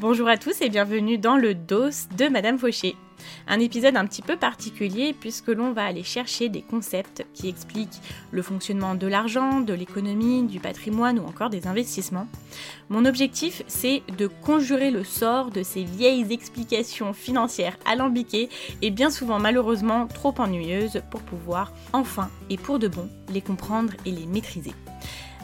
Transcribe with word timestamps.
Bonjour 0.00 0.28
à 0.30 0.38
tous 0.38 0.62
et 0.62 0.70
bienvenue 0.70 1.18
dans 1.18 1.36
le 1.36 1.54
dos 1.54 1.90
de 2.16 2.28
Madame 2.28 2.56
Fauché. 2.56 2.96
Un 3.46 3.60
épisode 3.60 3.98
un 3.98 4.06
petit 4.06 4.22
peu 4.22 4.38
particulier 4.38 5.12
puisque 5.12 5.48
l'on 5.48 5.72
va 5.72 5.84
aller 5.84 6.04
chercher 6.04 6.48
des 6.48 6.62
concepts 6.62 7.26
qui 7.34 7.50
expliquent 7.50 8.00
le 8.30 8.40
fonctionnement 8.40 8.94
de 8.94 9.06
l'argent, 9.06 9.60
de 9.60 9.74
l'économie, 9.74 10.44
du 10.44 10.58
patrimoine 10.58 11.18
ou 11.18 11.24
encore 11.24 11.50
des 11.50 11.66
investissements. 11.66 12.28
Mon 12.88 13.04
objectif, 13.04 13.62
c'est 13.66 14.02
de 14.16 14.26
conjurer 14.26 14.90
le 14.90 15.04
sort 15.04 15.50
de 15.50 15.62
ces 15.62 15.84
vieilles 15.84 16.32
explications 16.32 17.12
financières 17.12 17.76
alambiquées 17.84 18.48
et 18.80 18.90
bien 18.90 19.10
souvent 19.10 19.38
malheureusement 19.38 20.06
trop 20.06 20.32
ennuyeuses 20.38 21.02
pour 21.10 21.20
pouvoir 21.20 21.74
enfin 21.92 22.30
et 22.48 22.56
pour 22.56 22.78
de 22.78 22.88
bon 22.88 23.06
les 23.28 23.42
comprendre 23.42 23.92
et 24.06 24.12
les 24.12 24.24
maîtriser. 24.24 24.72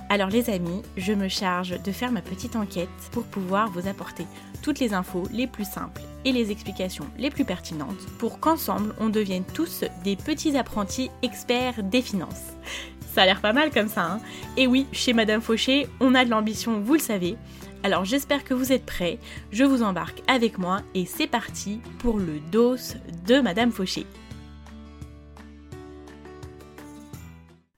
Alors 0.09 0.31
les 0.31 0.51
amis, 0.51 0.83
je 0.97 1.13
me 1.13 1.29
charge 1.29 1.83
de 1.83 1.91
faire 1.91 2.13
ma 2.13 2.23
petite 2.23 2.55
enquête 2.55 2.89
pour 3.11 3.25
pouvoir 3.25 3.71
vous 3.71 3.89
apporter 3.89 4.25
toutes 4.63 4.79
les 4.79 4.95
infos 4.95 5.25
les 5.33 5.49
plus 5.49 5.65
simples 5.65 6.03
et 6.25 6.31
les 6.31 6.53
explications 6.53 7.07
les 7.19 7.29
plus 7.29 7.45
pertinentes 7.45 8.07
pour 8.19 8.39
qu'ensemble 8.39 8.95
on 9.01 9.09
devienne 9.09 9.45
tous 9.53 9.85
des 10.05 10.15
petits 10.15 10.57
apprentis 10.57 11.11
experts 11.23 11.83
des 11.83 12.03
finances. 12.03 12.53
Ça 13.15 13.23
a 13.23 13.27
l'air 13.27 13.41
pas 13.41 13.53
mal 13.53 13.71
comme 13.71 13.89
ça, 13.89 14.05
hein 14.05 14.21
Et 14.57 14.67
oui, 14.67 14.87
chez 14.93 15.13
Madame 15.13 15.41
Fauché, 15.41 15.89
on 16.01 16.15
a 16.15 16.25
de 16.25 16.31
l'ambition, 16.31 16.81
vous 16.81 16.95
le 16.95 17.01
savez. 17.01 17.37
Alors 17.83 18.05
j'espère 18.05 18.45
que 18.45 18.55
vous 18.55 18.73
êtes 18.73 18.87
prêts, 18.87 19.19
je 19.51 19.65
vous 19.65 19.83
embarque 19.83 20.23
avec 20.29 20.59
moi 20.59 20.83
et 20.95 21.07
c'est 21.07 21.27
parti 21.27 21.81
pour 21.99 22.19
le 22.19 22.39
dos 22.53 22.77
de 23.27 23.41
Madame 23.41 23.73
Fauché. 23.73 24.07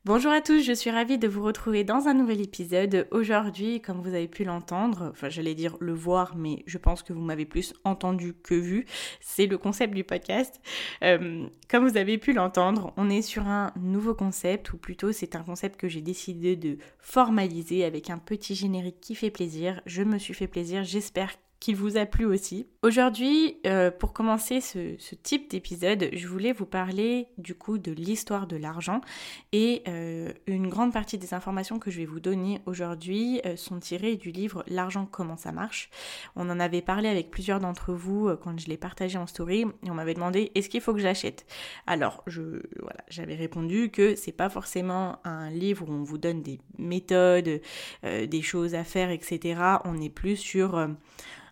Bonjour 0.08 0.32
à 0.32 0.40
tous, 0.40 0.62
je 0.62 0.72
suis 0.72 0.90
ravie 0.90 1.18
de 1.18 1.28
vous 1.28 1.42
retrouver 1.42 1.84
dans 1.84 2.08
un 2.08 2.14
nouvel 2.14 2.40
épisode. 2.40 3.06
Aujourd'hui, 3.10 3.82
comme 3.82 4.00
vous 4.00 4.14
avez 4.14 4.26
pu 4.26 4.42
l'entendre, 4.42 5.08
enfin 5.10 5.28
j'allais 5.28 5.54
dire 5.54 5.76
le 5.80 5.92
voir, 5.92 6.34
mais 6.34 6.62
je 6.64 6.78
pense 6.78 7.02
que 7.02 7.12
vous 7.12 7.20
m'avez 7.20 7.44
plus 7.44 7.74
entendu 7.84 8.32
que 8.32 8.54
vu, 8.54 8.86
c'est 9.20 9.44
le 9.44 9.58
concept 9.58 9.92
du 9.92 10.04
podcast. 10.04 10.62
Euh, 11.04 11.46
comme 11.68 11.86
vous 11.86 11.98
avez 11.98 12.16
pu 12.16 12.32
l'entendre, 12.32 12.94
on 12.96 13.10
est 13.10 13.20
sur 13.20 13.46
un 13.48 13.70
nouveau 13.78 14.14
concept, 14.14 14.72
ou 14.72 14.78
plutôt 14.78 15.12
c'est 15.12 15.36
un 15.36 15.42
concept 15.42 15.78
que 15.78 15.88
j'ai 15.88 16.00
décidé 16.00 16.56
de 16.56 16.78
formaliser 17.00 17.84
avec 17.84 18.08
un 18.08 18.16
petit 18.16 18.54
générique 18.54 19.02
qui 19.02 19.14
fait 19.14 19.30
plaisir. 19.30 19.82
Je 19.84 20.02
me 20.02 20.16
suis 20.16 20.32
fait 20.32 20.48
plaisir, 20.48 20.84
j'espère 20.84 21.32
qu'il 21.60 21.76
vous 21.76 21.97
a 21.97 22.06
plu 22.06 22.24
aussi. 22.24 22.66
Aujourd'hui, 22.84 23.56
euh, 23.66 23.91
pour 23.91 24.12
commencer 24.12 24.61
ce, 24.61 24.94
type 25.16 25.50
d'épisode, 25.50 26.11
je 26.12 26.28
voulais 26.28 26.53
vous 26.53 26.65
parler 26.65 27.27
du 27.37 27.56
coup 27.56 27.77
de 27.77 27.91
l'histoire 27.91 28.47
de 28.47 28.56
l'argent 28.56 29.00
et 29.50 29.83
euh, 29.89 30.33
une 30.47 30.69
grande 30.69 30.93
partie 30.93 31.19
des 31.19 31.34
informations 31.34 31.81
que 31.81 31.91
je 31.91 31.99
vais 31.99 32.05
vous 32.05 32.21
donner 32.21 32.61
aujourd'hui 32.66 33.41
euh, 33.47 33.56
sont 33.56 33.81
tirées 33.81 34.15
du 34.15 34.31
livre 34.31 34.62
L'argent 34.69 35.09
comment 35.11 35.37
ça 35.37 35.50
marche. 35.50 35.91
On 36.37 36.49
en 36.50 36.61
avait 36.61 36.81
parlé 36.81 37.09
avec 37.09 37.33
plusieurs 37.33 37.59
d'entre 37.59 37.93
vous 37.93 38.31
quand 38.44 38.56
je 38.61 38.69
l'ai 38.69 38.77
partagé 38.77 39.19
en 39.19 39.27
story 39.27 39.62
et 39.84 39.91
on 39.91 39.95
m'avait 39.95 40.15
demandé 40.15 40.53
est-ce 40.55 40.69
qu'il 40.69 40.81
faut 40.81 40.95
que 40.95 41.00
j'achète? 41.00 41.47
Alors, 41.89 42.22
je 42.28 42.62
voilà, 42.78 43.03
j'avais 43.09 43.34
répondu 43.34 43.91
que 43.91 44.15
c'est 44.15 44.31
pas 44.31 44.50
forcément 44.50 45.19
un 45.25 45.50
livre 45.50 45.84
où 45.89 45.93
on 45.93 46.05
vous 46.05 46.19
donne 46.19 46.43
des 46.43 46.60
méthodes, 46.78 47.60
des 48.05 48.43
choses 48.43 48.77
à 48.77 48.84
faire, 48.84 49.10
etc. 49.10 49.60
On 49.84 50.00
est 50.00 50.10
plus 50.10 50.37
sur 50.37 50.89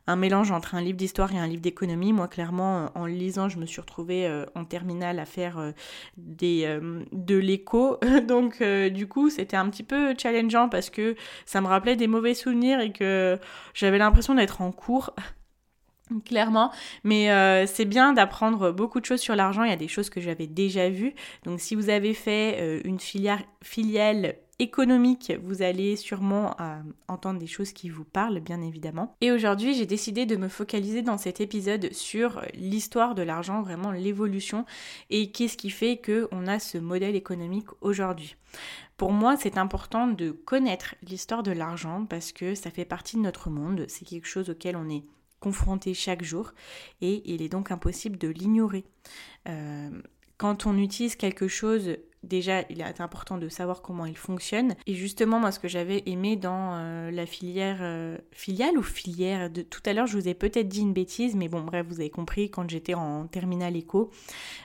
un 0.06 0.16
mélange 0.16 0.50
entre 0.50 0.74
un 0.74 0.80
livre 0.80 0.96
d'histoire 0.96 1.15
et 1.24 1.38
un 1.38 1.46
livre 1.46 1.62
d'économie. 1.62 2.12
Moi, 2.12 2.28
clairement, 2.28 2.78
euh, 2.78 2.86
en 2.94 3.06
le 3.06 3.12
lisant, 3.12 3.48
je 3.48 3.58
me 3.58 3.66
suis 3.66 3.80
retrouvée 3.80 4.26
euh, 4.26 4.44
en 4.54 4.64
terminale 4.64 5.18
à 5.18 5.24
faire 5.24 5.58
euh, 5.58 5.72
des, 6.16 6.78
de 7.12 7.36
l'écho. 7.36 7.98
Donc, 8.28 8.62
du 8.62 9.08
coup, 9.08 9.30
c'était 9.30 9.56
un 9.56 9.68
petit 9.70 9.82
peu 9.82 10.14
challengeant 10.18 10.68
parce 10.68 10.90
que 10.90 11.16
ça 11.46 11.60
me 11.60 11.66
rappelait 11.66 11.96
des 11.96 12.06
mauvais 12.06 12.34
souvenirs 12.34 12.80
et 12.80 12.92
que 12.92 13.38
j'avais 13.74 13.98
l'impression 13.98 14.34
d'être 14.34 14.60
en 14.60 14.72
cours. 14.72 15.14
Clairement, 16.24 16.70
mais 17.02 17.66
c'est 17.66 17.84
bien 17.84 18.12
d'apprendre 18.12 18.70
beaucoup 18.70 19.00
de 19.00 19.04
choses 19.04 19.20
sur 19.20 19.34
l'argent. 19.34 19.64
Il 19.64 19.70
y 19.70 19.72
a 19.72 19.76
des 19.76 19.88
choses 19.88 20.08
que 20.08 20.20
j'avais 20.20 20.46
déjà 20.46 20.88
vues. 20.88 21.14
Donc, 21.44 21.60
si 21.60 21.74
vous 21.74 21.88
avez 21.88 22.14
fait 22.14 22.80
une 22.84 23.00
filière, 23.00 23.42
filiale 23.60 24.36
économique, 24.58 25.32
vous 25.42 25.62
allez 25.62 25.96
sûrement 25.96 26.56
euh, 26.60 26.80
entendre 27.08 27.38
des 27.38 27.46
choses 27.46 27.72
qui 27.72 27.88
vous 27.88 28.04
parlent, 28.04 28.40
bien 28.40 28.62
évidemment. 28.62 29.14
Et 29.20 29.30
aujourd'hui, 29.30 29.74
j'ai 29.74 29.86
décidé 29.86 30.26
de 30.26 30.36
me 30.36 30.48
focaliser 30.48 31.02
dans 31.02 31.18
cet 31.18 31.40
épisode 31.40 31.92
sur 31.92 32.42
l'histoire 32.54 33.14
de 33.14 33.22
l'argent, 33.22 33.62
vraiment 33.62 33.90
l'évolution 33.90 34.64
et 35.10 35.30
qu'est-ce 35.30 35.56
qui 35.56 35.70
fait 35.70 36.00
qu'on 36.00 36.46
a 36.46 36.58
ce 36.58 36.78
modèle 36.78 37.16
économique 37.16 37.68
aujourd'hui. 37.80 38.36
Pour 38.96 39.12
moi, 39.12 39.36
c'est 39.36 39.58
important 39.58 40.06
de 40.06 40.30
connaître 40.30 40.94
l'histoire 41.02 41.42
de 41.42 41.52
l'argent 41.52 42.06
parce 42.06 42.32
que 42.32 42.54
ça 42.54 42.70
fait 42.70 42.86
partie 42.86 43.16
de 43.16 43.22
notre 43.22 43.50
monde, 43.50 43.84
c'est 43.88 44.06
quelque 44.06 44.28
chose 44.28 44.48
auquel 44.48 44.76
on 44.76 44.88
est 44.88 45.04
confronté 45.38 45.92
chaque 45.92 46.24
jour 46.24 46.52
et 47.02 47.22
il 47.30 47.42
est 47.42 47.50
donc 47.50 47.70
impossible 47.70 48.16
de 48.16 48.28
l'ignorer. 48.28 48.84
Euh, 49.48 49.90
quand 50.38 50.66
on 50.66 50.76
utilise 50.78 51.16
quelque 51.16 51.48
chose 51.48 51.96
déjà, 52.26 52.62
il 52.70 52.80
est 52.80 53.00
important 53.00 53.38
de 53.38 53.48
savoir 53.48 53.82
comment 53.82 54.04
il 54.04 54.16
fonctionne. 54.16 54.74
Et 54.86 54.94
justement, 54.94 55.38
moi, 55.38 55.52
ce 55.52 55.58
que 55.58 55.68
j'avais 55.68 56.02
aimé 56.06 56.36
dans 56.36 56.74
euh, 56.74 57.10
la 57.10 57.26
filière, 57.26 57.78
euh, 57.80 58.18
filiale 58.32 58.76
ou 58.76 58.82
filière 58.82 59.50
de 59.50 59.62
tout 59.62 59.80
à 59.86 59.92
l'heure, 59.92 60.06
je 60.06 60.18
vous 60.18 60.28
ai 60.28 60.34
peut-être 60.34 60.68
dit 60.68 60.80
une 60.80 60.92
bêtise, 60.92 61.34
mais 61.34 61.48
bon, 61.48 61.62
bref, 61.62 61.86
vous 61.88 62.00
avez 62.00 62.10
compris, 62.10 62.50
quand 62.50 62.68
j'étais 62.68 62.94
en 62.94 63.26
terminale 63.26 63.76
éco, 63.76 64.10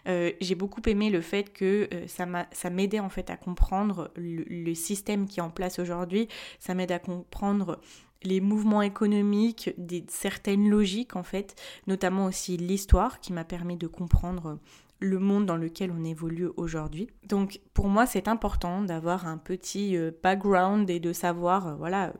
euh, 0.08 0.32
j'ai 0.42 0.56
beaucoup 0.56 0.82
aimé 0.88 1.10
le 1.10 1.22
fait 1.22 1.54
que 1.54 1.90
ça 2.08 2.70
m'aidait 2.70 3.00
en 3.00 3.10
fait 3.10 3.30
à 3.30 3.38
comprendre 3.38 4.12
le, 4.16 4.44
le 4.48 4.74
système 4.74 5.28
qui 5.28 5.40
est 5.40 5.44
en 5.44 5.50
place 5.50 5.80
aujourd'hui. 5.80 6.28
Ça 6.60 6.74
m'aide 6.74 6.92
à 6.92 7.00
comprendre 7.00 7.80
les 8.24 8.40
mouvements 8.40 8.82
économiques, 8.82 9.72
des, 9.78 10.06
certaines 10.08 10.70
logiques 10.70 11.16
en 11.16 11.24
fait, 11.24 11.56
notamment 11.88 12.26
aussi 12.26 12.58
l'histoire 12.58 13.20
qui 13.20 13.34
m'a 13.34 13.44
permis 13.44 13.78
de 13.78 13.88
comprendre 13.88 14.60
le 15.02 15.20
monde 15.20 15.46
dans 15.46 15.58
lequel 15.58 15.92
on 15.92 16.04
évolue 16.04 16.48
aujourd'hui. 16.56 17.08
Donc 17.28 17.60
pour 17.74 17.90
moi 17.90 18.06
c'est 18.06 18.28
important 18.28 18.82
d'avoir 18.82 19.28
un 19.28 19.38
petit 19.38 19.98
euh, 19.98 20.12
background 20.24 20.90
et 20.90 21.00
de 21.00 21.12
savoir 21.12 21.68
euh, 21.68 21.76
voilà 21.76 22.14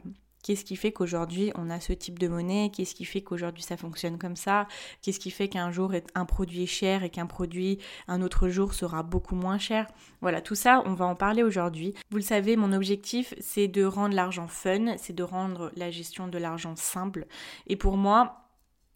qu'est-ce 0.44 0.66
qui 0.66 0.76
fait 0.76 0.92
qu'aujourd'hui 0.92 1.52
on 1.56 1.70
a 1.70 1.80
ce 1.80 1.94
type 1.94 2.18
de 2.18 2.28
monnaie, 2.28 2.72
qu'est-ce 2.74 2.96
qui 2.96 3.06
fait 3.06 3.22
qu'aujourd'hui 3.22 3.64
ça 3.64 3.78
fonctionne 3.78 4.18
comme 4.18 4.36
ça, 4.36 4.68
qu'est-ce 5.02 5.20
qui 5.20 5.30
fait 5.30 5.48
qu'un 5.48 5.72
jour 5.72 5.94
un 6.16 6.26
produit 6.26 6.64
est 6.64 6.66
cher 6.66 7.04
et 7.04 7.12
qu'un 7.12 7.28
produit 7.28 7.78
un 8.08 8.24
autre 8.24 8.50
jour 8.50 8.74
sera 8.74 9.04
beaucoup 9.04 9.36
moins 9.36 9.60
cher. 9.60 9.88
Voilà, 10.22 10.42
tout 10.42 10.56
ça 10.56 10.82
on 10.86 10.96
va 10.96 11.06
en 11.06 11.16
parler 11.16 11.44
aujourd'hui. 11.44 11.94
Vous 12.10 12.18
le 12.18 12.24
savez, 12.24 12.56
mon 12.56 12.74
objectif 12.74 13.36
c'est 13.40 13.68
de 13.68 13.84
rendre 13.84 14.16
l'argent 14.16 14.48
fun, 14.48 14.98
c'est 14.98 15.16
de 15.16 15.24
rendre 15.24 15.72
la 15.76 15.92
gestion 15.92 16.28
de 16.28 16.40
l'argent 16.40 16.76
simple 16.76 17.28
et 17.68 17.76
pour 17.76 17.96
moi 17.96 18.48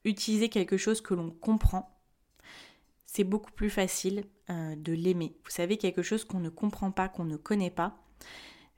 utiliser 0.05 0.49
quelque 0.49 0.77
chose 0.77 1.01
que 1.01 1.13
l'on 1.13 1.29
comprend 1.29 1.94
c'est 3.15 3.23
beaucoup 3.23 3.51
plus 3.51 3.69
facile 3.69 4.25
euh, 4.50 4.75
de 4.75 4.91
l'aimer. 4.91 5.38
Vous 5.45 5.51
savez, 5.51 5.77
quelque 5.77 6.01
chose 6.01 6.25
qu'on 6.25 6.41
ne 6.41 6.50
comprend 6.50 6.91
pas, 6.91 7.07
qu'on 7.07 7.23
ne 7.23 7.38
connaît 7.38 7.69
pas, 7.71 7.97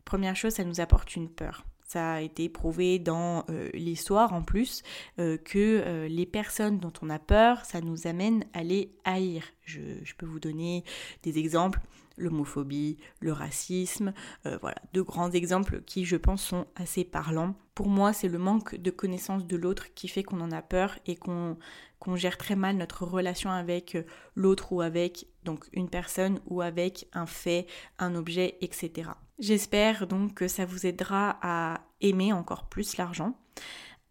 première 0.05 0.35
chose, 0.35 0.53
ça 0.53 0.63
nous 0.63 0.79
apporte 0.79 1.15
une 1.15 1.27
peur. 1.27 1.65
Ça 1.83 2.13
a 2.13 2.21
été 2.21 2.47
prouvé 2.47 2.99
dans 2.99 3.45
euh, 3.49 3.69
l'histoire 3.73 4.33
en 4.33 4.43
plus 4.43 4.83
euh, 5.19 5.37
que 5.37 6.05
les 6.07 6.25
personnes 6.25 6.79
dont 6.79 6.93
on 7.01 7.09
a 7.09 7.17
peur, 7.17 7.65
ça 7.65 7.81
nous 7.81 8.05
amène 8.05 8.45
à 8.53 8.61
les 8.63 8.91
haïr. 9.05 9.43
Je, 9.63 9.79
je 10.03 10.13
peux 10.13 10.25
vous 10.25 10.39
donner 10.39 10.83
des 11.23 11.39
exemples 11.39 11.79
l'homophobie, 12.17 12.97
le 13.19 13.31
racisme, 13.31 14.13
voilà, 14.43 14.77
deux 14.93 15.03
grands 15.03 15.31
exemples 15.31 15.81
qui 15.81 16.05
je 16.05 16.15
pense 16.15 16.43
sont 16.43 16.65
assez 16.75 17.03
parlants. 17.03 17.55
Pour 17.75 17.89
moi, 17.89 18.11
c'est 18.11 18.27
le 18.27 18.39
manque 18.39 18.75
de 18.75 18.89
connaissance 18.89 19.45
de 19.45 19.55
l'autre 19.55 19.93
qui 19.93 20.07
fait 20.07 20.23
qu'on 20.23 20.41
en 20.41 20.51
a 20.51 20.61
peur 20.61 20.97
et 21.05 21.15
qu'on 21.15 21.57
qu'on 21.99 22.15
gère 22.15 22.37
très 22.37 22.55
mal 22.55 22.77
notre 22.77 23.05
relation 23.05 23.49
avec 23.49 23.95
euh, 23.95 24.03
l'autre 24.35 24.71
ou 24.71 24.81
avec 24.81 25.27
donc 25.43 25.67
une 25.73 25.89
personne 25.89 26.39
ou 26.45 26.61
avec 26.61 27.07
un 27.13 27.25
fait, 27.25 27.67
un 27.99 28.15
objet, 28.15 28.57
etc. 28.61 29.11
J'espère 29.39 30.07
donc 30.07 30.33
que 30.33 30.47
ça 30.47 30.65
vous 30.65 30.85
aidera 30.85 31.37
à 31.41 31.81
aimer 32.01 32.33
encore 32.33 32.69
plus 32.69 32.97
l'argent, 32.97 33.37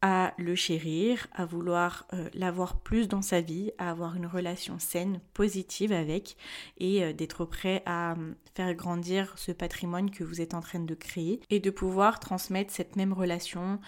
à 0.08 0.34
le 0.38 0.54
chérir, 0.54 1.26
à 1.32 1.44
vouloir 1.44 2.06
euh, 2.12 2.30
l'avoir 2.32 2.78
plus 2.78 3.08
dans 3.08 3.22
sa 3.22 3.40
vie, 3.40 3.72
à 3.76 3.90
avoir 3.90 4.14
une 4.14 4.28
relation 4.28 4.78
saine, 4.78 5.20
positive 5.34 5.90
avec 5.90 6.36
et 6.78 7.02
euh, 7.02 7.12
d'être 7.12 7.44
prêt 7.44 7.82
à 7.86 8.12
euh, 8.12 8.34
faire 8.54 8.72
grandir 8.74 9.36
ce 9.36 9.50
patrimoine 9.50 10.12
que 10.12 10.22
vous 10.22 10.40
êtes 10.40 10.54
en 10.54 10.60
train 10.60 10.78
de 10.78 10.94
créer 10.94 11.40
et 11.50 11.58
de 11.58 11.70
pouvoir 11.70 12.20
transmettre 12.20 12.72
cette 12.72 12.94
même 12.94 13.12
relation 13.12 13.80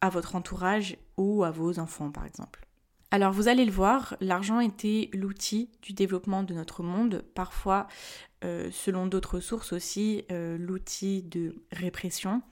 à 0.00 0.08
votre 0.08 0.36
entourage 0.36 0.98
ou 1.16 1.42
à 1.42 1.50
vos 1.50 1.80
enfants 1.80 2.12
par 2.12 2.26
exemple. 2.26 2.65
Alors 3.16 3.32
vous 3.32 3.48
allez 3.48 3.64
le 3.64 3.72
voir, 3.72 4.14
l'argent 4.20 4.60
était 4.60 5.08
l'outil 5.14 5.70
du 5.80 5.94
développement 5.94 6.42
de 6.42 6.52
notre 6.52 6.82
monde, 6.82 7.24
parfois 7.34 7.86
euh, 8.44 8.68
selon 8.70 9.06
d'autres 9.06 9.40
sources 9.40 9.72
aussi 9.72 10.26
euh, 10.30 10.58
l'outil 10.58 11.22
de 11.22 11.54
répression, 11.72 12.42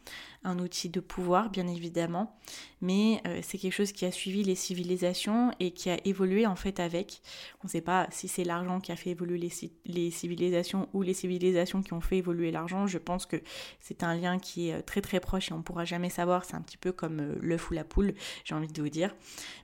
un 0.42 0.58
outil 0.58 0.88
de 0.88 1.00
pouvoir 1.00 1.50
bien 1.50 1.68
évidemment, 1.68 2.38
mais 2.80 3.20
euh, 3.26 3.40
c'est 3.42 3.58
quelque 3.58 3.74
chose 3.74 3.92
qui 3.92 4.06
a 4.06 4.10
suivi 4.10 4.42
les 4.42 4.54
civilisations 4.54 5.50
et 5.60 5.72
qui 5.72 5.90
a 5.90 5.98
évolué 6.06 6.46
en 6.46 6.56
fait 6.56 6.80
avec. 6.80 7.20
On 7.62 7.66
ne 7.66 7.70
sait 7.70 7.82
pas 7.82 8.08
si 8.10 8.26
c'est 8.26 8.44
l'argent 8.44 8.80
qui 8.80 8.90
a 8.90 8.96
fait 8.96 9.10
évoluer 9.10 9.36
les, 9.36 9.52
les, 9.84 10.10
civilisations 10.10 10.88
ou 10.94 11.02
les 11.02 11.12
civilisations 11.12 11.82
qui 11.82 11.92
ont 11.92 12.00
fait 12.00 12.16
évoluer 12.16 12.50
l'argent. 12.50 12.86
Je 12.86 12.96
pense 12.96 13.26
que 13.26 13.36
c'est 13.80 14.02
un 14.02 14.14
lien 14.14 14.38
qui 14.38 14.70
est 14.70 14.80
très 14.80 15.02
très 15.02 15.20
proche 15.20 15.50
et 15.50 15.52
on 15.52 15.58
ne 15.58 15.62
pourra 15.62 15.84
jamais 15.84 16.08
savoir. 16.08 16.46
C'est 16.46 16.56
un 16.56 16.62
petit 16.62 16.78
peu 16.78 16.90
comme 16.92 17.36
l'œuf 17.42 17.70
ou 17.70 17.74
la 17.74 17.84
poule, 17.84 18.14
j'ai 18.46 18.54
envie 18.54 18.68
de 18.68 18.80
vous 18.80 18.88
dire. 18.88 19.14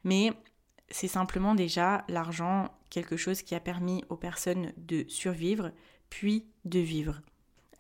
Mais 0.05 0.35
c'est 0.91 1.09
simplement 1.09 1.55
déjà 1.55 2.05
l'argent, 2.09 2.69
quelque 2.91 3.17
chose 3.17 3.43
qui 3.43 3.55
a 3.55 3.61
permis 3.61 4.05
aux 4.09 4.17
personnes 4.17 4.73
de 4.77 5.05
survivre, 5.09 5.73
puis 6.09 6.47
de 6.65 6.81
vivre. 6.81 7.23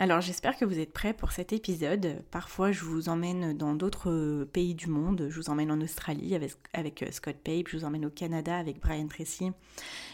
Alors 0.01 0.23
j'espère 0.23 0.57
que 0.57 0.65
vous 0.65 0.79
êtes 0.79 0.95
prêts 0.95 1.13
pour 1.13 1.31
cet 1.31 1.53
épisode. 1.53 2.25
Parfois 2.31 2.73
je 2.73 2.85
vous 2.87 3.11
emmène 3.11 3.55
dans 3.55 3.75
d'autres 3.75 4.49
pays 4.51 4.75
du 4.75 4.87
monde. 4.87 5.27
Je 5.29 5.39
vous 5.39 5.51
emmène 5.51 5.71
en 5.71 5.79
Australie 5.83 6.35
avec, 6.73 7.03
euh, 7.03 7.11
Scott 7.11 7.37
Pape, 7.45 7.69
je 7.69 7.77
vous 7.77 7.85
emmène 7.85 8.07
au 8.07 8.11
Canada 8.11 8.57
avec 8.57 8.81
Brian 8.81 9.09
Tracy, 9.09 9.53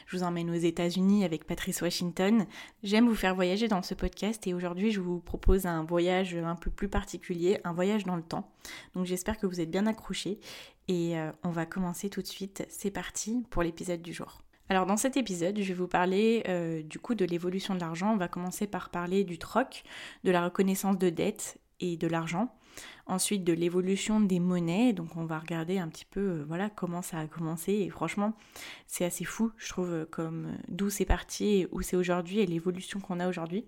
je 0.09 0.17
vous 0.17 0.25
emmène 0.25 0.51
aux 0.51 0.55
États-Unis 0.55 1.25
avec 1.25 1.45
Patrice 1.45 1.83
Washington. 1.83 2.47
J'aime 2.83 3.07
vous 3.07 3.15
faire 3.15 3.37
voyager 3.37 3.69
dans 3.69 3.83
ce 3.83 3.95
podcast 3.95 4.45
et 4.49 4.55
aujourd'hui 4.55 4.91
je 4.91 5.01
vous 5.01 5.21
propose 5.21 5.67
un 5.67 5.85
voyage 5.85 6.35
un 6.35 6.57
peu 6.57 6.73
plus 6.73 6.89
particulier, 6.89 7.61
un 7.63 7.73
voyage 7.73 8.03
dans 8.03 8.17
le 8.17 8.25
temps. 8.25 8.51
Donc 8.97 9.07
j'espère 9.07 9.39
que 9.39 9.47
vous 9.47 9.61
êtes 9.61 9.71
bien 9.71 9.87
accrochés 9.87 10.41
et 10.89 11.17
euh, 11.17 11.31
on 11.45 11.51
va 11.51 11.65
commencer 11.65 12.11
tout 12.11 12.23
de 12.23 12.27
suite. 12.27 12.67
C'est 12.69 12.91
parti 12.91 13.47
pour 13.51 13.63
l'épisode 13.63 14.03
du 14.03 14.13
jour. 14.13 14.43
Alors 14.69 14.85
dans 14.85 14.97
cet 14.97 15.17
épisode, 15.17 15.61
je 15.61 15.69
vais 15.69 15.75
vous 15.75 15.87
parler 15.87 16.43
euh, 16.49 16.83
du 16.83 16.99
coup 16.99 17.15
de 17.15 17.25
l'évolution 17.25 17.77
de 17.77 17.81
l'argent. 17.81 18.13
On 18.13 18.17
va 18.17 18.27
commencer 18.27 18.67
par 18.67 18.91
parler 18.91 19.23
du 19.23 19.39
troc, 19.39 19.85
de 20.25 20.33
la 20.33 20.45
reconnaissance 20.45 20.99
de 20.99 21.09
dette 21.09 21.59
et 21.79 21.97
de 21.97 22.09
l'argent. 22.09 22.53
Ensuite 23.07 23.45
de 23.45 23.53
l'évolution 23.53 24.19
des 24.21 24.41
monnaies, 24.41 24.93
donc 24.93 25.17
on 25.17 25.25
va 25.25 25.39
regarder 25.39 25.79
un 25.79 25.89
petit 25.89 26.05
peu 26.05 26.21
euh, 26.21 26.45
voilà 26.49 26.69
comment 26.69 27.01
ça 27.01 27.21
a 27.21 27.27
commencé 27.29 27.73
et 27.73 27.89
franchement 27.89 28.35
c'est 28.87 29.05
assez 29.05 29.25
fou 29.25 29.51
je 29.57 29.69
trouve 29.71 29.93
euh, 29.93 30.05
comme 30.05 30.53
d'où 30.69 30.91
c'est 30.91 31.07
parti 31.07 31.61
et 31.61 31.69
où 31.71 31.81
c'est 31.81 31.97
aujourd'hui 31.97 32.41
et 32.41 32.47
l'évolution 32.47 32.99
qu'on 32.99 33.21
a 33.21 33.29
aujourd'hui. 33.29 33.65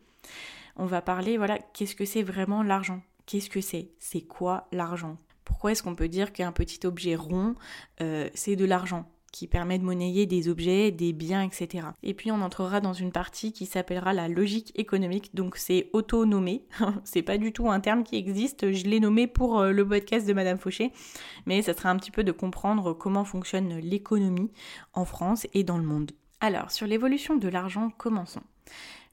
On 0.77 0.85
va 0.85 1.01
parler 1.01 1.39
voilà 1.39 1.59
qu'est-ce 1.59 1.95
que 1.95 2.05
c'est 2.05 2.25
vraiment 2.25 2.65
l'argent? 2.65 3.01
Qu'est-ce 3.25 3.51
que 3.51 3.61
c'est? 3.61 3.93
C'est 4.01 4.23
quoi 4.23 4.67
l'argent? 4.73 5.17
Pourquoi 5.45 5.71
est-ce 5.71 5.83
qu'on 5.85 5.95
peut 5.95 6.09
dire 6.09 6.33
qu'un 6.33 6.53
petit 6.53 6.85
objet 6.85 7.15
rond 7.15 7.55
c'est 8.35 8.57
de 8.57 8.65
l'argent? 8.65 9.09
Qui 9.33 9.47
permet 9.47 9.79
de 9.79 9.85
monnayer 9.85 10.27
des 10.27 10.49
objets, 10.49 10.91
des 10.91 11.13
biens, 11.13 11.43
etc. 11.43 11.89
Et 12.03 12.15
puis 12.15 12.33
on 12.33 12.41
entrera 12.41 12.81
dans 12.81 12.93
une 12.93 13.13
partie 13.13 13.53
qui 13.53 13.67
s'appellera 13.67 14.13
la 14.13 14.29
logique 14.29 14.73
économique, 14.79 15.35
donc 15.35 15.57
c'est 15.57 15.91
auto-nommé, 15.93 16.65
c'est 17.05 17.23
pas 17.23 17.39
du 17.39 17.53
tout 17.53 17.71
un 17.71 17.81
terme 17.81 18.05
qui 18.05 18.17
existe, 18.17 18.73
je 18.73 18.85
l'ai 18.85 19.01
nommé 19.01 19.27
pour 19.27 19.61
euh, 19.61 19.73
le 19.73 19.87
podcast 19.87 20.27
de 20.27 20.33
Madame 20.33 20.59
Fauché, 20.59 20.93
mais 21.47 21.63
ça 21.63 21.75
sera 21.75 21.91
un 21.91 21.97
petit 21.97 22.11
peu 22.11 22.25
de 22.25 22.33
comprendre 22.33 22.93
comment 22.93 23.25
fonctionne 23.25 23.79
l'économie 23.79 24.51
en 24.95 25.05
France 25.05 25.47
et 25.55 25.65
dans 25.65 25.79
le 25.79 25.85
monde. 25.85 26.13
Alors, 26.41 26.71
sur 26.71 26.87
l'évolution 26.87 27.37
de 27.37 27.49
l'argent, 27.49 27.91
commençons. 27.99 28.43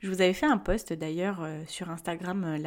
Je 0.06 0.12
vous 0.12 0.22
avais 0.22 0.34
fait 0.34 0.46
un 0.46 0.60
post 0.60 0.94
d'ailleurs 0.94 1.40
euh, 1.42 1.64
sur 1.66 1.90
Instagram 1.90 2.44
euh, 2.44 2.58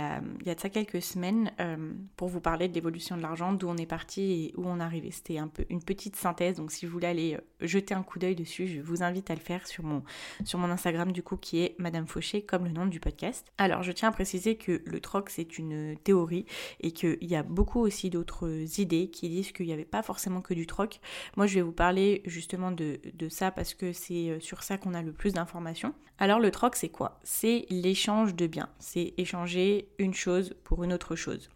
il 0.41 0.47
y 0.49 0.51
a 0.51 0.57
de 0.57 0.61
ça 0.61 0.71
quelques 0.71 1.01
semaines 1.01 1.53
euh, 1.61 1.93
pour 2.17 2.27
vous 2.27 2.41
parler 2.41 2.67
de 2.67 2.75
l'évolution 2.75 3.17
de 3.17 3.23
l'argent, 3.23 3.53
d'où 3.53 3.69
on 3.69 3.77
est 3.77 3.87
parti 3.87 4.23
et 4.23 4.55
où 4.57 4.67
on 4.67 4.81
est 4.81 4.83
arrivé. 4.83 5.13
C'était 5.13 5.39
un 5.39 5.47
peu 5.47 5.65
une 5.71 5.81
petite 5.81 6.17
synthèse, 6.17 6.57
donc 6.57 6.73
si 6.73 6.85
vous 6.85 6.91
voulez 6.91 7.07
aller 7.07 7.39
jeter 7.61 7.95
un 7.95 8.03
coup 8.03 8.19
d'œil 8.19 8.35
dessus, 8.35 8.67
je 8.67 8.81
vous 8.81 9.05
invite 9.05 9.31
à 9.31 9.37
le 9.37 9.41
faire 9.41 9.69
sur 9.69 9.85
mon, 9.85 10.03
sur 10.45 10.59
mon 10.59 10.69
Instagram 10.69 11.13
du 11.13 11.23
coup 11.23 11.37
qui 11.37 11.61
est 11.61 11.77
Madame 11.79 12.09
Fauché 12.09 12.43
comme 12.43 12.65
le 12.65 12.73
nom 12.73 12.87
du 12.87 12.99
podcast. 12.99 13.47
Alors 13.57 13.85
je 13.85 13.93
tiens 13.93 14.09
à 14.09 14.13
préciser 14.13 14.57
que 14.57 14.83
le 14.85 14.99
troc 14.99 15.31
c'est 15.31 15.59
une 15.59 15.97
théorie 16.03 16.45
et 16.81 16.91
qu'il 16.91 17.19
y 17.23 17.37
a 17.37 17.45
beaucoup 17.45 17.79
aussi 17.79 18.11
d'autres 18.11 18.81
idées 18.81 19.11
qui 19.11 19.29
disent 19.29 19.53
qu'il 19.53 19.67
n'y 19.67 19.73
avait 19.73 19.85
pas 19.85 20.03
forcément 20.03 20.41
que 20.41 20.55
du 20.55 20.67
troc. 20.67 20.99
Moi 21.37 21.47
je 21.47 21.55
vais 21.55 21.63
vous 21.63 21.71
parler 21.71 22.21
justement 22.25 22.73
de, 22.73 22.99
de 23.15 23.29
ça 23.29 23.53
parce 23.53 23.75
que 23.75 23.93
c'est 23.93 24.41
sur 24.41 24.65
ça 24.65 24.77
qu'on 24.77 24.93
a 24.93 25.03
le 25.03 25.13
plus 25.13 25.35
d'informations. 25.35 25.95
Alors 26.19 26.41
le 26.41 26.51
troc 26.51 26.75
c'est 26.75 26.89
quoi? 26.89 27.21
C'est 27.31 27.67
l'échange 27.69 28.35
de 28.35 28.47
biens. 28.47 28.71
C'est 28.79 29.13
échanger 29.19 29.87
une 29.99 30.15
chose 30.15 30.55
pour 30.65 30.83
une 30.83 30.95
autre 30.95 31.15
chose. 31.15 31.51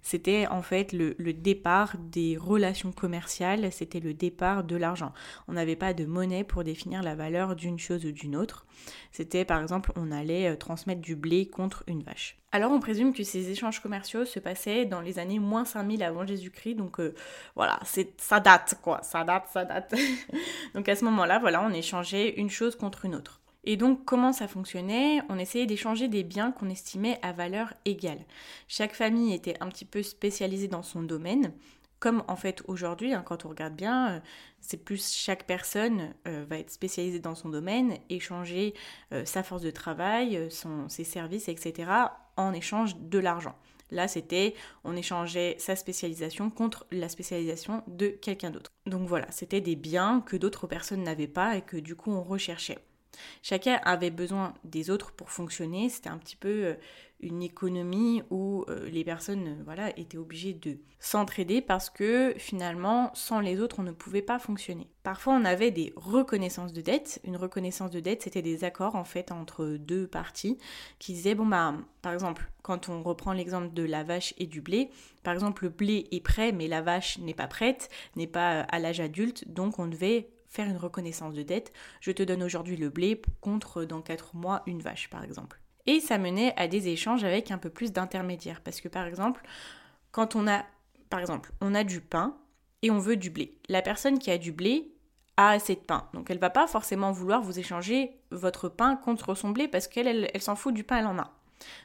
C'était 0.00 0.46
en 0.46 0.62
fait 0.62 0.92
le, 0.92 1.14
départ 1.32 1.96
des 1.98 2.36
relations 2.36 2.92
commerciales, 2.92 3.72
c'était 3.72 3.98
le 3.98 4.14
départ 4.14 4.62
de 4.62 4.76
l'argent. 4.76 5.12
On 5.48 5.54
n'avait 5.54 5.74
pas 5.74 5.94
de 5.94 6.04
monnaie 6.04 6.44
pour 6.44 6.62
définir 6.62 7.02
la 7.02 7.16
valeur 7.16 7.56
d'une 7.56 7.78
chose 7.78 8.06
ou 8.06 8.12
d'une 8.12 8.36
autre. 8.36 8.66
C'était 9.10 9.44
par 9.44 9.60
exemple, 9.60 9.92
on 9.96 10.12
allait 10.12 10.48
euh, 10.48 10.56
transmettre 10.56 11.00
du 11.00 11.16
blé 11.16 11.50
contre 11.50 11.82
une 11.88 12.04
vache. 12.04 12.38
Alors 12.52 12.70
on 12.70 12.78
présume 12.78 13.12
que 13.12 13.24
ces 13.24 13.50
échanges 13.50 13.80
commerciaux 13.80 14.24
se 14.24 14.38
passaient 14.38 14.86
dans 14.86 15.00
les 15.00 15.18
années 15.18 15.40
moins 15.40 15.64
5000 15.64 16.04
avant 16.04 16.24
Jésus-Christ, 16.24 16.76
donc 16.76 17.00
euh, 17.00 17.14
voilà, 17.56 17.80
ça 18.16 18.38
date 18.38 18.78
quoi, 18.80 19.02
ça 19.02 19.24
date, 19.24 19.48
ça 19.52 19.64
date. 19.64 19.92
donc 20.74 20.88
à 20.88 20.94
ce 20.94 21.04
moment-là, 21.04 21.40
voilà, 21.40 21.62
on 21.62 21.70
échangeait 21.70 22.30
une 22.38 22.48
chose 22.48 22.76
contre 22.76 23.04
une 23.04 23.16
autre. 23.16 23.40
Et 23.66 23.76
donc 23.76 24.04
comment 24.04 24.32
ça 24.32 24.46
fonctionnait? 24.46 25.20
On 25.28 25.38
essayait 25.38 25.66
d'échanger 25.66 26.06
des 26.06 26.22
biens 26.22 26.52
qu'on 26.52 26.70
estimait 26.70 27.18
à 27.22 27.32
valeur 27.32 27.74
égale. 27.84 28.24
Chaque 28.68 28.94
famille 28.94 29.34
était 29.34 29.56
un 29.60 29.68
petit 29.68 29.84
peu 29.84 30.04
spécialisée 30.04 30.68
dans 30.68 30.84
son 30.84 31.02
domaine. 31.02 31.52
Comme 31.98 32.22
en 32.28 32.36
fait 32.36 32.62
aujourd'hui, 32.68 33.12
hein, 33.14 33.24
quand 33.26 33.44
on 33.44 33.48
regarde 33.48 33.74
bien, 33.74 34.10
euh, 34.10 34.20
c'est 34.60 34.76
plus 34.76 35.12
chaque 35.14 35.46
personne 35.46 36.14
euh, 36.28 36.44
va 36.48 36.58
être 36.58 36.70
spécialisée 36.70 37.20
dans 37.20 37.34
son 37.34 37.48
domaine, 37.48 37.96
échanger 38.10 38.74
euh, 39.12 39.24
sa 39.24 39.42
force 39.42 39.62
de 39.62 39.70
travail, 39.70 40.48
ses 40.88 41.04
services, 41.04 41.48
etc. 41.48 41.90
en 42.36 42.52
échange 42.52 42.96
de 42.96 43.18
l'argent. 43.18 43.56
Là, 43.90 44.08
c'était 44.08 44.54
on 44.84 44.94
échangeait 44.94 45.56
sa 45.58 45.74
spécialisation 45.74 46.50
contre 46.50 46.86
la 46.92 47.08
spécialisation 47.08 47.82
de 47.86 48.08
quelqu'un 48.08 48.50
d'autre. 48.50 48.70
Donc 48.84 49.08
voilà, 49.08 49.26
c'était 49.30 49.60
des 49.60 49.76
biens 49.76 50.20
que 50.20 50.36
d'autres 50.36 50.66
personnes 50.66 51.02
n'avaient 51.02 51.26
pas 51.26 51.56
et 51.56 51.62
que 51.62 51.78
du 51.78 51.96
coup 51.96 52.12
on 52.12 52.22
recherchait. 52.22 52.78
Chacun 53.42 53.80
avait 53.84 54.10
besoin 54.10 54.54
des 54.64 54.90
autres 54.90 55.12
pour 55.12 55.30
fonctionner. 55.30 55.88
C'était 55.88 56.08
un 56.08 56.18
petit 56.18 56.36
peu 56.36 56.64
euh, 56.64 56.74
une 57.20 57.42
économie 57.42 58.22
où 58.30 58.64
euh, 58.68 58.88
les 58.90 59.04
personnes 59.04 59.48
euh, 59.48 59.62
voilà, 59.64 59.96
étaient 59.98 60.18
obligées 60.18 60.52
de 60.52 60.78
s'entraider 60.98 61.60
parce 61.60 61.88
que 61.88 62.34
finalement, 62.36 63.10
sans 63.14 63.40
les 63.40 63.60
autres, 63.60 63.76
on 63.78 63.82
ne 63.82 63.92
pouvait 63.92 64.22
pas 64.22 64.38
fonctionner. 64.38 64.88
Parfois, 65.02 65.34
on 65.34 65.44
avait 65.44 65.70
des 65.70 65.92
reconnaissances 65.96 66.72
de 66.72 66.80
dette. 66.80 67.20
Une 67.24 67.36
reconnaissance 67.36 67.90
de 67.90 68.00
dette, 68.00 68.22
c'était 68.22 68.42
des 68.42 68.64
accords 68.64 68.96
en 68.96 69.04
fait 69.04 69.32
entre 69.32 69.76
deux 69.78 70.06
parties 70.06 70.58
qui 70.98 71.14
disaient 71.14 71.34
bon 71.34 71.46
bah 71.46 71.74
par 72.02 72.12
exemple, 72.12 72.50
quand 72.62 72.88
on 72.88 73.02
reprend 73.02 73.32
l'exemple 73.32 73.72
de 73.72 73.82
la 73.82 74.04
vache 74.04 74.34
et 74.38 74.46
du 74.46 74.60
blé, 74.60 74.90
par 75.22 75.34
exemple, 75.34 75.64
le 75.64 75.70
blé 75.70 76.06
est 76.10 76.20
prêt 76.20 76.52
mais 76.52 76.68
la 76.68 76.82
vache 76.82 77.18
n'est 77.18 77.34
pas 77.34 77.48
prête, 77.48 77.88
n'est 78.14 78.26
pas 78.26 78.60
à 78.60 78.78
l'âge 78.78 79.00
adulte, 79.00 79.48
donc 79.48 79.78
on 79.78 79.86
devait 79.86 80.28
faire 80.48 80.66
une 80.66 80.76
reconnaissance 80.76 81.34
de 81.34 81.42
dette. 81.42 81.72
Je 82.00 82.12
te 82.12 82.22
donne 82.22 82.42
aujourd'hui 82.42 82.76
le 82.76 82.88
blé 82.88 83.20
contre 83.40 83.84
dans 83.84 84.00
4 84.00 84.36
mois 84.36 84.62
une 84.66 84.80
vache 84.80 85.10
par 85.10 85.24
exemple. 85.24 85.60
Et 85.86 86.00
ça 86.00 86.18
menait 86.18 86.52
à 86.56 86.68
des 86.68 86.88
échanges 86.88 87.24
avec 87.24 87.50
un 87.50 87.58
peu 87.58 87.70
plus 87.70 87.92
d'intermédiaires 87.92 88.60
parce 88.60 88.80
que 88.80 88.88
par 88.88 89.06
exemple, 89.06 89.42
quand 90.12 90.36
on 90.36 90.46
a 90.46 90.64
par 91.10 91.20
exemple, 91.20 91.52
on 91.60 91.74
a 91.74 91.84
du 91.84 92.00
pain 92.00 92.36
et 92.82 92.90
on 92.90 92.98
veut 92.98 93.16
du 93.16 93.30
blé. 93.30 93.58
La 93.68 93.82
personne 93.82 94.18
qui 94.18 94.30
a 94.30 94.38
du 94.38 94.52
blé 94.52 94.92
a 95.36 95.50
assez 95.50 95.74
de 95.74 95.80
pain. 95.80 96.08
Donc 96.14 96.30
elle 96.30 96.38
va 96.38 96.50
pas 96.50 96.66
forcément 96.66 97.12
vouloir 97.12 97.42
vous 97.42 97.58
échanger 97.58 98.18
votre 98.30 98.68
pain 98.68 98.96
contre 98.96 99.34
son 99.34 99.50
blé 99.50 99.68
parce 99.68 99.86
qu'elle 99.86 100.28
elle, 100.32 100.42
s'en 100.42 100.56
fout 100.56 100.74
du 100.74 100.84
pain, 100.84 100.98
elle 100.98 101.06
en 101.06 101.18
a. 101.18 101.32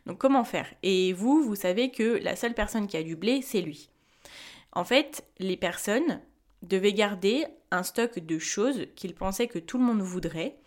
Donc 0.06 0.18
comment 0.18 0.44
faire? 0.44 0.68
Et 0.84 1.14
vous, 1.14 1.44
vous 1.44 1.56
savez 1.56 1.92
que 1.92 2.20
la 2.24 2.36
seule 2.36 2.54
personne 2.54 2.88
qui 2.88 2.98
a 2.98 3.04
du 3.04 3.16
blé, 3.16 3.42
c'est 3.42 3.62
lui. 3.62 3.90
En 4.74 4.84
fait, 4.84 5.26
les 5.40 5.58
personnes 5.58 6.22
devait 6.62 6.94
garder 6.94 7.46
un 7.72 7.84
stock 7.84 8.20
de 8.20 8.40
choses 8.40 8.88
qu'il 8.96 9.14
pensait 9.16 9.48
que 9.48 9.60
tout 9.60 9.78
le 9.78 9.84
monde 9.84 10.02
voudrait. 10.02 10.58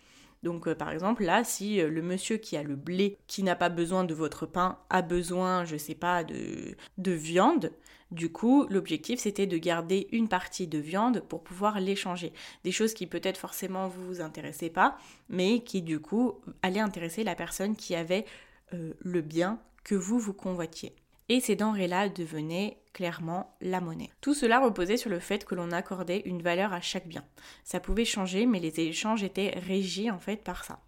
Donc 0.43 0.67
euh, 0.67 0.75
par 0.75 0.91
exemple 0.91 1.23
là, 1.23 1.43
si 1.43 1.81
euh, 1.81 1.89
le 1.89 2.01
monsieur 2.01 2.37
qui 2.37 2.57
a 2.57 2.63
le 2.63 2.75
blé, 2.75 3.17
qui 3.27 3.43
n'a 3.43 3.55
pas 3.55 3.69
besoin 3.69 4.03
de 4.03 4.13
votre 4.13 4.45
pain, 4.45 4.77
a 4.89 5.01
besoin, 5.01 5.65
je 5.65 5.77
sais 5.77 5.95
pas, 5.95 6.23
de, 6.23 6.75
de 6.97 7.11
viande, 7.11 7.71
du 8.11 8.31
coup 8.31 8.67
l'objectif 8.69 9.19
c'était 9.19 9.47
de 9.47 9.57
garder 9.57 10.07
une 10.11 10.27
partie 10.27 10.67
de 10.67 10.77
viande 10.77 11.21
pour 11.21 11.43
pouvoir 11.43 11.79
l'échanger. 11.79 12.31
Des 12.63 12.71
choses 12.71 12.93
qui 12.93 13.07
peut-être 13.07 13.37
forcément 13.37 13.87
vous 13.87 14.21
intéressaient 14.21 14.69
pas, 14.69 14.97
mais 15.29 15.63
qui 15.63 15.81
du 15.81 15.99
coup 15.99 16.35
allaient 16.61 16.79
intéresser 16.79 17.23
la 17.23 17.35
personne 17.35 17.75
qui 17.75 17.95
avait 17.95 18.25
euh, 18.73 18.93
le 18.99 19.21
bien 19.21 19.59
que 19.83 19.95
vous 19.95 20.19
vous 20.19 20.33
convoitiez. 20.33 20.95
et 21.29 21.39
ces 21.39 21.55
denrées-là 21.55 22.09
devenaient 22.09 22.77
clairement 22.95 23.57
la 23.59 23.81
monnaie. 23.81 24.09
Tout 24.21 24.33
cela 24.33 24.59
reposait 24.59 24.95
sur 24.95 25.09
le 25.09 25.19
fait 25.19 25.43
que 25.43 25.53
l'on 25.53 25.71
accordait 25.71 26.21
une 26.21 26.41
valeur 26.41 26.71
à 26.71 26.79
chaque 26.79 27.07
bien. 27.07 27.25
Ça 27.65 27.81
pouvait 27.81 28.05
changer, 28.05 28.45
mais 28.45 28.61
les 28.61 28.79
échanges 28.79 29.21
étaient 29.21 29.53
régis 29.67 30.09
en 30.09 30.17
fait 30.17 30.37
par 30.37 30.63
ça. 30.63 30.79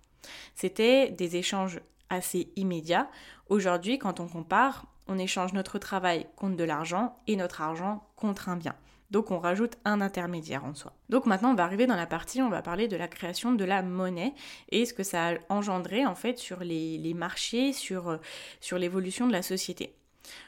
C'était 0.56 1.12
des 1.12 1.36
échanges 1.36 1.82
assez 2.10 2.54
immédiats. 2.56 3.10
Aujourd'hui, 3.50 4.00
quand 4.00 4.22
on 4.22 4.30
compare, 4.30 4.86
on 5.08 5.20
échange 5.20 5.52
notre 5.52 5.80
travail 5.80 6.28
contre 6.38 6.56
de 6.56 6.64
l'argent 6.64 7.20
et 7.28 7.36
notre 7.36 7.62
argent 7.62 8.08
contre 8.16 8.48
un 8.48 8.56
bien. 8.56 8.76
Donc 9.12 9.30
on 9.30 9.40
rajoute 9.40 9.78
un 9.84 10.00
intermédiaire 10.00 10.64
en 10.64 10.76
soi. 10.76 10.94
Donc 11.10 11.26
maintenant 11.26 11.52
on 11.52 11.56
va 11.56 11.66
arriver 11.66 11.88
dans 11.88 11.96
la 11.98 12.08
partie, 12.08 12.42
on 12.42 12.50
va 12.50 12.62
parler 12.62 12.88
de 12.88 12.96
la 12.96 13.10
création 13.10 13.52
de 13.52 13.66
la 13.66 13.82
monnaie 13.82 14.34
et 14.70 14.86
ce 14.86 14.94
que 14.94 15.04
ça 15.04 15.30
a 15.30 15.34
engendré 15.50 16.06
en 16.06 16.16
fait 16.16 16.38
sur 16.38 16.62
les, 16.62 17.14
marchés, 17.14 17.74
sur, 17.74 18.10
euh, 18.10 18.18
sur 18.62 18.78
l'évolution 18.78 19.28
de 19.28 19.34
la 19.34 19.42
société. 19.42 19.94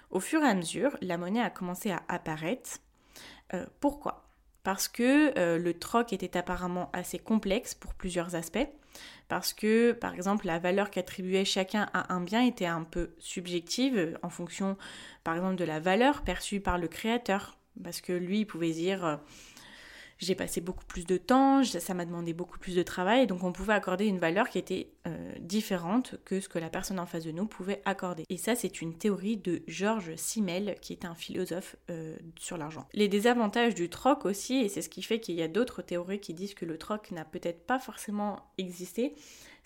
Au 0.09 0.19
fur 0.19 0.41
et 0.41 0.47
à 0.47 0.55
mesure, 0.55 0.97
la 1.01 1.17
monnaie 1.17 1.41
a 1.41 1.49
commencé 1.49 1.91
à 1.91 2.01
apparaître. 2.07 2.79
Euh, 3.53 3.65
pourquoi? 3.79 4.29
Parce 4.63 4.87
que 4.87 5.37
euh, 5.37 5.57
le 5.57 5.73
troc 5.77 6.13
était 6.13 6.37
apparemment 6.37 6.89
assez 6.93 7.19
complexe 7.19 7.75
pour 7.75 7.93
plusieurs 7.93 8.35
aspects. 8.35 8.67
Parce 9.27 9.53
que, 9.53 9.91
par 9.91 10.15
exemple, 10.15 10.47
la 10.47 10.57
valeur 10.57 10.89
qu'attribuait 10.89 11.45
chacun 11.45 11.87
à 11.93 12.13
un 12.13 12.21
bien 12.21 12.41
était 12.41 12.65
un 12.65 12.83
peu 12.83 13.11
subjective 13.19 14.17
en 14.23 14.29
fonction, 14.29 14.77
par 15.23 15.35
exemple, 15.35 15.55
de 15.55 15.63
la 15.63 15.79
valeur 15.79 16.23
perçue 16.23 16.59
par 16.59 16.77
le 16.77 16.87
créateur. 16.87 17.57
Parce 17.83 18.01
que 18.01 18.11
lui, 18.11 18.39
il 18.39 18.45
pouvait 18.45 18.71
dire 18.71 19.05
euh, 19.05 19.17
j'ai 20.19 20.35
passé 20.35 20.59
beaucoup 20.59 20.85
plus 20.85 21.05
de 21.05 21.17
temps, 21.17 21.63
ça 21.63 21.93
m'a 21.93 22.05
demandé 22.05 22.33
beaucoup 22.33 22.59
plus 22.59 22.75
de 22.75 22.83
travail, 22.83 23.25
donc 23.25 23.43
on 23.43 23.53
pouvait 23.53 23.73
accorder 23.73 24.05
une 24.05 24.19
valeur 24.19 24.49
qui 24.49 24.57
était 24.57 24.91
euh, 25.07 25.33
différente 25.39 26.15
que 26.25 26.41
ce 26.41 26.49
que 26.49 26.59
la 26.59 26.69
personne 26.69 26.99
en 26.99 27.05
face 27.05 27.23
de 27.23 27.31
nous 27.31 27.45
pouvait 27.45 27.81
accorder. 27.85 28.25
Et 28.29 28.35
ça, 28.35 28.53
c'est 28.53 28.81
une 28.81 28.97
théorie 28.97 29.37
de 29.37 29.63
Georges 29.67 30.15
Simmel, 30.17 30.75
qui 30.81 30.91
est 30.91 31.05
un 31.05 31.15
philosophe 31.15 31.77
euh, 31.89 32.17
sur 32.37 32.57
l'argent. 32.57 32.85
Les 32.93 33.07
désavantages 33.07 33.75
du 33.75 33.89
troc 33.89 34.25
aussi, 34.25 34.57
et 34.57 34.69
c'est 34.69 34.81
ce 34.81 34.89
qui 34.89 35.01
fait 35.01 35.21
qu'il 35.21 35.35
y 35.35 35.41
a 35.41 35.47
d'autres 35.47 35.81
théories 35.81 36.19
qui 36.19 36.33
disent 36.33 36.53
que 36.53 36.65
le 36.65 36.77
troc 36.77 37.11
n'a 37.11 37.23
peut-être 37.23 37.65
pas 37.65 37.79
forcément 37.79 38.51
existé, 38.57 39.15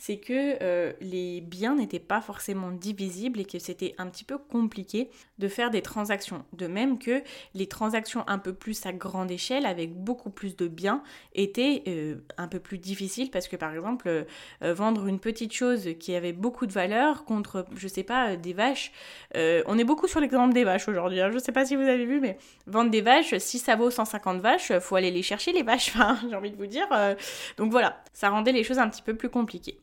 c'est 0.05 0.17
que 0.17 0.57
euh, 0.62 0.91
les 1.00 1.39
biens 1.39 1.75
n'étaient 1.75 1.98
pas 1.98 2.19
forcément 2.19 2.72
divisibles 2.72 3.39
et 3.39 3.45
que 3.45 3.57
c'était 3.57 3.95
un 3.98 4.07
petit 4.07 4.25
peu 4.25 4.38
compliqué 4.38 5.10
de 5.39 5.48
faire 5.48 5.72
des 5.72 5.81
transactions. 5.81 6.43
De 6.51 6.67
même 6.67 7.00
que 7.00 7.24
les 7.53 7.67
transactions 7.67 8.25
un 8.27 8.38
peu 8.38 8.51
plus 8.51 8.86
à 8.86 8.91
grande 8.91 9.31
échelle, 9.31 9.65
avec 9.65 9.93
beaucoup 9.93 10.29
plus 10.29 10.57
de 10.57 10.67
biens, 10.67 11.03
étaient 11.36 11.83
euh, 11.88 12.15
un 12.36 12.50
peu 12.50 12.60
plus 12.60 12.79
difficiles 12.79 13.31
parce 13.31 13.48
que 13.48 13.55
par 13.55 13.74
exemple, 13.74 14.10
euh, 14.10 14.74
vendre 14.74 15.07
une 15.07 15.22
petite 15.22 15.53
chose 15.53 15.91
qui 16.01 16.15
avait 16.15 16.33
beaucoup 16.33 16.65
de 16.65 16.74
valeur 16.74 17.24
contre, 17.24 17.65
je 17.74 17.88
sais 17.88 18.03
pas, 18.03 18.36
des 18.36 18.51
vaches, 18.51 18.91
on 19.36 19.77
est 19.77 19.86
beaucoup 19.86 20.07
sur 20.07 20.19
l'exemple 20.19 20.53
des 20.53 20.65
vaches 20.65 20.89
aujourd'hui, 20.89 21.22
hein. 21.22 21.31
je 21.31 21.39
sais 21.39 21.53
pas 21.53 21.65
si 21.65 21.77
vous 21.77 21.83
avez 21.83 22.05
vu, 22.05 22.19
mais 22.19 22.38
vendre 22.67 22.91
des 22.91 23.01
vaches, 23.01 23.38
si 23.38 23.57
ça 23.57 23.77
vaut 23.77 23.89
150 23.89 24.41
vaches, 24.41 24.77
faut 24.79 24.98
aller 24.98 25.12
les 25.12 25.24
chercher 25.24 25.53
les 25.53 25.63
vaches, 25.63 25.93
j'ai 26.29 26.36
envie 26.36 26.51
de 26.51 26.57
vous 26.57 26.67
dire. 26.67 26.88
donc 27.55 27.72
voilà, 27.72 28.03
ça 28.12 28.29
rendait 28.29 28.51
les 28.51 28.65
choses 28.65 28.79
un 28.79 28.89
petit 28.89 29.01
peu 29.01 29.15
plus 29.15 29.29
compliquées. 29.29 29.79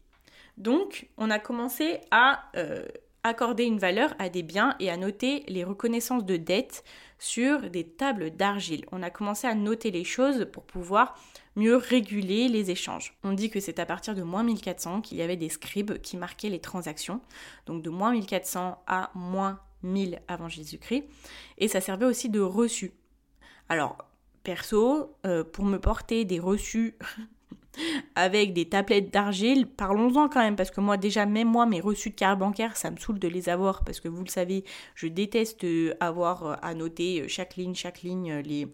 Donc, 0.61 1.09
on 1.17 1.31
a 1.31 1.39
commencé 1.39 2.01
à 2.11 2.51
euh, 2.55 2.87
accorder 3.23 3.65
une 3.65 3.79
valeur 3.79 4.15
à 4.19 4.29
des 4.29 4.43
biens 4.43 4.77
et 4.79 4.91
à 4.91 4.99
noter 4.99 5.43
les 5.49 5.65
reconnaissances 5.65 6.27
de 6.27 6.37
dettes 6.37 6.85
sur 7.19 7.71
des 7.71 7.85
tables 7.85 8.31
d'argile. 8.31 8.85
On 8.93 9.03
a 9.03 9.09
commencé 9.09 9.47
à 9.47 9.55
noter 9.55 9.91
les 9.91 10.05
choses 10.05 10.47
pour 10.53 10.65
pouvoir 10.65 11.19
mieux 11.57 11.77
réguler 11.77 12.49
les 12.49 12.71
échanges. 12.71 13.17
On 13.25 13.33
dit 13.33 13.49
que 13.49 13.59
c'est 13.59 13.79
à 13.79 13.87
partir 13.87 14.15
de 14.15 14.23
moins 14.23 14.43
1400 14.43 15.01
qu'il 15.01 15.17
y 15.17 15.23
avait 15.23 15.39
des 15.39 15.49
scribes 15.49 15.99
qui 16.03 16.19
marquaient 16.19 16.51
les 16.51 16.61
transactions, 16.61 17.23
donc 17.65 17.83
de 17.83 17.89
moins 17.89 18.13
1400 18.13 18.83
à 18.87 19.11
moins 19.15 19.61
1000 19.83 20.21
avant 20.29 20.51
Jésus-Christ, 20.51 21.05
et 21.57 21.69
ça 21.69 21.81
servait 21.81 22.05
aussi 22.05 22.29
de 22.29 22.41
reçu. 22.41 22.93
Alors, 23.71 23.97
perso, 24.43 25.17
euh, 25.25 25.43
pour 25.43 25.65
me 25.65 25.79
porter 25.79 26.27
des 26.27 26.39
reçus 26.39 26.99
avec 28.15 28.53
des 28.53 28.69
tablettes 28.69 29.13
d'argile, 29.13 29.67
parlons-en 29.67 30.29
quand 30.29 30.41
même, 30.41 30.57
parce 30.57 30.71
que 30.71 30.81
moi 30.81 30.97
déjà, 30.97 31.27
même 31.27 31.49
moi, 31.49 31.67
mes 31.67 31.81
reçus 31.81 32.11
de 32.11 32.15
carte 32.15 32.39
bancaire, 32.39 32.77
ça 32.77 32.91
me 32.91 32.97
saoule 32.97 33.19
de 33.19 33.29
les 33.29 33.49
avoir, 33.49 33.85
parce 33.85 34.01
que 34.01 34.09
vous 34.09 34.23
le 34.23 34.29
savez, 34.29 34.65
je 34.95 35.07
déteste 35.07 35.65
euh, 35.65 35.95
avoir 36.01 36.45
euh, 36.45 36.55
à 36.63 36.75
noter 36.75 37.23
euh, 37.23 37.29
chaque 37.29 37.57
ligne, 37.57 37.75
chaque 37.75 38.03
ligne, 38.03 38.35
les, 38.45 38.69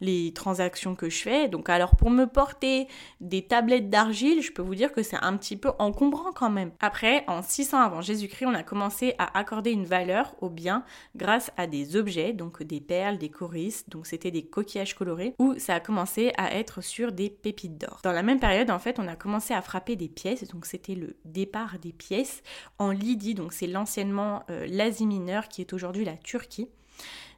les 0.00 0.32
transactions 0.32 0.94
que 0.94 1.08
je 1.08 1.22
fais. 1.22 1.48
Donc 1.48 1.68
alors 1.68 1.96
pour 1.96 2.10
me 2.10 2.26
porter 2.26 2.88
des 3.20 3.42
tablettes 3.42 3.90
d'argile, 3.90 4.42
je 4.42 4.52
peux 4.52 4.62
vous 4.62 4.74
dire 4.74 4.92
que 4.92 5.02
c'est 5.02 5.22
un 5.22 5.36
petit 5.36 5.56
peu 5.56 5.70
encombrant 5.78 6.32
quand 6.32 6.50
même. 6.50 6.72
Après, 6.80 7.24
en 7.28 7.42
600 7.42 7.80
avant 7.80 8.00
Jésus-Christ, 8.00 8.46
on 8.46 8.54
a 8.54 8.62
commencé 8.62 9.14
à 9.18 9.38
accorder 9.38 9.70
une 9.70 9.84
valeur 9.84 10.34
aux 10.40 10.50
biens 10.50 10.84
grâce 11.16 11.50
à 11.56 11.66
des 11.66 11.96
objets, 11.96 12.32
donc 12.32 12.62
des 12.62 12.80
perles, 12.80 13.18
des 13.18 13.30
coris, 13.30 13.84
donc 13.88 14.06
c'était 14.06 14.30
des 14.30 14.44
coquillages 14.44 14.94
colorés, 14.94 15.34
où 15.38 15.54
ça 15.58 15.74
a 15.74 15.80
commencé 15.80 16.32
à 16.36 16.54
être 16.54 16.82
sur 16.82 17.12
des 17.12 17.30
pépites 17.30 17.78
d'or. 17.78 18.00
Dans 18.02 18.12
la 18.12 18.22
même 18.22 18.31
période, 18.38 18.70
en 18.70 18.78
fait, 18.78 18.98
on 18.98 19.08
a 19.08 19.16
commencé 19.16 19.54
à 19.54 19.62
frapper 19.62 19.96
des 19.96 20.08
pièces, 20.08 20.46
donc 20.48 20.66
c'était 20.66 20.94
le 20.94 21.16
départ 21.24 21.78
des 21.78 21.92
pièces 21.92 22.42
en 22.78 22.90
Lydie, 22.90 23.34
donc 23.34 23.52
c'est 23.52 23.66
l'anciennement 23.66 24.44
euh, 24.50 24.66
l'Asie 24.68 25.06
mineure 25.06 25.48
qui 25.48 25.60
est 25.60 25.72
aujourd'hui 25.72 26.04
la 26.04 26.16
Turquie. 26.16 26.68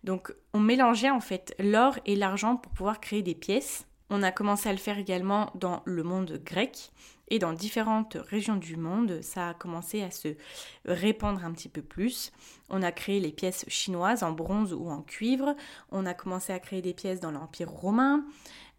Donc 0.02 0.34
on 0.52 0.60
mélangeait 0.60 1.10
en 1.10 1.20
fait 1.20 1.54
l'or 1.58 1.98
et 2.04 2.16
l'argent 2.16 2.56
pour 2.56 2.72
pouvoir 2.72 3.00
créer 3.00 3.22
des 3.22 3.34
pièces. 3.34 3.86
On 4.10 4.22
a 4.22 4.30
commencé 4.30 4.68
à 4.68 4.72
le 4.72 4.78
faire 4.78 4.98
également 4.98 5.50
dans 5.54 5.82
le 5.86 6.02
monde 6.02 6.40
grec 6.44 6.92
et 7.28 7.38
dans 7.38 7.54
différentes 7.54 8.18
régions 8.28 8.56
du 8.56 8.76
monde, 8.76 9.20
ça 9.22 9.48
a 9.48 9.54
commencé 9.54 10.02
à 10.02 10.10
se 10.10 10.36
répandre 10.84 11.44
un 11.44 11.52
petit 11.52 11.70
peu 11.70 11.80
plus. 11.80 12.32
On 12.70 12.82
a 12.82 12.92
créé 12.92 13.20
les 13.20 13.32
pièces 13.32 13.64
chinoises 13.68 14.22
en 14.22 14.32
bronze 14.32 14.72
ou 14.72 14.88
en 14.88 15.02
cuivre, 15.02 15.54
on 15.90 16.06
a 16.06 16.14
commencé 16.14 16.52
à 16.52 16.58
créer 16.58 16.82
des 16.82 16.94
pièces 16.94 17.20
dans 17.20 17.30
l'Empire 17.30 17.70
romain, 17.70 18.24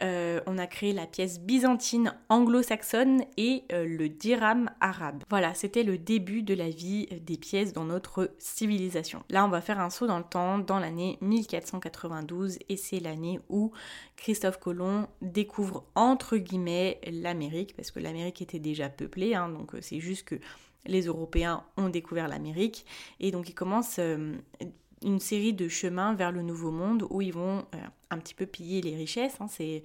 euh, 0.02 0.42
on 0.46 0.58
a 0.58 0.68
créé 0.68 0.92
la 0.92 1.08
pièce 1.08 1.40
byzantine 1.40 2.14
anglo-saxonne 2.28 3.24
et 3.38 3.64
euh, 3.72 3.86
le 3.86 4.10
dirham 4.10 4.70
arabe. 4.82 5.24
Voilà, 5.30 5.54
c'était 5.54 5.84
le 5.84 5.98
début 5.98 6.44
de 6.44 6.54
la 6.54 6.70
vie 6.70 7.08
euh, 7.12 7.20
des 7.20 7.38
pièces 7.38 7.72
dans 7.72 7.86
notre 7.86 8.32
civilisation. 8.38 9.24
Là, 9.30 9.46
on 9.46 9.50
va 9.50 9.62
faire 9.62 9.80
un 9.80 9.90
saut 9.90 10.08
dans 10.08 10.18
le 10.18 10.26
temps, 10.26 10.60
dans 10.60 10.80
l'année 10.80 11.18
1492, 11.22 12.60
et 12.68 12.76
c'est 12.76 13.00
l'année 13.00 13.40
où 13.50 13.72
Christophe 14.18 14.60
Colomb 14.60 15.08
découvre 15.22 15.86
entre 15.96 16.38
guillemets 16.38 17.00
l'Amérique, 17.10 17.76
parce 17.76 17.92
que 17.92 18.00
l'Amérique 18.00 18.42
était 18.42 18.60
déjà 18.60 18.90
peuplée, 18.90 19.34
hein, 19.34 19.48
donc 19.50 19.76
c'est 19.80 20.02
juste 20.02 20.24
que 20.24 20.36
les 20.86 21.04
Européens 21.04 21.64
ont 21.78 21.90
découvert 21.90 22.28
l'Amérique, 22.28 22.86
et 23.20 23.32
donc 23.32 23.50
il 23.50 23.54
commence 23.54 24.00
une 25.06 25.20
série 25.20 25.54
de 25.54 25.68
chemins 25.68 26.14
vers 26.16 26.32
le 26.32 26.42
Nouveau 26.42 26.72
Monde 26.72 27.06
où 27.10 27.22
ils 27.22 27.34
vont 27.34 27.60
euh, 27.60 27.78
un 28.10 28.18
petit 28.18 28.34
peu 28.34 28.46
piller 28.46 28.82
les 28.82 28.96
richesses. 28.96 29.38
Hein, 29.40 29.48
c'est 29.48 29.84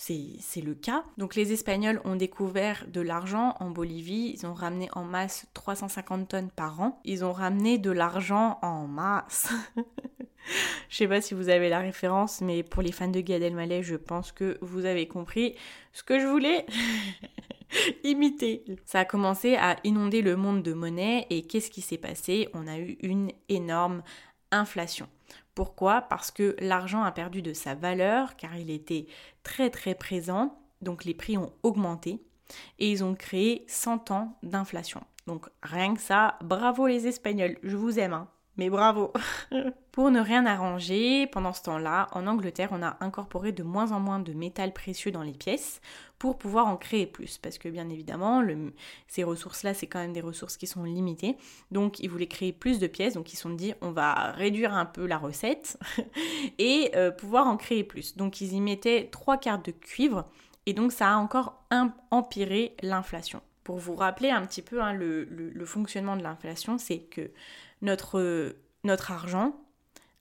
c'est 0.00 0.60
le 0.60 0.74
cas. 0.74 1.04
Donc 1.16 1.34
les 1.34 1.52
Espagnols 1.52 2.00
ont 2.04 2.14
découvert 2.14 2.86
de 2.86 3.00
l'argent 3.00 3.56
en 3.58 3.70
Bolivie, 3.70 4.32
ils 4.32 4.46
ont 4.46 4.54
ramené 4.54 4.88
en 4.92 5.02
masse 5.02 5.46
350 5.54 6.28
tonnes 6.28 6.50
par 6.50 6.80
an. 6.80 7.00
Ils 7.04 7.24
ont 7.24 7.32
ramené 7.32 7.78
de 7.78 7.90
l'argent 7.90 8.60
en 8.62 8.86
masse. 8.86 9.52
je 10.88 10.96
sais 10.96 11.08
pas 11.08 11.20
si 11.20 11.34
vous 11.34 11.48
avez 11.48 11.68
la 11.68 11.80
référence, 11.80 12.40
mais 12.40 12.62
pour 12.62 12.80
les 12.80 12.92
fans 12.92 13.08
de 13.08 13.20
Gad 13.20 13.42
Elmaleh, 13.42 13.82
je 13.82 13.96
pense 13.96 14.30
que 14.30 14.56
vous 14.60 14.84
avez 14.84 15.08
compris 15.08 15.56
ce 15.92 16.04
que 16.04 16.20
je 16.20 16.26
voulais 16.26 16.64
imiter. 18.04 18.64
Ça 18.84 19.00
a 19.00 19.04
commencé 19.04 19.56
à 19.56 19.76
inonder 19.84 20.22
le 20.22 20.36
monde 20.36 20.62
de 20.62 20.72
monnaie 20.72 21.26
et 21.30 21.42
qu'est-ce 21.42 21.70
qui 21.70 21.80
s'est 21.80 21.98
passé? 21.98 22.48
On 22.54 22.66
a 22.66 22.78
eu 22.78 22.96
une 23.00 23.30
énorme 23.48 24.02
inflation. 24.50 25.08
Pourquoi? 25.54 26.02
Parce 26.02 26.30
que 26.30 26.56
l'argent 26.60 27.02
a 27.02 27.12
perdu 27.12 27.42
de 27.42 27.52
sa 27.52 27.74
valeur 27.74 28.36
car 28.36 28.56
il 28.56 28.70
était 28.70 29.06
très 29.42 29.70
très 29.70 29.94
présent, 29.94 30.58
donc 30.82 31.04
les 31.04 31.14
prix 31.14 31.36
ont 31.36 31.52
augmenté 31.62 32.22
et 32.78 32.90
ils 32.90 33.04
ont 33.04 33.14
créé 33.14 33.64
100 33.68 34.10
ans 34.10 34.38
d'inflation. 34.42 35.02
Donc 35.26 35.46
rien 35.62 35.94
que 35.94 36.00
ça, 36.00 36.38
bravo 36.42 36.86
les 36.86 37.06
Espagnols, 37.06 37.58
je 37.62 37.76
vous 37.76 37.98
aime, 37.98 38.14
hein 38.14 38.28
mais 38.58 38.70
bravo 38.70 39.12
Pour 39.92 40.10
ne 40.10 40.20
rien 40.20 40.46
arranger, 40.46 41.26
pendant 41.28 41.52
ce 41.52 41.62
temps-là, 41.62 42.08
en 42.12 42.26
Angleterre, 42.26 42.68
on 42.72 42.82
a 42.82 42.96
incorporé 43.00 43.52
de 43.52 43.62
moins 43.62 43.92
en 43.92 44.00
moins 44.00 44.18
de 44.20 44.32
métal 44.32 44.72
précieux 44.72 45.10
dans 45.10 45.22
les 45.22 45.32
pièces 45.32 45.80
pour 46.18 46.38
pouvoir 46.38 46.66
en 46.66 46.76
créer 46.76 47.06
plus. 47.06 47.38
Parce 47.38 47.58
que 47.58 47.68
bien 47.68 47.88
évidemment, 47.88 48.42
ces 49.06 49.24
ressources-là, 49.24 49.74
c'est 49.74 49.86
quand 49.86 50.00
même 50.00 50.12
des 50.12 50.20
ressources 50.20 50.56
qui 50.56 50.66
sont 50.66 50.84
limitées. 50.84 51.36
Donc 51.70 52.00
ils 52.00 52.10
voulaient 52.10 52.26
créer 52.26 52.52
plus 52.52 52.78
de 52.78 52.86
pièces, 52.86 53.14
donc 53.14 53.32
ils 53.32 53.36
se 53.36 53.42
sont 53.42 53.50
dit 53.50 53.74
on 53.80 53.90
va 53.90 54.32
réduire 54.32 54.74
un 54.74 54.86
peu 54.86 55.06
la 55.06 55.18
recette 55.18 55.78
et 56.58 56.90
euh, 56.94 57.10
pouvoir 57.10 57.46
en 57.46 57.56
créer 57.56 57.84
plus. 57.84 58.16
Donc 58.16 58.40
ils 58.40 58.52
y 58.52 58.60
mettaient 58.60 59.08
trois 59.10 59.38
quarts 59.38 59.62
de 59.62 59.70
cuivre 59.70 60.26
et 60.66 60.74
donc 60.74 60.92
ça 60.92 61.12
a 61.12 61.16
encore 61.16 61.64
empiré 62.10 62.76
l'inflation. 62.82 63.40
Pour 63.64 63.78
vous 63.78 63.94
rappeler 63.94 64.30
un 64.30 64.44
petit 64.46 64.62
peu 64.62 64.80
hein, 64.80 64.94
le 64.94 65.64
fonctionnement 65.66 66.16
de 66.16 66.22
l'inflation, 66.22 66.78
c'est 66.78 67.00
que 67.00 67.30
notre, 67.82 68.56
notre 68.84 69.10
argent 69.12 69.60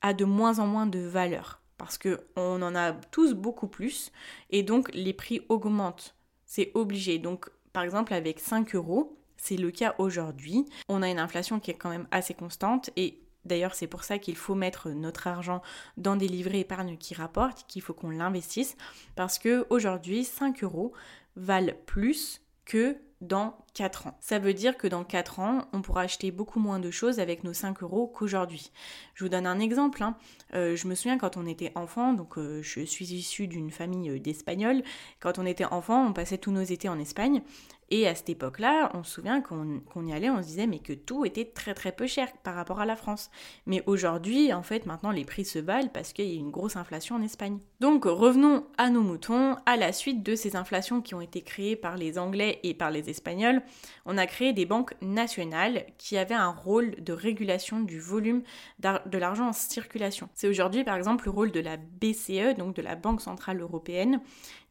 a 0.02 0.14
de 0.14 0.26
moins 0.26 0.60
en 0.60 0.68
moins 0.68 0.86
de 0.88 1.00
valeur 1.00 1.62
parce 1.78 1.98
qu'on 1.98 2.62
en 2.62 2.76
a 2.76 2.94
tous 2.94 3.34
beaucoup 3.34 3.68
plus 3.68 4.12
et 4.50 4.64
donc 4.64 4.90
les 4.94 5.14
prix 5.14 5.42
augmentent. 5.50 6.16
C'est 6.46 6.72
obligé. 6.74 7.20
Donc 7.20 7.50
par 7.74 7.84
exemple 7.84 8.14
avec 8.14 8.40
5 8.40 8.76
euros, 8.76 9.18
c'est 9.38 9.58
le 9.58 9.70
cas 9.72 9.94
aujourd'hui, 10.00 10.66
on 10.90 11.04
a 11.04 11.10
une 11.10 11.20
inflation 11.20 11.60
qui 11.60 11.72
est 11.72 11.76
quand 11.76 11.90
même 11.90 12.08
assez 12.12 12.34
constante 12.34 12.90
et 12.96 13.22
D'ailleurs, 13.46 13.76
c'est 13.76 13.88
pour 13.88 14.04
ça 14.04 14.20
qu'il 14.20 14.36
faut 14.36 14.56
mettre 14.56 14.90
notre 14.90 15.26
argent 15.28 15.62
dans 15.96 16.18
des 16.18 16.28
livrets 16.28 16.60
épargne 16.60 16.98
qui 16.98 17.14
rapportent, 17.14 17.66
qu'il 17.68 17.82
faut 17.82 17.94
qu'on 17.94 18.10
l'investisse, 18.10 18.76
parce 19.16 19.40
que 19.40 19.66
aujourd'hui, 19.70 20.26
5 20.26 20.64
euros 20.64 20.92
valent 21.38 21.74
plus 21.86 22.42
que 22.66 22.98
dans 23.21 23.57
4 23.74 24.07
ans. 24.07 24.17
Ça 24.19 24.39
veut 24.39 24.53
dire 24.53 24.77
que 24.77 24.88
dans 24.88 25.03
4 25.03 25.39
ans, 25.39 25.65
on 25.74 25.81
pourra 25.81 26.01
acheter 26.01 26.31
beaucoup 26.31 26.59
moins 26.59 26.79
de 26.79 26.91
choses 26.91 27.19
avec 27.19 27.43
nos 27.43 27.53
5 27.53 27.81
euros 27.83 28.07
qu'aujourd'hui. 28.07 28.71
Je 29.15 29.24
vous 29.24 29.29
donne 29.29 29.47
un 29.47 29.59
exemple. 29.59 30.03
Hein. 30.03 30.15
Euh, 30.53 30.75
je 30.75 30.88
me 30.88 30.95
souviens 30.95 31.17
quand 31.17 31.38
on 31.38 31.45
était 31.45 31.71
enfant, 31.75 32.13
donc 32.13 32.38
euh, 32.38 32.62
je 32.62 32.81
suis 32.81 33.13
issue 33.13 33.47
d'une 33.47 33.71
famille 33.71 34.09
euh, 34.09 34.19
d'Espagnols, 34.19 34.83
quand 35.19 35.39
on 35.39 35.45
était 35.45 35.65
enfant, 35.65 36.05
on 36.05 36.13
passait 36.13 36.38
tous 36.38 36.51
nos 36.51 36.63
étés 36.63 36.89
en 36.89 37.00
Espagne. 37.00 37.41
Et 37.89 38.08
à 38.08 38.15
cette 38.15 38.29
époque-là, 38.29 38.91
on 38.94 39.03
se 39.03 39.12
souvient 39.12 39.41
qu'on 39.41 40.06
y 40.06 40.13
allait, 40.13 40.29
on 40.29 40.41
se 40.41 40.48
disait 40.48 40.67
mais 40.67 40.79
que 40.79 40.94
tout 40.94 41.25
était 41.25 41.46
très 41.46 41.74
très 41.74 41.91
peu 41.91 42.06
cher 42.06 42.27
par 42.44 42.56
rapport 42.56 42.79
à 42.79 42.86
la 42.86 42.96
France. 42.96 43.29
Mais 43.65 43.82
aujourd'hui, 43.86 44.51
en 44.53 44.63
fait, 44.63 44.86
maintenant 44.86 45.12
les 45.12 45.24
prix 45.24 45.46
se 45.46 45.60
valent 45.60 45.89
parce 45.94 46.12
qu'il 46.12 46.25
y 46.25 46.36
a 46.36 46.39
une 46.39 46.51
grosse 46.51 46.75
inflation 46.75 47.15
en 47.15 47.22
Espagne. 47.22 47.60
Donc 47.79 48.06
revenons 48.06 48.65
à 48.77 48.89
nos 48.89 49.01
moutons, 49.01 49.56
à 49.65 49.77
la 49.77 49.94
suite 49.94 50.24
de 50.24 50.36
ces 50.36 50.56
inflations 50.56 51.01
qui 51.01 51.15
ont 51.15 51.22
été 51.22 51.41
créées 51.41 51.75
par 51.75 51.96
les 51.96 52.17
Anglais 52.17 52.60
et 52.63 52.74
par 52.74 52.91
les 52.91 53.10
Espagnols, 53.10 53.62
on 54.06 54.17
a 54.17 54.27
créé 54.27 54.51
des 54.51 54.65
banques 54.65 54.94
nationales 55.01 55.86
qui 55.98 56.17
avaient 56.17 56.36
un 56.36 56.51
rôle 56.51 56.96
de 57.03 57.13
régulation 57.13 57.79
du 57.79 58.00
volume 58.00 58.44
de 58.79 59.17
l'argent 59.17 59.50
en 59.50 59.53
circulation. 59.53 60.29
C'est 60.34 60.48
aujourd'hui 60.48 60.84
par 60.84 60.96
exemple 60.96 61.25
le 61.25 61.32
rôle 61.32 61.51
de 61.51 61.60
la 61.60 61.77
BCE, 61.77 62.58
donc 62.58 62.75
de 62.75 62.82
la 62.82 62.96
Banque 62.96 63.22
Centrale 63.22 63.62
Européenne, 63.62 64.20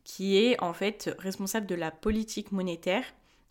qui 0.07 0.39
est 0.39 0.63
en 0.63 0.73
fait 0.73 1.13
responsable 1.19 1.67
de 1.67 1.75
la 1.75 1.91
politique 1.91 2.53
monétaire 2.53 3.05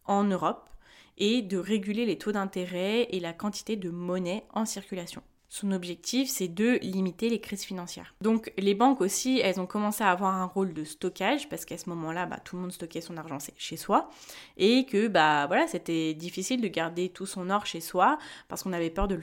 en 0.06 0.24
Europe 0.24 0.70
et 1.18 1.42
de 1.42 1.58
réguler 1.58 2.06
les 2.06 2.18
taux 2.18 2.32
d'intérêt 2.32 3.10
et 3.12 3.20
la 3.20 3.34
quantité 3.34 3.76
de 3.76 3.90
monnaie 3.90 4.46
en 4.54 4.66
circulation. 4.66 5.22
Son 5.56 5.72
objectif, 5.72 6.28
c'est 6.30 6.50
de 6.50 6.80
limiter 6.82 7.30
les 7.30 7.40
crises 7.40 7.64
financières. 7.64 8.14
Donc 8.20 8.52
les 8.58 8.76
banques 8.76 9.00
aussi, 9.00 9.40
elles 9.42 9.58
ont 9.62 9.66
commencé 9.66 10.04
à 10.04 10.12
avoir 10.12 10.36
un 10.36 10.44
rôle 10.44 10.74
de 10.74 10.84
stockage 10.84 11.48
parce 11.48 11.64
qu'à 11.64 11.78
ce 11.78 11.88
moment-là, 11.92 12.26
bah, 12.26 12.42
tout 12.44 12.58
le 12.58 12.64
monde 12.64 12.74
stockait 12.74 13.00
son 13.00 13.16
argent 13.16 13.38
chez 13.56 13.78
soi 13.78 14.10
et 14.58 14.86
que 14.86 15.08
bah 15.08 15.48
voilà, 15.48 15.66
c'était 15.68 16.14
difficile 16.14 16.60
de 16.60 16.68
garder 16.68 17.08
tout 17.08 17.26
son 17.26 17.50
or 17.50 17.66
chez 17.66 17.80
soi 17.80 18.18
parce 18.50 18.64
qu'on 18.64 18.74
avait 18.74 18.90
peur 18.90 19.08
de, 19.08 19.18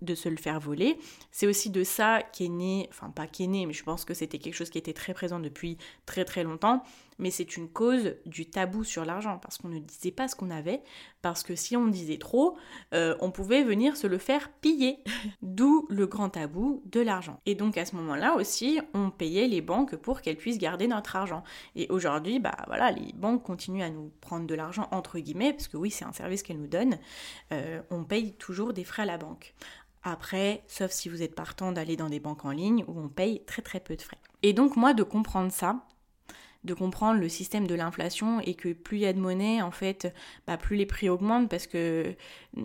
de 0.00 0.14
se 0.14 0.30
le 0.30 0.38
faire 0.38 0.58
voler. 0.58 0.96
C'est 1.30 1.46
aussi 1.46 1.68
de 1.68 1.84
ça 1.84 2.22
qu'est 2.32 2.48
né, 2.48 2.88
enfin 2.88 3.10
pas 3.10 3.26
qu'est 3.26 3.46
né, 3.46 3.66
mais 3.66 3.74
je 3.74 3.84
pense 3.84 4.06
que 4.06 4.14
c'était 4.14 4.38
quelque 4.38 4.54
chose 4.54 4.70
qui 4.70 4.78
était 4.78 4.94
très 4.94 5.12
présent 5.12 5.38
depuis 5.38 5.76
très 6.06 6.24
très 6.24 6.44
longtemps 6.44 6.82
mais 7.18 7.30
c'est 7.30 7.56
une 7.56 7.68
cause 7.68 8.14
du 8.26 8.48
tabou 8.48 8.84
sur 8.84 9.04
l'argent, 9.04 9.38
parce 9.38 9.58
qu'on 9.58 9.68
ne 9.68 9.78
disait 9.78 10.10
pas 10.10 10.28
ce 10.28 10.36
qu'on 10.36 10.50
avait, 10.50 10.82
parce 11.22 11.42
que 11.42 11.54
si 11.54 11.76
on 11.76 11.86
disait 11.86 12.18
trop, 12.18 12.56
euh, 12.92 13.16
on 13.20 13.30
pouvait 13.30 13.62
venir 13.62 13.96
se 13.96 14.06
le 14.06 14.18
faire 14.18 14.50
piller. 14.60 14.98
D'où 15.42 15.86
le 15.88 16.06
grand 16.06 16.30
tabou 16.30 16.82
de 16.86 17.00
l'argent. 17.00 17.40
Et 17.46 17.54
donc 17.54 17.76
à 17.78 17.84
ce 17.84 17.96
moment-là 17.96 18.34
aussi, 18.34 18.80
on 18.92 19.10
payait 19.10 19.46
les 19.46 19.60
banques 19.60 19.96
pour 19.96 20.20
qu'elles 20.20 20.36
puissent 20.36 20.58
garder 20.58 20.86
notre 20.86 21.16
argent. 21.16 21.42
Et 21.76 21.86
aujourd'hui, 21.90 22.38
bah 22.40 22.56
voilà, 22.66 22.90
les 22.90 23.12
banques 23.14 23.42
continuent 23.42 23.82
à 23.82 23.90
nous 23.90 24.12
prendre 24.20 24.46
de 24.46 24.54
l'argent 24.54 24.88
entre 24.90 25.18
guillemets, 25.18 25.52
parce 25.52 25.68
que 25.68 25.76
oui, 25.76 25.90
c'est 25.90 26.04
un 26.04 26.12
service 26.12 26.42
qu'elles 26.42 26.60
nous 26.60 26.66
donnent. 26.66 26.98
Euh, 27.52 27.80
on 27.90 28.04
paye 28.04 28.32
toujours 28.34 28.72
des 28.72 28.84
frais 28.84 29.02
à 29.02 29.06
la 29.06 29.18
banque. 29.18 29.54
Après, 30.02 30.62
sauf 30.68 30.90
si 30.90 31.08
vous 31.08 31.22
êtes 31.22 31.34
partant 31.34 31.72
d'aller 31.72 31.96
dans 31.96 32.10
des 32.10 32.20
banques 32.20 32.44
en 32.44 32.50
ligne 32.50 32.84
où 32.86 33.00
on 33.00 33.08
paye 33.08 33.42
très 33.46 33.62
très 33.62 33.80
peu 33.80 33.96
de 33.96 34.02
frais. 34.02 34.18
Et 34.42 34.52
donc 34.52 34.76
moi, 34.76 34.92
de 34.92 35.02
comprendre 35.02 35.50
ça, 35.50 35.86
de 36.64 36.74
comprendre 36.74 37.20
le 37.20 37.28
système 37.28 37.66
de 37.66 37.74
l'inflation 37.74 38.40
et 38.40 38.54
que 38.54 38.72
plus 38.72 38.98
il 38.98 39.00
y 39.00 39.06
a 39.06 39.12
de 39.12 39.20
monnaie, 39.20 39.62
en 39.62 39.70
fait, 39.70 40.12
bah, 40.46 40.56
plus 40.56 40.76
les 40.76 40.86
prix 40.86 41.08
augmentent 41.08 41.48
parce 41.48 41.66
que 41.66 42.14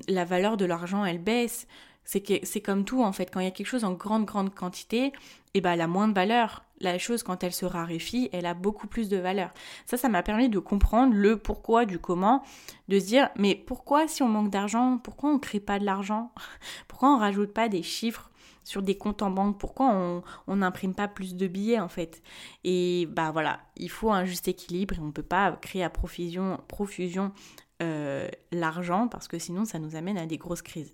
la 0.08 0.26
valeur 0.26 0.58
de 0.58 0.66
l'argent, 0.66 1.06
elle 1.06 1.20
baisse. 1.20 1.68
C'est 2.06 2.62
comme 2.62 2.86
tout 2.86 3.04
en 3.04 3.12
fait, 3.12 3.30
quand 3.32 3.40
il 3.40 3.44
y 3.44 3.48
a 3.48 3.52
quelque 3.52 3.68
chose 3.68 3.84
en 3.84 3.94
grande 3.94 4.26
grande 4.26 4.56
quantité, 4.56 5.06
et 5.06 5.14
eh 5.56 5.62
ben 5.62 5.74
elle 5.74 5.82
a 5.82 5.88
moins 5.88 6.08
de 6.08 6.14
valeur. 6.14 6.64
La 6.80 6.98
chose 6.98 7.22
quand 7.22 7.44
elle 7.44 7.54
se 7.54 7.66
raréfie, 7.66 8.30
elle 8.32 8.48
a 8.48 8.56
beaucoup 8.56 8.88
plus 8.88 9.10
de 9.10 9.18
valeur. 9.18 9.52
Ça, 9.86 9.96
ça 9.98 10.10
m'a 10.10 10.24
permis 10.24 10.50
de 10.50 10.58
comprendre 10.58 11.14
le 11.14 11.38
pourquoi 11.38 11.86
du 11.86 12.00
comment, 12.00 12.44
de 12.88 13.00
se 13.00 13.06
dire 13.06 13.30
mais 13.36 13.54
pourquoi 13.54 14.08
si 14.08 14.24
on 14.24 14.28
manque 14.28 14.50
d'argent, 14.50 14.98
pourquoi 15.04 15.30
on 15.30 15.38
crée 15.38 15.60
pas 15.60 15.78
de 15.78 15.86
l'argent? 15.86 16.32
Pourquoi 16.88 17.14
on 17.14 17.20
rajoute 17.20 17.54
pas 17.54 17.70
des 17.70 17.84
chiffres? 17.84 18.32
Sur 18.64 18.82
des 18.82 18.98
comptes 18.98 19.22
en 19.22 19.32
banque 19.32 19.58
Pourquoi 19.60 20.22
on 20.48 20.56
n'imprime 20.56 20.94
pas 20.94 21.08
plus 21.08 21.36
de 21.36 21.48
billets 21.48 21.80
en 21.80 21.90
fait? 21.90 22.22
Et 22.64 23.08
bah 23.12 23.32
voilà, 23.32 23.60
il 23.78 23.90
faut 23.90 24.12
un 24.12 24.26
juste 24.26 24.48
équilibre 24.48 24.96
et 24.96 25.00
on 25.00 25.08
ne 25.08 25.12
peut 25.12 25.24
pas 25.24 25.52
créer 25.54 25.84
à 25.84 25.90
profusion, 25.90 26.60
profusion 26.68 27.32
euh, 27.82 28.28
l'argent 28.52 29.08
parce 29.08 29.28
que 29.28 29.40
sinon 29.40 29.64
ça 29.64 29.80
nous 29.80 29.96
amène 29.96 30.18
à 30.18 30.26
des 30.26 30.38
grosses 30.38 30.62
crises. 30.62 30.94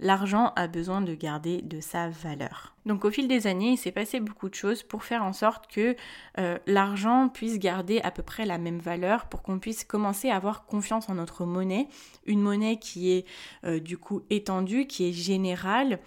L'argent 0.00 0.52
a 0.54 0.68
besoin 0.68 1.00
de 1.00 1.12
garder 1.12 1.60
de 1.60 1.80
sa 1.80 2.08
valeur. 2.08 2.76
Donc 2.86 3.04
au 3.04 3.10
fil 3.10 3.26
des 3.26 3.48
années, 3.48 3.72
il 3.72 3.76
s'est 3.76 3.90
passé 3.90 4.20
beaucoup 4.20 4.48
de 4.48 4.54
choses 4.54 4.84
pour 4.84 5.02
faire 5.02 5.24
en 5.24 5.32
sorte 5.32 5.66
que 5.66 5.96
euh, 6.38 6.56
l'argent 6.66 7.28
puisse 7.28 7.58
garder 7.58 8.00
à 8.02 8.12
peu 8.12 8.22
près 8.22 8.46
la 8.46 8.58
même 8.58 8.78
valeur, 8.78 9.26
pour 9.26 9.42
qu'on 9.42 9.58
puisse 9.58 9.82
commencer 9.82 10.30
à 10.30 10.36
avoir 10.36 10.66
confiance 10.66 11.08
en 11.08 11.14
notre 11.14 11.44
monnaie, 11.44 11.88
une 12.26 12.40
monnaie 12.40 12.78
qui 12.78 13.10
est 13.10 13.26
euh, 13.64 13.80
du 13.80 13.98
coup 13.98 14.22
étendue, 14.30 14.86
qui 14.86 15.08
est 15.08 15.12
générale, 15.12 15.98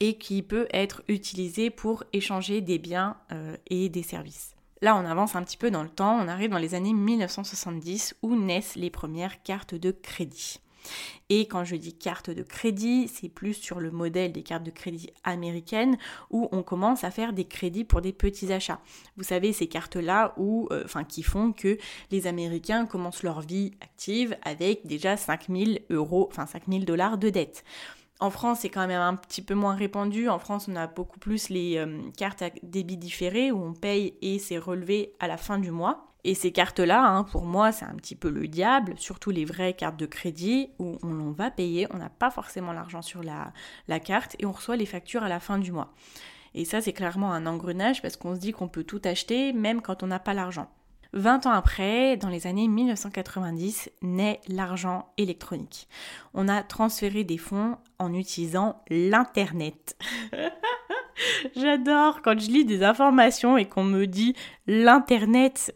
et 0.00 0.18
qui 0.18 0.42
peut 0.42 0.66
être 0.72 1.02
utilisé 1.08 1.70
pour 1.70 2.04
échanger 2.12 2.60
des 2.60 2.78
biens 2.78 3.16
euh, 3.32 3.56
et 3.68 3.88
des 3.88 4.02
services. 4.02 4.54
Là, 4.82 4.94
on 4.96 5.06
avance 5.06 5.34
un 5.36 5.42
petit 5.42 5.56
peu 5.56 5.70
dans 5.70 5.82
le 5.82 5.88
temps, 5.88 6.18
on 6.20 6.28
arrive 6.28 6.50
dans 6.50 6.58
les 6.58 6.74
années 6.74 6.92
1970 6.92 8.16
où 8.22 8.36
naissent 8.36 8.76
les 8.76 8.90
premières 8.90 9.42
cartes 9.42 9.74
de 9.74 9.90
crédit. 9.90 10.60
Et 11.28 11.46
quand 11.48 11.64
je 11.64 11.76
dis 11.76 11.92
carte 11.92 12.30
de 12.30 12.42
crédit, 12.42 13.08
c'est 13.08 13.28
plus 13.28 13.54
sur 13.54 13.80
le 13.80 13.90
modèle 13.90 14.32
des 14.32 14.42
cartes 14.42 14.62
de 14.62 14.70
crédit 14.70 15.10
américaines 15.24 15.96
où 16.30 16.48
on 16.52 16.62
commence 16.62 17.04
à 17.04 17.10
faire 17.10 17.32
des 17.32 17.44
crédits 17.44 17.84
pour 17.84 18.00
des 18.00 18.12
petits 18.12 18.52
achats. 18.52 18.80
Vous 19.16 19.24
savez, 19.24 19.52
ces 19.52 19.66
cartes-là 19.66 20.34
euh, 20.38 20.84
qui 21.08 21.22
font 21.22 21.52
que 21.52 21.78
les 22.10 22.26
Américains 22.26 22.86
commencent 22.86 23.22
leur 23.22 23.40
vie 23.40 23.72
active 23.80 24.36
avec 24.42 24.86
déjà 24.86 25.16
5000 25.16 25.82
euros, 25.90 26.28
enfin 26.30 26.46
5000 26.46 26.84
dollars 26.84 27.18
de 27.18 27.30
dette. 27.30 27.64
En 28.18 28.30
France, 28.30 28.60
c'est 28.60 28.70
quand 28.70 28.86
même 28.86 29.00
un 29.00 29.14
petit 29.14 29.42
peu 29.42 29.54
moins 29.54 29.74
répandu. 29.74 30.28
En 30.28 30.38
France, 30.38 30.68
on 30.70 30.76
a 30.76 30.86
beaucoup 30.86 31.18
plus 31.18 31.50
les 31.50 31.76
euh, 31.76 32.00
cartes 32.16 32.40
à 32.40 32.48
débit 32.62 32.96
différé 32.96 33.52
où 33.52 33.62
on 33.62 33.74
paye 33.74 34.14
et 34.22 34.38
c'est 34.38 34.58
relevé 34.58 35.14
à 35.20 35.28
la 35.28 35.36
fin 35.36 35.58
du 35.58 35.70
mois. 35.70 36.06
Et 36.24 36.34
ces 36.34 36.50
cartes-là, 36.50 37.04
hein, 37.06 37.24
pour 37.24 37.44
moi, 37.44 37.72
c'est 37.72 37.84
un 37.84 37.94
petit 37.94 38.16
peu 38.16 38.30
le 38.30 38.48
diable, 38.48 38.94
surtout 38.96 39.30
les 39.30 39.44
vraies 39.44 39.74
cartes 39.74 39.98
de 39.98 40.06
crédit 40.06 40.70
où 40.80 40.98
on, 41.04 41.30
va 41.30 41.52
payer, 41.52 41.86
on 41.92 41.98
n'a 41.98 42.08
pas 42.08 42.30
forcément 42.30 42.72
l'argent 42.72 43.00
sur 43.00 43.22
la, 43.22 43.52
la 43.86 44.00
carte 44.00 44.34
et 44.40 44.46
on 44.46 44.50
reçoit 44.50 44.76
les 44.76 44.86
factures 44.86 45.22
à 45.22 45.28
la 45.28 45.38
fin 45.38 45.58
du 45.58 45.70
mois. 45.70 45.92
Et 46.54 46.64
ça, 46.64 46.80
c'est 46.80 46.94
clairement 46.94 47.32
un 47.32 47.46
engrenage 47.46 48.02
parce 48.02 48.16
qu'on 48.16 48.34
se 48.34 48.40
dit 48.40 48.52
qu'on 48.52 48.66
peut 48.66 48.82
tout 48.82 49.02
acheter 49.04 49.52
même 49.52 49.82
quand 49.82 50.02
on 50.02 50.08
n'a 50.08 50.18
pas 50.18 50.34
l'argent. 50.34 50.68
20 51.16 51.46
ans 51.46 51.52
après, 51.52 52.18
dans 52.18 52.28
les 52.28 52.46
années 52.46 52.68
1990, 52.68 53.90
naît 54.02 54.38
l'argent 54.48 55.08
électronique. 55.16 55.88
On 56.34 56.46
a 56.46 56.62
transféré 56.62 57.24
des 57.24 57.38
fonds 57.38 57.78
en 57.98 58.12
utilisant 58.12 58.82
l'Internet. 58.90 59.96
J'adore 61.56 62.20
quand 62.20 62.38
je 62.38 62.50
lis 62.50 62.66
des 62.66 62.84
informations 62.84 63.56
et 63.56 63.64
qu'on 63.64 63.82
me 63.82 64.06
dit 64.06 64.34
l'Internet. 64.66 65.74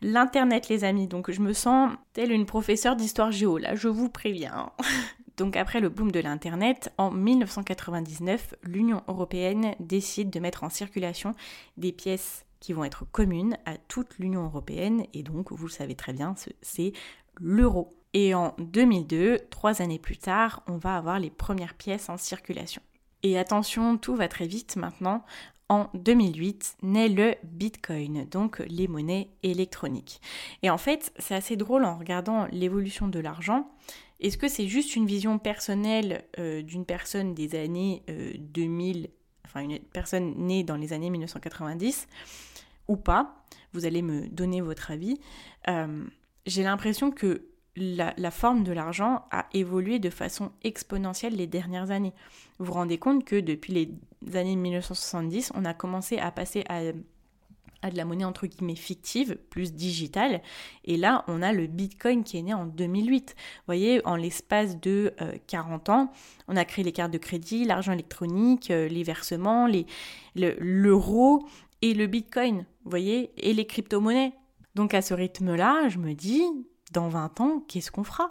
L'Internet, 0.00 0.70
les 0.70 0.82
amis. 0.84 1.06
Donc 1.06 1.30
je 1.30 1.42
me 1.42 1.52
sens 1.52 1.92
telle 2.14 2.32
une 2.32 2.46
professeure 2.46 2.96
d'histoire 2.96 3.32
géo, 3.32 3.58
là, 3.58 3.74
je 3.74 3.88
vous 3.88 4.08
préviens. 4.08 4.70
Donc 5.36 5.56
après 5.56 5.80
le 5.80 5.90
boom 5.90 6.10
de 6.10 6.20
l'Internet, 6.20 6.90
en 6.96 7.10
1999, 7.10 8.54
l'Union 8.62 9.02
européenne 9.08 9.74
décide 9.78 10.30
de 10.30 10.40
mettre 10.40 10.64
en 10.64 10.70
circulation 10.70 11.34
des 11.76 11.92
pièces 11.92 12.46
qui 12.60 12.72
vont 12.72 12.84
être 12.84 13.04
communes 13.10 13.56
à 13.66 13.76
toute 13.76 14.18
l'Union 14.18 14.44
européenne 14.44 15.04
et 15.12 15.22
donc 15.22 15.50
vous 15.50 15.66
le 15.66 15.72
savez 15.72 15.94
très 15.94 16.12
bien, 16.12 16.34
c'est 16.62 16.92
l'euro. 17.40 17.96
Et 18.12 18.34
en 18.34 18.54
2002, 18.58 19.38
trois 19.50 19.82
années 19.82 19.98
plus 19.98 20.18
tard, 20.18 20.62
on 20.66 20.76
va 20.76 20.96
avoir 20.96 21.18
les 21.18 21.30
premières 21.30 21.74
pièces 21.74 22.08
en 22.08 22.16
circulation. 22.16 22.82
Et 23.22 23.38
attention, 23.38 23.98
tout 23.98 24.16
va 24.16 24.28
très 24.28 24.46
vite 24.46 24.76
maintenant. 24.76 25.24
En 25.68 25.88
2008 25.94 26.78
naît 26.82 27.08
le 27.08 27.34
Bitcoin, 27.44 28.26
donc 28.28 28.58
les 28.58 28.88
monnaies 28.88 29.28
électroniques. 29.44 30.20
Et 30.62 30.70
en 30.70 30.78
fait, 30.78 31.12
c'est 31.18 31.34
assez 31.34 31.56
drôle 31.56 31.84
en 31.84 31.96
regardant 31.96 32.46
l'évolution 32.50 33.06
de 33.06 33.20
l'argent. 33.20 33.70
Est-ce 34.18 34.36
que 34.36 34.48
c'est 34.48 34.66
juste 34.66 34.96
une 34.96 35.06
vision 35.06 35.38
personnelle 35.38 36.24
euh, 36.38 36.62
d'une 36.62 36.84
personne 36.84 37.34
des 37.34 37.54
années 37.54 38.02
2000, 38.38 39.04
euh, 39.04 39.08
enfin 39.50 39.60
une 39.60 39.78
personne 39.78 40.34
née 40.36 40.62
dans 40.62 40.76
les 40.76 40.92
années 40.92 41.10
1990 41.10 42.06
ou 42.88 42.96
pas, 42.96 43.44
vous 43.72 43.84
allez 43.84 44.02
me 44.02 44.28
donner 44.28 44.60
votre 44.60 44.90
avis, 44.90 45.20
euh, 45.68 46.04
j'ai 46.46 46.62
l'impression 46.62 47.10
que 47.10 47.46
la, 47.76 48.30
forme 48.30 48.64
de 48.64 48.72
l'argent 48.72 49.24
a 49.30 49.46
évolué 49.52 49.98
de 49.98 50.10
façon 50.10 50.50
exponentielle 50.62 51.36
les 51.36 51.46
dernières 51.46 51.90
années. 51.90 52.12
Vous 52.58 52.66
vous 52.66 52.72
rendez 52.72 52.98
compte 52.98 53.24
que 53.24 53.36
depuis 53.36 53.72
les 53.72 54.36
années 54.36 54.56
1970, 54.56 55.52
on 55.54 55.64
a 55.64 55.72
commencé 55.72 56.18
à 56.18 56.30
passer 56.30 56.64
à, 56.68 56.80
à 57.82 57.90
de 57.90 57.96
la 57.96 58.04
monnaie 58.04 58.24
entre 58.24 58.46
guillemets 58.46 58.76
fictive, 58.76 59.36
plus 59.50 59.72
digitale. 59.72 60.42
Et 60.84 60.96
là, 60.96 61.24
on 61.28 61.42
a 61.42 61.52
le 61.52 61.66
Bitcoin 61.66 62.24
qui 62.24 62.38
est 62.38 62.42
né 62.42 62.54
en 62.54 62.66
2008. 62.66 63.34
Vous 63.36 63.62
voyez, 63.66 64.06
en 64.06 64.16
l'espace 64.16 64.78
de 64.80 65.14
40 65.46 65.88
euh, 65.88 65.92
ans, 65.92 66.12
on 66.48 66.56
a 66.56 66.64
créé 66.64 66.84
les 66.84 66.92
cartes 66.92 67.12
de 67.12 67.18
crédit, 67.18 67.64
l'argent 67.64 67.92
électronique, 67.92 68.70
euh, 68.70 68.88
les 68.88 69.02
versements, 69.02 69.68
l'euro 70.34 71.46
et 71.82 71.94
le 71.94 72.06
Bitcoin, 72.06 72.66
vous 72.84 72.90
voyez, 72.90 73.30
et 73.36 73.54
les 73.54 73.66
crypto-monnaies. 73.66 74.32
Donc 74.74 74.94
à 74.94 75.02
ce 75.02 75.14
rythme-là, 75.14 75.88
je 75.88 75.98
me 75.98 76.14
dis, 76.14 76.42
dans 76.92 77.08
20 77.08 77.40
ans, 77.40 77.64
qu'est-ce 77.68 77.90
qu'on 77.90 78.04
fera? 78.04 78.28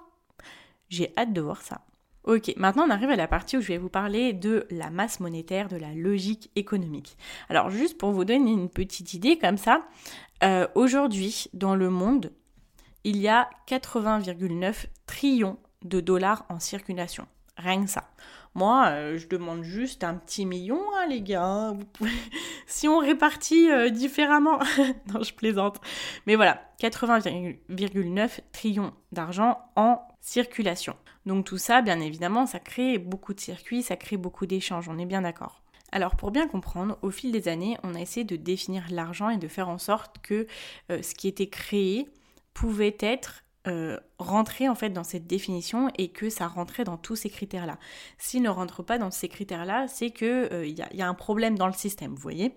J'ai 0.90 1.14
hâte 1.18 1.34
de 1.34 1.42
voir 1.42 1.62
ça. 1.62 1.82
Ok, 2.26 2.54
maintenant 2.58 2.86
on 2.86 2.90
arrive 2.90 3.10
à 3.10 3.16
la 3.16 3.28
partie 3.28 3.58
où 3.58 3.62
je 3.62 3.70
vais 3.70 3.78
vous 3.78 3.90
parler 3.90 4.34
de 4.34 4.68
la 4.70 4.90
masse 4.90 5.20
monétaire, 5.20 5.70
de 5.70 5.78
la 5.78 5.94
logique 5.94 6.52
économique. 6.56 7.18
Alors 7.50 7.70
juste 7.70 7.98
pour 7.98 8.12
vous 8.12 8.26
donner 8.26 8.52
une 8.52 8.70
petite 8.70 9.14
idée 9.14 9.38
comme 9.38 9.58
ça, 9.58 9.88
euh, 10.44 10.68
aujourd'hui 10.76 11.46
dans 11.54 11.76
le 11.76 11.90
monde, 11.90 12.32
il 13.04 13.18
y 13.18 13.30
a 13.30 13.50
80,9 13.68 14.86
trillions 15.06 15.58
de 15.84 16.02
dollars 16.02 16.46
en 16.50 16.60
circulation. 16.60 17.26
Rien 17.58 17.84
que 17.84 17.90
ça. 17.90 18.10
Moi, 18.56 18.88
euh, 18.90 19.18
je 19.18 19.28
demande 19.28 19.64
juste 19.64 20.04
un 20.04 20.16
petit 20.16 20.46
million, 20.46 20.82
hein, 20.96 21.06
les 21.08 21.22
gars. 21.22 21.74
si 22.68 22.88
on 22.88 23.00
répartit 23.00 23.70
euh, 23.72 23.90
différemment. 23.90 24.60
non, 25.14 25.22
je 25.24 25.34
plaisante. 25.34 25.80
Mais 26.26 26.36
voilà, 26.36 26.62
80,9 26.82 28.40
trillions 28.52 28.94
d'argent 29.12 29.60
en 29.76 30.02
circulation. 30.20 30.96
Donc 31.30 31.46
tout 31.46 31.60
ça, 31.60 31.84
bien 31.84 32.00
évidemment, 32.00 32.48
ça 32.48 32.58
crée 32.58 32.98
beaucoup 32.98 33.36
de 33.36 33.40
circuits, 33.40 33.84
ça 33.84 33.96
crée 33.96 34.18
beaucoup 34.18 34.48
d'échanges, 34.48 34.90
on 34.90 34.98
est 34.98 35.06
bien 35.06 35.22
d'accord. 35.22 35.62
Alors 35.92 36.16
pour 36.16 36.32
bien 36.32 36.48
comprendre, 36.48 36.98
au 37.04 37.12
fil 37.12 37.32
des 37.32 37.48
années, 37.48 37.78
on 37.84 37.94
a 37.94 38.00
essayé 38.00 38.24
de 38.24 38.36
définir 38.36 38.86
l'argent 38.90 39.30
et 39.30 39.38
de 39.38 39.48
faire 39.48 39.70
en 39.70 39.78
sorte 39.78 40.18
que 40.24 40.48
euh, 40.92 41.04
ce 41.04 41.14
qui 41.14 41.28
était 41.28 41.48
créé 41.48 42.10
pouvait 42.56 42.98
être 43.00 43.44
euh, 43.68 44.00
rentré 44.18 44.68
en 44.68 44.74
fait 44.74 44.90
dans 44.90 45.04
cette 45.04 45.28
définition 45.28 45.92
et 46.00 46.08
que 46.08 46.32
ça 46.32 46.48
rentrait 46.48 46.84
dans 46.84 46.98
tous 46.98 47.16
ces 47.16 47.30
critères-là. 47.30 47.78
S'il 48.18 48.42
ne 48.42 48.50
rentre 48.50 48.82
pas 48.82 48.98
dans 48.98 49.12
ces 49.12 49.30
critères-là, 49.30 49.88
c'est 49.88 50.10
qu'il 50.10 50.28
euh, 50.28 50.66
y, 50.66 50.82
y, 50.96 51.02
a 51.04 51.08
un 51.08 51.14
problème 51.14 51.60
dans 51.60 51.68
le 51.68 51.74
système, 51.74 52.16
vous 52.16 52.22
voyez? 52.24 52.56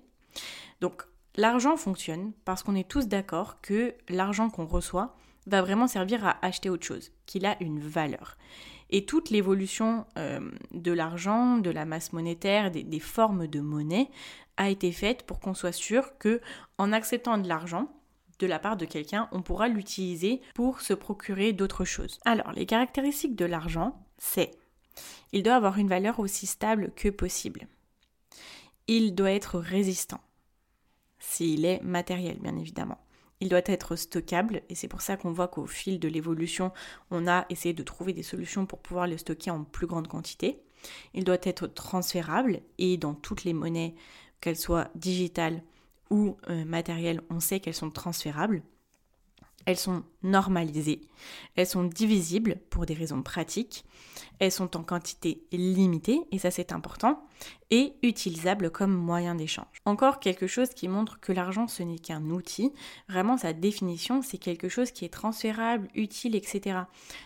Donc 0.80 1.02
l'argent 1.36 1.76
fonctionne 1.76 2.32
parce 2.46 2.62
qu'on 2.62 2.74
est 2.74 2.88
tous 2.88 3.06
d'accord 3.06 3.60
que 3.60 3.94
l'argent 4.08 4.48
qu'on 4.48 4.64
reçoit, 4.64 5.14
va 5.46 5.62
vraiment 5.62 5.86
servir 5.86 6.26
à 6.26 6.44
acheter 6.44 6.70
autre 6.70 6.86
chose, 6.86 7.12
qu'il 7.26 7.46
a 7.46 7.56
une 7.62 7.80
valeur. 7.80 8.36
Et 8.90 9.06
toute 9.06 9.30
l'évolution 9.30 10.04
euh, 10.18 10.50
de 10.72 10.92
l'argent, 10.92 11.56
de 11.56 11.70
la 11.70 11.86
masse 11.86 12.12
monétaire, 12.12 12.70
des, 12.70 13.00
formes 13.00 13.46
de 13.46 13.60
monnaie 13.60 14.10
a 14.58 14.68
été 14.68 14.92
faite 14.92 15.24
pour 15.24 15.40
qu'on 15.40 15.54
soit 15.54 15.72
sûr 15.72 16.18
que 16.18 16.40
en 16.76 16.92
acceptant 16.92 17.38
de 17.38 17.48
l'argent 17.48 17.88
de 18.38 18.46
la 18.46 18.58
part 18.58 18.76
de 18.76 18.84
quelqu'un, 18.84 19.28
on 19.32 19.40
pourra 19.40 19.68
l'utiliser 19.68 20.42
pour 20.54 20.80
se 20.80 20.94
procurer 20.94 21.52
d'autres 21.52 21.84
choses. 21.84 22.18
Alors, 22.24 22.52
les 22.52 22.66
caractéristiques 22.66 23.36
de 23.36 23.44
l'argent, 23.44 24.04
c'est 24.18 24.50
il 25.32 25.42
doit 25.42 25.54
avoir 25.54 25.78
une 25.78 25.88
valeur 25.88 26.18
aussi 26.18 26.46
stable 26.46 26.92
que 26.94 27.08
possible. 27.08 27.68
Il 28.88 29.14
doit 29.14 29.30
être 29.30 29.58
résistant, 29.58 30.20
s'il 31.18 31.64
est 31.64 31.80
matériel, 31.82 32.38
bien 32.40 32.56
évidemment. 32.56 32.98
Il 33.42 33.48
doit 33.48 33.60
être 33.66 33.96
stockable 33.96 34.62
et 34.68 34.76
c'est 34.76 34.86
pour 34.86 35.00
ça 35.00 35.16
qu'on 35.16 35.32
voit 35.32 35.48
qu'au 35.48 35.66
fil 35.66 35.98
de 35.98 36.06
l'évolution, 36.06 36.70
on 37.10 37.26
a 37.26 37.44
essayé 37.48 37.74
de 37.74 37.82
trouver 37.82 38.12
des 38.12 38.22
solutions 38.22 38.66
pour 38.66 38.78
pouvoir 38.78 39.08
le 39.08 39.18
stocker 39.18 39.50
en 39.50 39.64
plus 39.64 39.88
grande 39.88 40.06
quantité. 40.06 40.62
Il 41.12 41.24
doit 41.24 41.38
être 41.42 41.66
transférable 41.66 42.60
et 42.78 42.96
dans 42.98 43.14
toutes 43.14 43.42
les 43.42 43.52
monnaies, 43.52 43.96
qu'elles 44.40 44.56
soient 44.56 44.90
digitales 44.94 45.60
ou 46.08 46.36
euh, 46.50 46.64
matérielles, 46.64 47.20
on 47.30 47.40
sait 47.40 47.58
qu'elles 47.58 47.74
sont 47.74 47.90
transférables. 47.90 48.62
Elles 49.66 49.76
sont 49.76 50.04
normalisées, 50.22 51.00
elles 51.56 51.66
sont 51.66 51.82
divisibles 51.82 52.60
pour 52.70 52.86
des 52.86 52.94
raisons 52.94 53.22
pratiques, 53.24 53.84
elles 54.38 54.52
sont 54.52 54.76
en 54.76 54.84
quantité 54.84 55.42
limitée, 55.50 56.20
et 56.30 56.38
ça 56.38 56.52
c'est 56.52 56.70
important, 56.70 57.26
et 57.72 57.94
utilisables 58.02 58.70
comme 58.70 58.94
moyen 58.94 59.34
d'échange. 59.34 59.64
Encore 59.86 60.20
quelque 60.20 60.46
chose 60.46 60.68
qui 60.68 60.88
montre 60.88 61.18
que 61.20 61.32
l'argent 61.32 61.68
ce 61.68 61.82
n'est 61.82 61.98
qu'un 61.98 62.22
outil, 62.28 62.70
vraiment 63.08 63.38
sa 63.38 63.54
définition 63.54 64.20
c'est 64.20 64.36
quelque 64.36 64.68
chose 64.68 64.90
qui 64.90 65.06
est 65.06 65.12
transférable, 65.12 65.88
utile, 65.94 66.36
etc. 66.36 66.80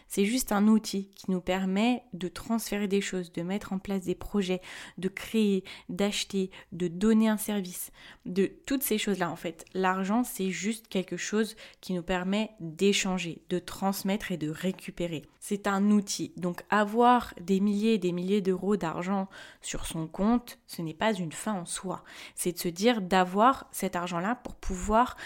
C'est 0.07 0.25
juste 0.25 0.53
un 0.53 0.69
outil 0.69 1.11
qui 1.17 1.33
nous 1.33 1.41
permet 1.41 2.05
de 2.13 2.29
transférer 2.29 2.87
des 2.87 3.01
choses, 3.01 3.33
de 3.33 3.43
mettre 3.43 3.73
en 3.73 3.81
place 3.81 4.03
des 4.03 4.15
projets, 4.15 4.61
de 4.99 5.09
créer, 5.09 5.65
d'acheter, 5.89 6.53
de 6.71 6.87
donner 6.87 7.29
un 7.29 7.39
service, 7.39 7.91
de 8.25 8.47
toutes 8.67 8.85
ces 8.85 8.99
choses-là 8.99 9.29
en 9.29 9.37
fait. 9.37 9.65
L'argent 9.75 10.23
c'est 10.23 10.51
juste 10.51 10.87
quelque 10.87 11.17
chose 11.17 11.57
qui 11.81 11.93
nous 11.93 12.05
permet 12.05 12.53
d'échanger, 12.61 13.43
de 13.49 13.59
transmettre 13.59 14.31
et 14.31 14.37
de 14.37 14.49
récupérer. 14.49 15.23
C'est 15.41 15.67
un 15.67 15.91
outil, 15.91 16.33
donc 16.37 16.63
avoir 16.71 17.35
des 17.41 17.59
milliers 17.59 17.95
et 17.95 17.99
des 17.99 18.13
milliers 18.13 18.43
d'euros 18.43 18.77
d'argent 18.77 19.29
sur 19.61 19.87
son 19.87 20.06
compte, 20.09 20.59
ce 20.67 20.83
n'est 20.83 20.95
pas 20.95 21.13
une 21.13 21.33
fin 21.33 21.55
en 21.55 21.67
soi. 21.67 22.03
C'est 22.35 22.53
de 22.53 22.59
se 22.59 22.69
dire 22.69 23.03
d'avoir 23.03 23.67
cet 23.73 23.97
argent-là 23.97 24.37
pour 24.37 24.55
pouvoir 24.55 25.17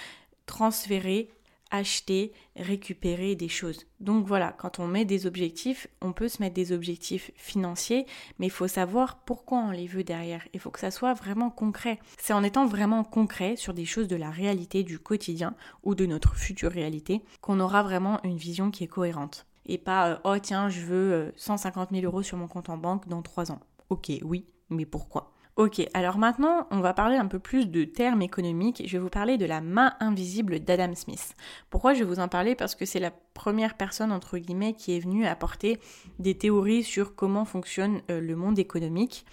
transférer 0.47 1.31
acheter, 1.71 2.33
récupérer 2.57 3.37
des 3.37 3.49
choses. 3.49 3.87
Donc 4.01 4.27
voilà, 4.27 4.53
quand 4.53 4.79
on 4.79 4.87
met 4.87 5.05
des 5.05 5.27
objectifs, 5.27 5.87
on 6.01 6.13
peut 6.13 6.29
se 6.29 6.43
mettre 6.43 6.55
des 6.55 6.73
objectifs 6.73 7.31
financiers, 7.37 8.07
mais 8.39 8.47
il 8.47 8.51
faut 8.51 8.69
savoir 8.69 9.19
pourquoi 9.21 9.59
on 9.59 9.71
les 9.71 9.87
veut 9.87 10.05
derrière. 10.05 10.47
Il 10.53 10.61
faut 10.61 10.71
que 10.71 10.81
ça 10.81 10.91
soit 10.91 11.15
vraiment 11.15 11.51
concret. 11.51 12.01
C'est 12.19 12.33
en 12.33 12.43
étant 12.43 12.67
vraiment 12.67 13.05
concret 13.05 13.57
sur 13.57 13.73
des 13.73 13.85
choses 13.85 14.09
de 14.09 14.17
la 14.17 14.31
réalité 14.31 14.83
du 14.83 14.99
quotidien 14.99 15.55
ou 15.85 15.95
de 15.95 16.07
notre 16.07 16.35
future 16.35 16.73
réalité 16.73 17.23
qu'on 17.41 17.61
aura 17.61 17.83
vraiment 17.83 18.21
une 18.25 18.37
vision 18.37 18.71
qui 18.71 18.85
est 18.85 18.89
cohérente 18.89 19.47
et 19.67 19.79
pas 19.79 20.09
euh, 20.09 20.17
oh 20.25 20.39
tiens 20.39 20.69
je 20.69 20.81
veux 20.81 21.33
150 21.37 21.93
euh, 21.93 22.01
000 22.01 22.07
euros 22.07 22.23
sur 22.23 22.37
mon 22.37 22.49
compte 22.49 22.69
en 22.71 22.77
banque 22.77 23.09
dans 23.09 23.23
3 23.23 23.53
ans. 23.53 23.61
Ok, 23.89 24.11
oui, 24.23 24.47
mais 24.71 24.87
pourquoi? 24.87 25.33
Ok, 25.57 25.83
alors 25.93 26.17
maintenant 26.17 26.67
on 26.71 26.81
va 26.81 26.95
parler 26.95 27.17
un 27.17 27.27
peu 27.27 27.39
plus 27.39 27.69
de 27.69 27.85
termes 27.85 28.23
économiques. 28.23 28.83
Je 28.87 28.93
vais 28.93 29.03
vous 29.03 29.11
parler 29.11 29.37
de 29.37 29.45
la 29.45 29.61
main 29.61 29.95
invisible 30.01 30.61
d'Adam 30.61 30.95
Smith. 30.95 31.35
Pourquoi 31.69 31.93
je 31.93 31.99
vais 31.99 32.05
vous 32.07 32.21
en 32.21 32.29
parler? 32.29 32.55
Parce 32.55 32.75
que 32.75 32.87
c'est 32.87 33.01
la 33.01 33.11
première 33.35 33.77
personne 33.77 34.13
entre 34.13 34.39
guillemets 34.39 34.75
qui 34.75 34.97
est 34.97 35.01
venue 35.01 35.27
apporter 35.27 35.79
des 36.19 36.39
théories 36.39 36.85
sur 36.85 37.15
comment 37.15 37.45
fonctionne 37.45 38.01
euh, 38.11 38.21
le 38.21 38.37
monde 38.37 38.59
économique. 38.59 39.27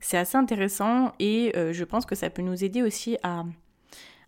C'est 0.00 0.16
assez 0.16 0.38
intéressant 0.38 1.12
et 1.18 1.52
je 1.54 1.84
pense 1.84 2.06
que 2.06 2.14
ça 2.14 2.30
peut 2.30 2.42
nous 2.42 2.62
aider 2.62 2.82
aussi 2.82 3.16
à 3.22 3.44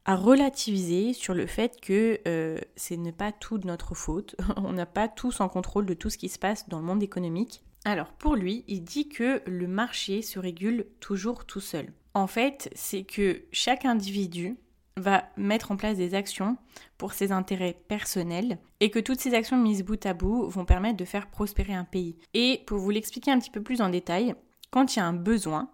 à 0.07 0.15
relativiser 0.15 1.13
sur 1.13 1.35
le 1.35 1.47
fait 1.47 1.81
que 1.81 2.21
euh, 2.29 2.59
ce 2.77 2.95
n'est 2.95 3.13
pas 3.13 3.33
tout 3.33 3.59
de 3.59 3.67
notre 3.67 3.95
faute, 3.95 4.37
on 4.57 4.73
n'a 4.73 4.87
pas 4.87 5.09
tous 5.09 5.41
en 5.41 5.49
contrôle 5.49 5.85
de 5.85 5.95
tout 5.95 6.11
ce 6.11 6.17
qui 6.17 6.29
se 6.29 6.39
passe 6.39 6.69
dans 6.69 6.79
le 6.79 6.85
monde 6.85 7.03
économique. 7.03 7.63
Alors 7.87 8.09
pour 8.09 8.35
lui, 8.35 8.65
il 8.67 8.83
dit 8.83 9.09
que 9.09 9.41
le 9.47 9.69
marché 9.69 10.21
se 10.21 10.41
régule 10.41 10.87
toujours 10.99 11.45
tout 11.45 11.61
seul. 11.61 11.93
En 12.15 12.27
fait, 12.27 12.69
c'est 12.75 13.05
que 13.05 13.45
chaque 13.53 13.85
individu 13.85 14.57
va 14.97 15.23
mettre 15.37 15.71
en 15.71 15.77
place 15.77 15.97
des 15.97 16.15
actions 16.15 16.57
pour 16.99 17.13
ses 17.13 17.31
intérêts 17.31 17.79
personnels 17.87 18.59
et 18.81 18.91
que 18.91 18.99
toutes 18.99 19.21
ces 19.21 19.35
actions 19.35 19.57
mises 19.57 19.85
bout 19.85 20.05
à 20.05 20.15
bout 20.15 20.49
vont 20.49 20.65
permettre 20.65 20.97
de 20.97 21.05
faire 21.05 21.29
prospérer 21.31 21.75
un 21.75 21.85
pays. 21.85 22.17
Et 22.35 22.65
pour 22.67 22.79
vous 22.79 22.91
l'expliquer 22.91 23.31
un 23.31 23.39
petit 23.39 23.53
peu 23.53 23.63
plus 23.63 23.81
en 23.81 23.89
détail, 23.89 24.35
quand 24.73 24.97
il 24.97 24.99
y 24.99 25.03
a 25.03 25.07
un 25.07 25.13
besoin, 25.13 25.71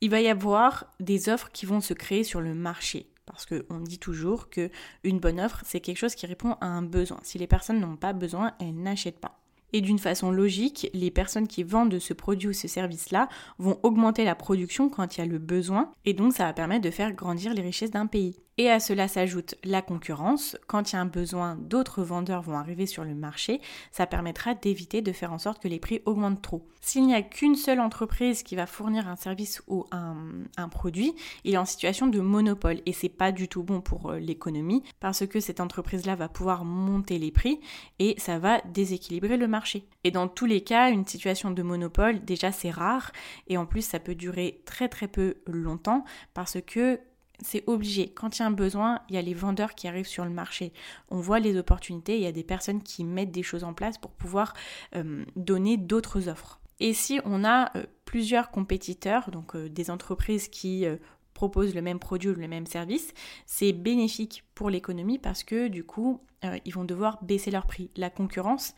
il 0.00 0.08
va 0.08 0.22
y 0.22 0.28
avoir 0.28 0.86
des 1.00 1.28
offres 1.28 1.50
qui 1.52 1.66
vont 1.66 1.82
se 1.82 1.92
créer 1.92 2.24
sur 2.24 2.40
le 2.40 2.54
marché. 2.54 3.10
Parce 3.26 3.44
qu'on 3.44 3.80
dit 3.80 3.98
toujours 3.98 4.48
que 4.48 4.70
une 5.02 5.20
bonne 5.20 5.38
offre, 5.38 5.60
c'est 5.66 5.80
quelque 5.80 5.98
chose 5.98 6.14
qui 6.14 6.24
répond 6.24 6.56
à 6.62 6.66
un 6.66 6.80
besoin. 6.80 7.20
Si 7.24 7.36
les 7.36 7.46
personnes 7.46 7.80
n'ont 7.80 7.96
pas 7.96 8.14
besoin, 8.14 8.54
elles 8.58 8.74
n'achètent 8.74 9.20
pas. 9.20 9.43
Et 9.76 9.80
d'une 9.80 9.98
façon 9.98 10.30
logique, 10.30 10.88
les 10.94 11.10
personnes 11.10 11.48
qui 11.48 11.64
vendent 11.64 11.98
ce 11.98 12.14
produit 12.14 12.48
ou 12.48 12.52
ce 12.52 12.68
service-là 12.68 13.28
vont 13.58 13.80
augmenter 13.82 14.24
la 14.24 14.36
production 14.36 14.88
quand 14.88 15.16
il 15.16 15.20
y 15.20 15.24
a 15.24 15.26
le 15.26 15.38
besoin, 15.38 15.90
et 16.04 16.14
donc 16.14 16.32
ça 16.32 16.44
va 16.44 16.52
permettre 16.52 16.82
de 16.82 16.92
faire 16.92 17.12
grandir 17.12 17.52
les 17.54 17.62
richesses 17.62 17.90
d'un 17.90 18.06
pays. 18.06 18.36
Et 18.56 18.70
à 18.70 18.78
cela 18.78 19.08
s'ajoute 19.08 19.56
la 19.64 19.82
concurrence. 19.82 20.56
Quand 20.68 20.92
il 20.92 20.94
y 20.94 20.98
a 20.98 21.00
un 21.00 21.06
besoin, 21.06 21.56
d'autres 21.56 22.02
vendeurs 22.02 22.42
vont 22.42 22.56
arriver 22.56 22.86
sur 22.86 23.04
le 23.04 23.14
marché. 23.14 23.60
Ça 23.90 24.06
permettra 24.06 24.54
d'éviter 24.54 25.02
de 25.02 25.12
faire 25.12 25.32
en 25.32 25.38
sorte 25.38 25.60
que 25.60 25.66
les 25.66 25.80
prix 25.80 26.02
augmentent 26.04 26.42
trop. 26.42 26.64
S'il 26.80 27.06
n'y 27.06 27.14
a 27.14 27.22
qu'une 27.22 27.56
seule 27.56 27.80
entreprise 27.80 28.42
qui 28.42 28.54
va 28.54 28.66
fournir 28.66 29.08
un 29.08 29.16
service 29.16 29.62
ou 29.66 29.86
un, 29.90 30.68
produit, 30.68 31.14
il 31.44 31.54
est 31.54 31.58
en 31.58 31.64
situation 31.64 32.06
de 32.06 32.20
monopole. 32.20 32.80
Et 32.86 32.92
c'est 32.92 33.08
pas 33.08 33.32
du 33.32 33.48
tout 33.48 33.62
bon 33.62 33.80
pour 33.80 34.10
euh, 34.10 34.18
l'économie 34.18 34.82
parce 35.00 35.26
que 35.26 35.40
cette 35.40 35.60
entreprise-là 35.60 36.14
va 36.14 36.28
pouvoir 36.28 36.64
monter 36.64 37.18
les 37.18 37.32
prix 37.32 37.60
et 37.98 38.14
ça 38.18 38.38
va 38.38 38.60
déséquilibrer 38.62 39.36
le 39.36 39.48
marché. 39.48 39.88
Et 40.04 40.10
dans 40.10 40.28
tous 40.28 40.46
les 40.46 40.62
cas, 40.62 40.90
une 40.90 41.06
situation 41.06 41.50
de 41.50 41.62
monopole, 41.62 42.24
déjà 42.24 42.52
c'est 42.52 42.70
rare 42.70 43.12
et 43.48 43.56
en 43.56 43.66
plus 43.66 43.82
ça 43.82 43.98
peut 43.98 44.14
durer 44.14 44.62
très 44.64 44.88
très 44.88 45.08
peu 45.08 45.36
longtemps 45.46 46.04
parce 46.34 46.58
que 46.64 47.00
c'est 47.44 47.64
obligé. 47.66 48.08
Quand 48.08 48.38
il 48.38 48.40
y 48.40 48.42
a 48.42 48.46
un 48.46 48.50
besoin, 48.50 49.00
il 49.08 49.14
y 49.14 49.18
a 49.18 49.22
les 49.22 49.34
vendeurs 49.34 49.74
qui 49.74 49.86
arrivent 49.86 50.06
sur 50.06 50.24
le 50.24 50.30
marché. 50.30 50.72
On 51.08 51.20
voit 51.20 51.40
les 51.40 51.56
opportunités, 51.56 52.16
il 52.16 52.22
y 52.22 52.26
a 52.26 52.32
des 52.32 52.44
personnes 52.44 52.82
qui 52.82 53.04
mettent 53.04 53.32
des 53.32 53.42
choses 53.42 53.64
en 53.64 53.74
place 53.74 53.98
pour 53.98 54.10
pouvoir 54.10 54.54
euh, 54.96 55.24
donner 55.36 55.76
d'autres 55.76 56.28
offres. 56.28 56.60
Et 56.80 56.94
si 56.94 57.20
on 57.24 57.44
a 57.44 57.76
euh, 57.76 57.84
plusieurs 58.04 58.50
compétiteurs, 58.50 59.30
donc 59.30 59.54
euh, 59.54 59.68
des 59.68 59.90
entreprises 59.90 60.48
qui 60.48 60.86
proposent 61.34 61.74
le 61.74 61.82
même 61.82 61.98
produit 61.98 62.30
ou 62.30 62.34
le 62.34 62.48
même 62.48 62.66
service, 62.66 63.12
c'est 63.44 63.72
bénéfique 63.72 64.44
pour 64.54 64.70
l'économie 64.70 65.18
parce 65.18 65.42
que 65.42 65.68
du 65.68 65.84
coup, 65.84 66.20
ils 66.64 66.74
vont 66.74 66.84
devoir 66.84 67.24
baisser 67.24 67.50
leur 67.50 67.66
prix. 67.66 67.90
La 67.96 68.10
concurrence, 68.10 68.74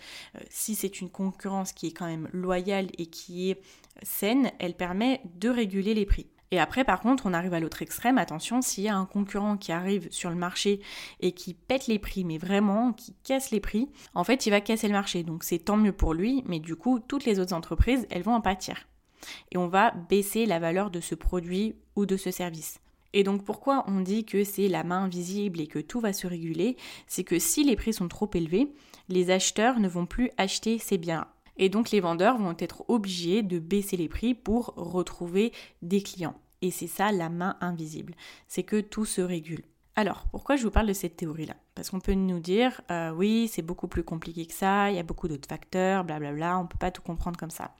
si 0.49 0.75
c'est 0.75 1.01
une 1.01 1.11
concurrence 1.11 1.73
qui 1.73 1.89
est 1.89 1.93
quand 1.93 2.07
même 2.07 2.31
loyale 2.33 2.87
et 2.97 3.07
qui 3.07 3.51
est 3.51 3.61
saine, 4.03 4.53
elle 4.59 4.75
permet 4.75 5.21
de 5.35 5.51
réguler 5.51 5.93
les 5.93 6.07
prix. 6.07 6.29
Et 6.51 6.61
après, 6.61 6.85
par 6.85 7.01
contre, 7.01 7.27
on 7.27 7.35
arrive 7.35 7.55
à 7.55 7.61
l'autre 7.61 7.83
extrême. 7.83 8.19
Attention, 8.19 8.63
s'il 8.63 8.85
y 8.85 8.89
a 8.89 8.97
un 8.97 9.05
concurrent 9.05 9.57
qui 9.57 9.73
arrive 9.73 10.09
sur 10.11 10.31
le 10.31 10.37
marché 10.37 10.81
et 11.21 11.33
qui 11.33 11.55
pète 11.55 11.87
les 11.89 11.99
prix, 11.99 12.25
mais 12.25 12.39
vraiment, 12.39 12.93
qui 12.93 13.15
casse 13.25 13.51
les 13.51 13.61
prix, 13.61 13.89
en 14.15 14.25
fait, 14.25 14.47
il 14.47 14.51
va 14.51 14.61
casser 14.61 14.87
le 14.87 14.93
marché. 14.93 15.23
Donc 15.23 15.43
c'est 15.43 15.59
tant 15.59 15.77
mieux 15.77 15.93
pour 15.93 16.15
lui, 16.15 16.45
mais 16.47 16.61
du 16.61 16.77
coup, 16.77 17.01
toutes 17.01 17.25
les 17.25 17.41
autres 17.41 17.55
entreprises, 17.55 18.07
elles 18.11 18.23
vont 18.23 18.35
en 18.35 18.41
pâtir. 18.41 18.87
Et 19.51 19.59
on 19.59 19.67
va 19.67 19.91
baisser 20.09 20.47
la 20.47 20.59
valeur 20.59 20.91
de 20.91 21.01
ce 21.01 21.15
produit 21.15 21.75
ou 21.97 22.07
de 22.07 22.17
ce 22.17 22.31
service. 22.31 22.79
Et 23.13 23.25
donc 23.25 23.45
pourquoi 23.45 23.85
on 23.89 24.01
dit 24.01 24.25
que 24.25 24.45
c'est 24.45 24.69
la 24.69 24.85
main 24.85 25.05
invisible 25.05 25.61
et 25.61 25.67
que 25.67 25.79
tout 25.79 26.01
va 26.01 26.13
se 26.13 26.27
réguler? 26.27 26.77
C'est 27.07 27.25
que 27.25 27.39
si 27.39 27.65
les 27.65 27.75
prix 27.75 27.95
sont 27.95 28.09
trop 28.09 28.31
élevés, 28.35 28.73
les 29.09 29.31
acheteurs 29.31 29.81
ne 29.81 29.89
vont 29.89 30.07
plus 30.07 30.31
acheter 30.37 30.79
ces 30.79 30.99
biens. 30.99 31.27
Et 31.57 31.69
donc 31.69 31.91
les 31.91 32.01
vendeurs 32.01 32.39
vont 32.39 32.57
être 32.59 32.85
obligés 32.89 33.43
de 33.43 33.59
baisser 33.59 33.97
les 33.97 34.09
prix 34.09 34.35
pour 34.35 34.75
retrouver 34.77 35.53
des 35.83 36.03
clients. 36.03 36.39
Et 36.63 36.71
c'est 36.71 36.87
ça 36.87 37.13
la 37.13 37.29
main 37.29 37.57
invisible, 37.61 38.15
c'est 38.49 38.63
que 38.63 38.81
tout 38.81 39.05
se 39.05 39.21
régule. 39.21 39.65
Alors, 39.95 40.27
pourquoi 40.31 40.57
je 40.57 40.65
vous 40.65 40.71
parle 40.71 40.89
de 40.89 40.93
cette 40.93 41.17
théorie-là? 41.17 41.57
Parce 41.77 41.91
qu'on 41.91 42.01
peut 42.01 42.15
nous 42.15 42.41
dire, 42.41 42.81
euh, 42.91 43.11
oui, 43.11 43.51
c'est 43.53 43.61
beaucoup 43.61 43.87
plus 43.87 44.03
compliqué 44.03 44.47
que 44.47 44.55
ça, 44.55 44.91
il 44.91 44.97
y 44.97 44.99
a 44.99 45.03
beaucoup 45.03 45.29
d'autres 45.29 45.47
facteurs, 45.47 46.05
blablabla, 46.05 46.59
on 46.59 46.63
ne 46.63 46.69
peut 46.69 46.79
pas 46.79 46.91
tout 46.91 47.03
comprendre 47.03 47.39
comme 47.39 47.51
ça. 47.51 47.75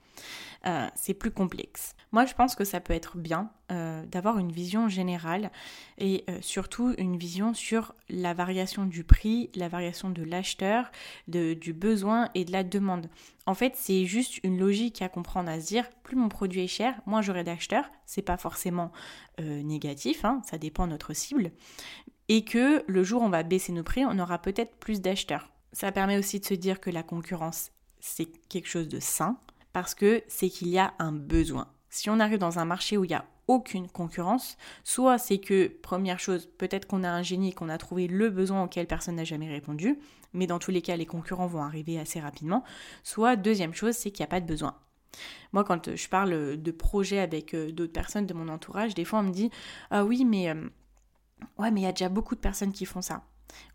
Euh, 0.67 0.87
c'est 0.95 1.15
plus 1.15 1.31
complexe. 1.31 1.95
Moi, 2.11 2.25
je 2.25 2.35
pense 2.35 2.53
que 2.55 2.63
ça 2.63 2.79
peut 2.79 2.93
être 2.93 3.17
bien 3.17 3.49
euh, 3.71 4.05
d'avoir 4.05 4.37
une 4.37 4.51
vision 4.51 4.87
générale 4.87 5.51
et 5.97 6.25
surtout 6.41 6.93
une 6.99 7.17
vision 7.17 7.55
sur 7.55 7.95
la 8.07 8.35
variation 8.35 8.85
du 8.85 9.03
prix, 9.03 9.49
la 9.55 9.67
variation 9.67 10.11
de 10.11 10.21
l'acheteur, 10.21 10.91
du 11.27 11.73
besoin 11.73 12.29
et 12.35 12.45
de 12.45 12.51
la 12.51 12.63
demande. 12.63 13.09
En 13.47 13.55
fait, 13.55 13.73
c'est 13.75 14.05
juste 14.05 14.43
une 14.43 14.59
logique 14.59 15.01
à 15.01 15.09
comprendre, 15.09 15.49
à 15.49 15.59
se 15.59 15.67
dire 15.67 15.89
plus 16.03 16.15
mon 16.15 16.29
produit 16.29 16.61
est 16.61 16.67
cher, 16.67 16.93
moins 17.07 17.23
j'aurai 17.23 17.43
d'acheteurs. 17.43 17.89
C'est 18.05 18.21
pas 18.21 18.37
forcément 18.37 18.91
négatif, 19.39 20.23
hein, 20.23 20.41
ça 20.45 20.59
dépend 20.59 20.85
de 20.85 20.91
notre 20.91 21.13
cible. 21.13 21.51
Et 22.29 22.43
que 22.43 22.83
le 22.87 23.03
jour 23.03 23.21
où 23.21 23.25
on 23.25 23.29
va 23.29 23.43
baisser 23.43 23.71
nos 23.71 23.83
prix, 23.83 24.05
on 24.05 24.19
aura 24.19 24.39
peut-être 24.39 24.75
plus 24.75 25.01
d'acheteurs. 25.01 25.51
Ça 25.71 25.91
permet 25.91 26.17
aussi 26.17 26.39
de 26.39 26.45
se 26.45 26.53
dire 26.53 26.79
que 26.79 26.89
la 26.89 27.03
concurrence, 27.03 27.71
c'est 27.99 28.27
quelque 28.49 28.67
chose 28.67 28.87
de 28.87 28.99
sain 28.99 29.37
parce 29.73 29.93
que 29.93 30.23
c'est 30.27 30.49
qu'il 30.49 30.69
y 30.69 30.79
a 30.79 30.93
un 30.99 31.11
besoin. 31.11 31.67
Si 31.89 32.09
on 32.09 32.19
arrive 32.19 32.39
dans 32.39 32.59
un 32.59 32.65
marché 32.65 32.97
où 32.97 33.03
il 33.05 33.09
n'y 33.09 33.15
a 33.15 33.25
aucune 33.47 33.87
concurrence, 33.87 34.57
soit 34.83 35.17
c'est 35.17 35.37
que, 35.37 35.67
première 35.67 36.19
chose, 36.19 36.49
peut-être 36.57 36.87
qu'on 36.87 37.03
a 37.03 37.09
un 37.09 37.21
génie, 37.21 37.53
qu'on 37.53 37.69
a 37.69 37.77
trouvé 37.77 38.07
le 38.07 38.29
besoin 38.29 38.63
auquel 38.63 38.87
personne 38.87 39.15
n'a 39.15 39.23
jamais 39.23 39.49
répondu, 39.49 39.97
mais 40.33 40.47
dans 40.47 40.59
tous 40.59 40.71
les 40.71 40.81
cas, 40.81 40.97
les 40.97 41.05
concurrents 41.05 41.47
vont 41.47 41.61
arriver 41.61 41.99
assez 41.99 42.19
rapidement, 42.19 42.63
soit 43.03 43.35
deuxième 43.35 43.73
chose, 43.73 43.95
c'est 43.95 44.11
qu'il 44.11 44.23
n'y 44.23 44.27
a 44.27 44.31
pas 44.31 44.41
de 44.41 44.45
besoin. 44.45 44.75
Moi, 45.53 45.63
quand 45.63 45.95
je 45.95 46.09
parle 46.09 46.61
de 46.61 46.71
projets 46.71 47.19
avec 47.19 47.53
euh, 47.55 47.71
d'autres 47.71 47.93
personnes 47.93 48.25
de 48.25 48.33
mon 48.33 48.49
entourage, 48.49 48.93
des 48.93 49.05
fois 49.05 49.19
on 49.19 49.23
me 49.23 49.31
dit 49.31 49.49
Ah 49.89 50.03
oui, 50.03 50.25
mais 50.25 50.49
euh, 50.49 50.69
ouais, 51.57 51.71
mais 51.71 51.81
il 51.81 51.83
y 51.83 51.87
a 51.87 51.91
déjà 51.91 52.09
beaucoup 52.09 52.35
de 52.35 52.39
personnes 52.39 52.71
qui 52.71 52.85
font 52.85 53.01
ça. 53.01 53.23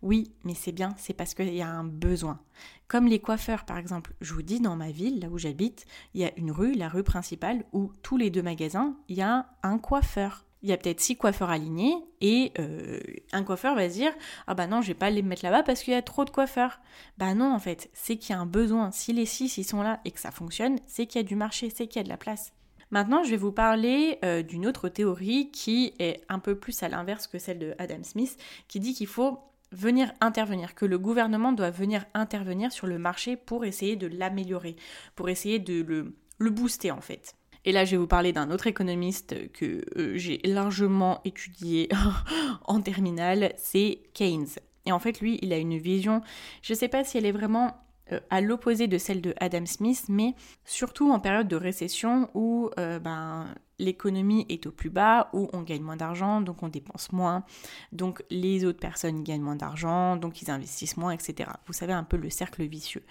Oui, 0.01 0.31
mais 0.43 0.53
c'est 0.53 0.71
bien, 0.71 0.93
c'est 0.97 1.13
parce 1.13 1.33
qu'il 1.33 1.53
y 1.53 1.61
a 1.61 1.69
un 1.69 1.83
besoin. 1.83 2.39
Comme 2.87 3.07
les 3.07 3.19
coiffeurs, 3.19 3.65
par 3.65 3.77
exemple. 3.77 4.13
Je 4.21 4.33
vous 4.33 4.41
dis, 4.41 4.59
dans 4.59 4.75
ma 4.75 4.91
ville, 4.91 5.19
là 5.19 5.29
où 5.29 5.37
j'habite, 5.37 5.85
il 6.13 6.21
y 6.21 6.25
a 6.25 6.31
une 6.37 6.51
rue, 6.51 6.73
la 6.73 6.89
rue 6.89 7.03
principale, 7.03 7.65
où 7.73 7.91
tous 8.01 8.17
les 8.17 8.29
deux 8.29 8.43
magasins, 8.43 8.95
il 9.07 9.17
y 9.17 9.21
a 9.21 9.47
un 9.63 9.77
coiffeur. 9.79 10.45
Il 10.61 10.69
y 10.69 10.71
a 10.71 10.77
peut-être 10.77 11.01
six 11.01 11.17
coiffeurs 11.17 11.49
alignés 11.49 11.93
et 12.21 12.53
euh, 12.57 12.97
un 13.33 13.43
coiffeur 13.43 13.75
va 13.75 13.89
se 13.89 13.95
dire 13.95 14.13
ah 14.47 14.53
bah 14.53 14.65
non 14.65 14.81
je 14.81 14.87
vais 14.87 14.93
pas 14.93 15.09
les 15.09 15.21
mettre 15.21 15.43
là-bas 15.43 15.61
parce 15.61 15.83
qu'il 15.83 15.91
y 15.91 15.97
a 15.97 16.01
trop 16.01 16.23
de 16.23 16.29
coiffeurs. 16.29 16.79
Bah 17.17 17.33
non 17.33 17.53
en 17.53 17.59
fait 17.59 17.89
c'est 17.91 18.15
qu'il 18.15 18.33
y 18.33 18.37
a 18.37 18.39
un 18.39 18.45
besoin. 18.45 18.89
Si 18.91 19.11
les 19.11 19.25
six 19.25 19.57
ils 19.57 19.65
sont 19.65 19.81
là 19.81 19.99
et 20.05 20.11
que 20.11 20.21
ça 20.21 20.31
fonctionne 20.31 20.79
c'est 20.87 21.05
qu'il 21.05 21.19
y 21.19 21.25
a 21.25 21.27
du 21.27 21.35
marché, 21.35 21.69
c'est 21.69 21.87
qu'il 21.87 21.99
y 21.99 21.99
a 21.99 22.03
de 22.05 22.09
la 22.09 22.15
place. 22.15 22.53
Maintenant, 22.93 23.23
je 23.23 23.31
vais 23.31 23.37
vous 23.37 23.51
parler 23.51 24.19
euh, 24.23 24.43
d'une 24.43 24.67
autre 24.67 24.87
théorie 24.87 25.49
qui 25.49 25.95
est 25.97 26.21
un 26.29 26.37
peu 26.37 26.53
plus 26.53 26.83
à 26.83 26.89
l'inverse 26.89 27.25
que 27.25 27.39
celle 27.39 27.57
de 27.57 27.73
Adam 27.79 28.03
Smith, 28.03 28.37
qui 28.67 28.79
dit 28.79 28.93
qu'il 28.93 29.07
faut 29.07 29.39
venir 29.71 30.13
intervenir, 30.21 30.75
que 30.75 30.85
le 30.85 30.99
gouvernement 30.99 31.53
doit 31.53 31.71
venir 31.71 32.05
intervenir 32.13 32.71
sur 32.71 32.85
le 32.85 32.99
marché 32.99 33.35
pour 33.35 33.65
essayer 33.65 33.95
de 33.95 34.05
l'améliorer, 34.05 34.75
pour 35.15 35.29
essayer 35.29 35.57
de 35.57 35.81
le, 35.81 36.51
booster 36.51 36.91
en 36.91 37.01
fait. 37.01 37.33
Et 37.65 37.71
là, 37.71 37.83
je 37.83 37.91
vais 37.91 37.97
vous 37.97 38.05
parler 38.05 38.31
d'un 38.31 38.51
autre 38.51 38.67
économiste 38.67 39.51
que 39.53 39.83
euh, 39.97 40.15
j'ai 40.15 40.39
largement 40.43 41.19
étudié 41.25 41.89
en 42.65 42.79
terminale, 42.79 43.53
c'est 43.57 44.01
Keynes. 44.13 44.59
Et 44.85 44.91
en 44.91 44.99
fait, 44.99 45.19
lui, 45.19 45.39
il 45.41 45.51
a 45.51 45.57
une 45.57 45.79
vision, 45.79 46.21
je 46.61 46.73
ne 46.73 46.77
sais 46.77 46.89
pas 46.89 47.03
si 47.03 47.17
elle 47.17 47.25
est 47.25 47.31
vraiment 47.31 47.75
à 48.29 48.41
l'opposé 48.41 48.87
de 48.87 48.97
celle 48.97 49.21
de 49.21 49.33
Adam 49.39 49.65
Smith, 49.65 50.05
mais 50.09 50.35
surtout 50.65 51.11
en 51.11 51.19
période 51.19 51.47
de 51.47 51.55
récession 51.55 52.29
où 52.33 52.69
euh, 52.79 52.99
ben, 52.99 53.47
l'économie 53.79 54.45
est 54.49 54.65
au 54.67 54.71
plus 54.71 54.89
bas, 54.89 55.29
où 55.33 55.49
on 55.53 55.61
gagne 55.61 55.81
moins 55.81 55.97
d'argent, 55.97 56.41
donc 56.41 56.63
on 56.63 56.67
dépense 56.67 57.11
moins, 57.11 57.43
donc 57.91 58.23
les 58.29 58.65
autres 58.65 58.79
personnes 58.79 59.23
gagnent 59.23 59.41
moins 59.41 59.55
d'argent, 59.55 60.15
donc 60.15 60.41
ils 60.41 60.51
investissent 60.51 60.97
moins, 60.97 61.11
etc. 61.11 61.49
Vous 61.67 61.73
savez 61.73 61.93
un 61.93 62.03
peu 62.03 62.17
le 62.17 62.29
cercle 62.29 62.63
vicieux 62.63 63.03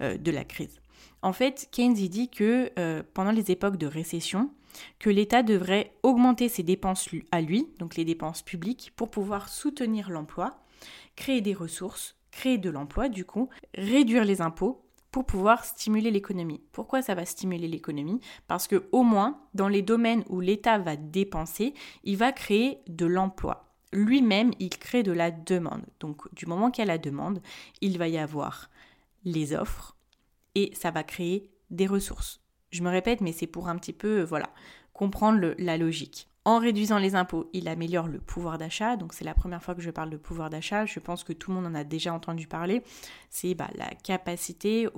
euh, 0.00 0.16
de 0.16 0.30
la 0.30 0.44
crise. 0.44 0.80
En 1.22 1.32
fait, 1.32 1.68
Keynes 1.72 1.94
dit 1.94 2.28
que 2.28 2.70
pendant 3.14 3.32
les 3.32 3.50
époques 3.50 3.76
de 3.76 3.86
récession, 3.86 4.50
que 4.98 5.10
l'État 5.10 5.42
devrait 5.42 5.92
augmenter 6.02 6.48
ses 6.48 6.62
dépenses 6.62 7.08
à 7.32 7.40
lui, 7.40 7.68
donc 7.78 7.96
les 7.96 8.04
dépenses 8.04 8.42
publiques, 8.42 8.92
pour 8.96 9.10
pouvoir 9.10 9.48
soutenir 9.48 10.10
l'emploi, 10.10 10.60
créer 11.16 11.40
des 11.40 11.54
ressources, 11.54 12.17
créer 12.38 12.56
de 12.56 12.70
l'emploi 12.70 13.08
du 13.08 13.24
coup, 13.24 13.48
réduire 13.74 14.24
les 14.24 14.40
impôts 14.40 14.84
pour 15.10 15.26
pouvoir 15.26 15.64
stimuler 15.64 16.12
l'économie. 16.12 16.60
Pourquoi 16.70 17.02
ça 17.02 17.16
va 17.16 17.24
stimuler 17.24 17.66
l'économie? 17.66 18.20
Parce 18.46 18.68
que 18.68 18.88
au 18.92 19.02
moins 19.02 19.40
dans 19.54 19.66
les 19.66 19.82
domaines 19.82 20.22
où 20.28 20.38
l'État 20.38 20.78
va 20.78 20.94
dépenser, 20.94 21.74
il 22.04 22.16
va 22.16 22.30
créer 22.30 22.78
de 22.86 23.06
l'emploi. 23.06 23.74
Lui-même, 23.92 24.52
il 24.60 24.68
crée 24.68 25.02
de 25.02 25.10
la 25.10 25.32
demande. 25.32 25.84
Donc 25.98 26.32
du 26.32 26.46
moment 26.46 26.70
qu'il 26.70 26.82
y 26.82 26.88
a 26.88 26.92
la 26.92 26.98
demande, 26.98 27.42
il 27.80 27.98
va 27.98 28.06
y 28.06 28.18
avoir 28.18 28.70
les 29.24 29.52
offres 29.52 29.96
et 30.54 30.70
ça 30.74 30.92
va 30.92 31.02
créer 31.02 31.50
des 31.70 31.88
ressources. 31.88 32.40
Je 32.70 32.84
me 32.84 32.90
répète, 32.90 33.20
mais 33.20 33.32
c'est 33.32 33.48
pour 33.48 33.68
un 33.68 33.76
petit 33.76 33.92
peu, 33.92 34.22
voilà, 34.22 34.50
comprendre 34.92 35.54
la 35.58 35.76
logique. 35.76 36.28
En 36.48 36.60
réduisant 36.60 36.96
les 36.96 37.14
impôts, 37.14 37.50
il 37.52 37.68
améliore 37.68 38.08
le 38.08 38.20
pouvoir 38.20 38.56
d'achat. 38.56 38.96
Donc 38.96 39.12
c'est 39.12 39.22
la 39.26 39.34
première 39.34 39.62
fois 39.62 39.74
que 39.74 39.82
je 39.82 39.90
parle 39.90 40.08
de 40.08 40.16
pouvoir 40.16 40.48
d'achat. 40.48 40.86
Je 40.86 40.98
pense 40.98 41.22
que 41.22 41.34
tout 41.34 41.50
le 41.50 41.56
monde 41.56 41.66
en 41.66 41.74
a 41.74 41.84
déjà 41.84 42.14
entendu 42.14 42.46
parler. 42.46 42.82
C'est 43.28 43.54
bah, 43.54 43.68
la 43.74 43.90
capacité 44.02 44.88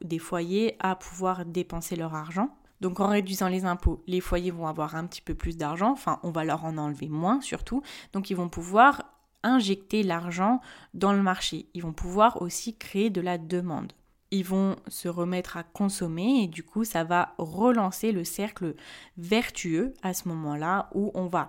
des 0.00 0.18
foyers 0.18 0.76
à 0.78 0.96
pouvoir 0.96 1.44
dépenser 1.44 1.94
leur 1.94 2.14
argent. 2.14 2.56
Donc 2.80 3.00
en 3.00 3.08
réduisant 3.08 3.48
les 3.48 3.66
impôts, 3.66 4.02
les 4.06 4.22
foyers 4.22 4.50
vont 4.50 4.66
avoir 4.66 4.96
un 4.96 5.06
petit 5.06 5.20
peu 5.20 5.34
plus 5.34 5.58
d'argent. 5.58 5.92
Enfin, 5.92 6.20
on 6.22 6.30
va 6.30 6.42
leur 6.42 6.64
en 6.64 6.78
enlever 6.78 7.10
moins 7.10 7.42
surtout. 7.42 7.82
Donc 8.14 8.30
ils 8.30 8.34
vont 8.34 8.48
pouvoir 8.48 9.02
injecter 9.42 10.04
l'argent 10.04 10.62
dans 10.94 11.12
le 11.12 11.20
marché. 11.20 11.66
Ils 11.74 11.82
vont 11.82 11.92
pouvoir 11.92 12.40
aussi 12.40 12.78
créer 12.78 13.10
de 13.10 13.20
la 13.20 13.36
demande 13.36 13.92
ils 14.34 14.44
vont 14.44 14.74
se 14.88 15.08
remettre 15.08 15.56
à 15.56 15.62
consommer 15.62 16.42
et 16.42 16.46
du 16.48 16.64
coup 16.64 16.84
ça 16.84 17.04
va 17.04 17.34
relancer 17.38 18.10
le 18.10 18.24
cercle 18.24 18.74
vertueux 19.16 19.94
à 20.02 20.12
ce 20.12 20.26
moment-là 20.28 20.90
où 20.92 21.12
on 21.14 21.28
va 21.28 21.48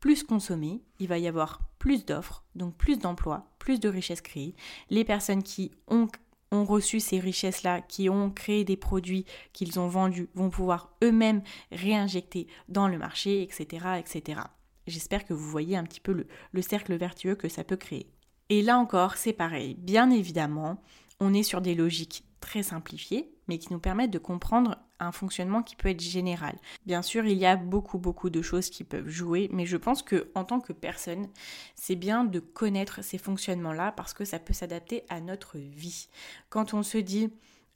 plus 0.00 0.24
consommer, 0.24 0.82
il 0.98 1.06
va 1.06 1.18
y 1.18 1.28
avoir 1.28 1.60
plus 1.78 2.04
d'offres, 2.04 2.44
donc 2.56 2.74
plus 2.76 2.98
d'emplois, 2.98 3.46
plus 3.60 3.78
de 3.78 3.88
richesses 3.88 4.20
créées. 4.20 4.56
Les 4.90 5.04
personnes 5.04 5.44
qui 5.44 5.70
ont, 5.86 6.08
reçu 6.50 7.00
ces 7.00 7.18
richesses-là, 7.18 7.80
qui 7.80 8.08
ont 8.08 8.30
créé 8.30 8.64
des 8.64 8.76
produits 8.76 9.24
qu'ils 9.52 9.80
ont 9.80 9.88
vendus, 9.88 10.28
vont 10.34 10.50
pouvoir 10.50 10.90
eux-mêmes 11.02 11.42
réinjecter 11.72 12.46
dans 12.68 12.86
le 12.86 12.98
marché, 12.98 13.42
etc. 13.42 13.86
etc. 13.98 14.40
J'espère 14.86 15.24
que 15.24 15.34
vous 15.34 15.48
voyez 15.48 15.76
un 15.76 15.84
petit 15.84 16.00
peu 16.00 16.26
le 16.52 16.62
cercle 16.62 16.94
vertueux 16.96 17.34
que 17.34 17.48
ça 17.48 17.64
peut 17.64 17.76
créer. 17.76 18.06
Et 18.50 18.60
là 18.60 18.78
encore, 18.78 19.16
c'est 19.16 19.32
pareil. 19.32 19.74
Bien 19.74 20.10
évidemment, 20.10 20.82
on 21.20 21.34
est 21.34 21.42
sur 21.42 21.60
des 21.60 21.74
logiques 21.74 22.24
très 22.40 22.62
simplifiées, 22.62 23.30
mais 23.48 23.58
qui 23.58 23.72
nous 23.72 23.78
permettent 23.78 24.10
de 24.10 24.18
comprendre 24.18 24.76
un 25.00 25.12
fonctionnement 25.12 25.62
qui 25.62 25.76
peut 25.76 25.88
être 25.88 26.00
général. 26.00 26.56
Bien 26.86 27.02
sûr, 27.02 27.24
il 27.24 27.38
y 27.38 27.46
a 27.46 27.56
beaucoup 27.56 27.98
beaucoup 27.98 28.30
de 28.30 28.42
choses 28.42 28.70
qui 28.70 28.84
peuvent 28.84 29.08
jouer, 29.08 29.48
mais 29.52 29.66
je 29.66 29.76
pense 29.76 30.02
que 30.02 30.30
en 30.34 30.44
tant 30.44 30.60
que 30.60 30.72
personne, 30.72 31.28
c'est 31.74 31.96
bien 31.96 32.24
de 32.24 32.40
connaître 32.40 33.02
ces 33.02 33.18
fonctionnements-là 33.18 33.92
parce 33.92 34.14
que 34.14 34.24
ça 34.24 34.38
peut 34.38 34.52
s'adapter 34.52 35.04
à 35.08 35.20
notre 35.20 35.58
vie. 35.58 36.08
Quand 36.48 36.74
on 36.74 36.82
se 36.82 36.98
dit 36.98 37.30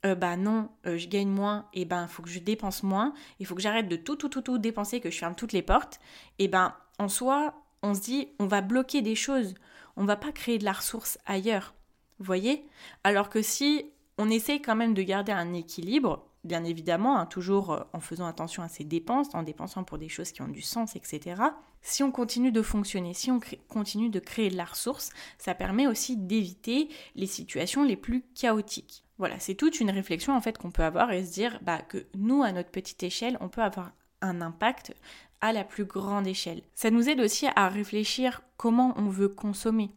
euh, 0.05 0.15
bah 0.15 0.37
non, 0.37 0.69
euh, 0.85 0.97
je 0.97 1.07
gagne 1.07 1.27
moins, 1.29 1.67
et 1.73 1.83
ben 1.83 2.03
il 2.03 2.09
faut 2.09 2.23
que 2.23 2.29
je 2.29 2.39
dépense 2.39 2.83
moins, 2.83 3.13
il 3.39 3.45
faut 3.45 3.55
que 3.55 3.61
j'arrête 3.61 3.89
de 3.89 3.97
tout 3.97 4.15
tout 4.15 4.29
tout 4.29 4.41
tout 4.41 4.57
dépenser, 4.57 5.01
que 5.01 5.11
je 5.11 5.17
ferme 5.17 5.35
toutes 5.35 5.51
les 5.51 5.61
portes, 5.61 5.99
et 6.37 6.47
ben 6.47 6.73
en 6.99 7.09
soi, 7.09 7.53
on 7.81 7.93
se 7.93 8.01
dit 8.01 8.29
on 8.39 8.47
va 8.47 8.61
bloquer 8.61 9.01
des 9.01 9.15
choses, 9.15 9.55
on 9.97 10.05
va 10.05 10.15
pas 10.15 10.31
créer 10.31 10.57
de 10.57 10.63
la 10.63 10.71
ressource 10.71 11.17
ailleurs 11.25 11.73
voyez 12.19 12.65
Alors 13.03 13.29
que 13.29 13.41
si 13.41 13.85
on 14.17 14.29
essaye 14.29 14.61
quand 14.61 14.75
même 14.75 14.93
de 14.93 15.01
garder 15.01 15.31
un 15.31 15.53
équilibre, 15.53 16.25
bien 16.43 16.63
évidemment, 16.63 17.17
hein, 17.17 17.25
toujours 17.25 17.71
euh, 17.71 17.79
en 17.93 17.99
faisant 17.99 18.27
attention 18.27 18.63
à 18.63 18.67
ses 18.67 18.83
dépenses, 18.83 19.33
en 19.33 19.43
dépensant 19.43 19.83
pour 19.83 19.97
des 19.97 20.09
choses 20.09 20.31
qui 20.31 20.41
ont 20.41 20.47
du 20.47 20.61
sens, 20.61 20.95
etc. 20.95 21.41
Si 21.81 22.03
on 22.03 22.11
continue 22.11 22.51
de 22.51 22.61
fonctionner, 22.61 23.13
si 23.13 23.31
on 23.31 23.39
continue 23.67 24.09
de 24.09 24.19
créer 24.19 24.49
de 24.49 24.57
la 24.57 24.65
ressource, 24.65 25.11
ça 25.37 25.55
permet 25.55 25.87
aussi 25.87 26.17
d'éviter 26.17 26.89
les 27.15 27.27
situations 27.27 27.83
les 27.83 27.95
plus 27.95 28.25
chaotiques. 28.35 29.03
Voilà, 29.17 29.39
c'est 29.39 29.55
toute 29.55 29.79
une 29.79 29.91
réflexion 29.91 30.35
en 30.35 30.41
fait 30.41 30.57
qu'on 30.57 30.71
peut 30.71 30.83
avoir 30.83 31.11
et 31.11 31.25
se 31.25 31.31
dire 31.31 31.59
bah, 31.61 31.81
que 31.81 32.05
nous, 32.15 32.43
à 32.43 32.51
notre 32.51 32.71
petite 32.71 33.03
échelle, 33.03 33.37
on 33.41 33.49
peut 33.49 33.61
avoir 33.61 33.91
un 34.21 34.41
impact 34.41 34.93
à 35.41 35.53
la 35.53 35.63
plus 35.63 35.85
grande 35.85 36.27
échelle. 36.27 36.61
Ça 36.75 36.91
nous 36.91 37.09
aide 37.09 37.21
aussi 37.21 37.47
à 37.55 37.69
réfléchir 37.69 38.41
comment 38.57 38.93
on 38.97 39.09
veut 39.09 39.29
consommer. 39.29 39.91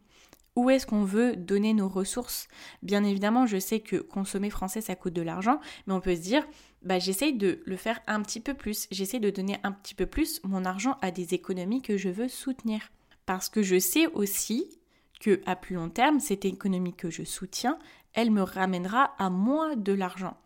Où 0.55 0.69
est-ce 0.69 0.85
qu'on 0.85 1.03
veut 1.03 1.35
donner 1.35 1.73
nos 1.73 1.89
ressources 1.89 2.47
Bien 2.83 3.03
évidemment, 3.03 3.47
je 3.47 3.57
sais 3.57 3.79
que 3.79 3.97
consommer 3.97 4.51
français, 4.51 4.81
ça 4.81 4.95
coûte 4.95 5.13
de 5.13 5.21
l'argent, 5.23 5.59
mais 5.87 5.93
on 5.93 6.01
peut 6.01 6.15
se 6.15 6.21
dire, 6.21 6.45
bah, 6.83 6.99
j'essaye 6.99 7.33
de 7.33 7.61
le 7.65 7.75
faire 7.75 7.99
un 8.05 8.21
petit 8.21 8.39
peu 8.39 8.53
plus. 8.53 8.87
J'essaie 8.91 9.19
de 9.19 9.31
donner 9.31 9.57
un 9.63 9.71
petit 9.71 9.95
peu 9.95 10.05
plus 10.05 10.41
mon 10.43 10.65
argent 10.65 10.97
à 11.01 11.09
des 11.09 11.33
économies 11.33 11.81
que 11.81 11.97
je 11.97 12.09
veux 12.09 12.27
soutenir. 12.27 12.91
Parce 13.25 13.49
que 13.49 13.63
je 13.63 13.79
sais 13.79 14.05
aussi 14.07 14.79
que 15.19 15.41
à 15.45 15.55
plus 15.55 15.75
long 15.75 15.89
terme, 15.89 16.19
cette 16.19 16.45
économie 16.45 16.93
que 16.93 17.09
je 17.09 17.23
soutiens, 17.23 17.79
elle 18.13 18.29
me 18.29 18.43
ramènera 18.43 19.15
à 19.17 19.29
moi 19.29 19.75
de 19.75 19.93
l'argent. 19.93 20.37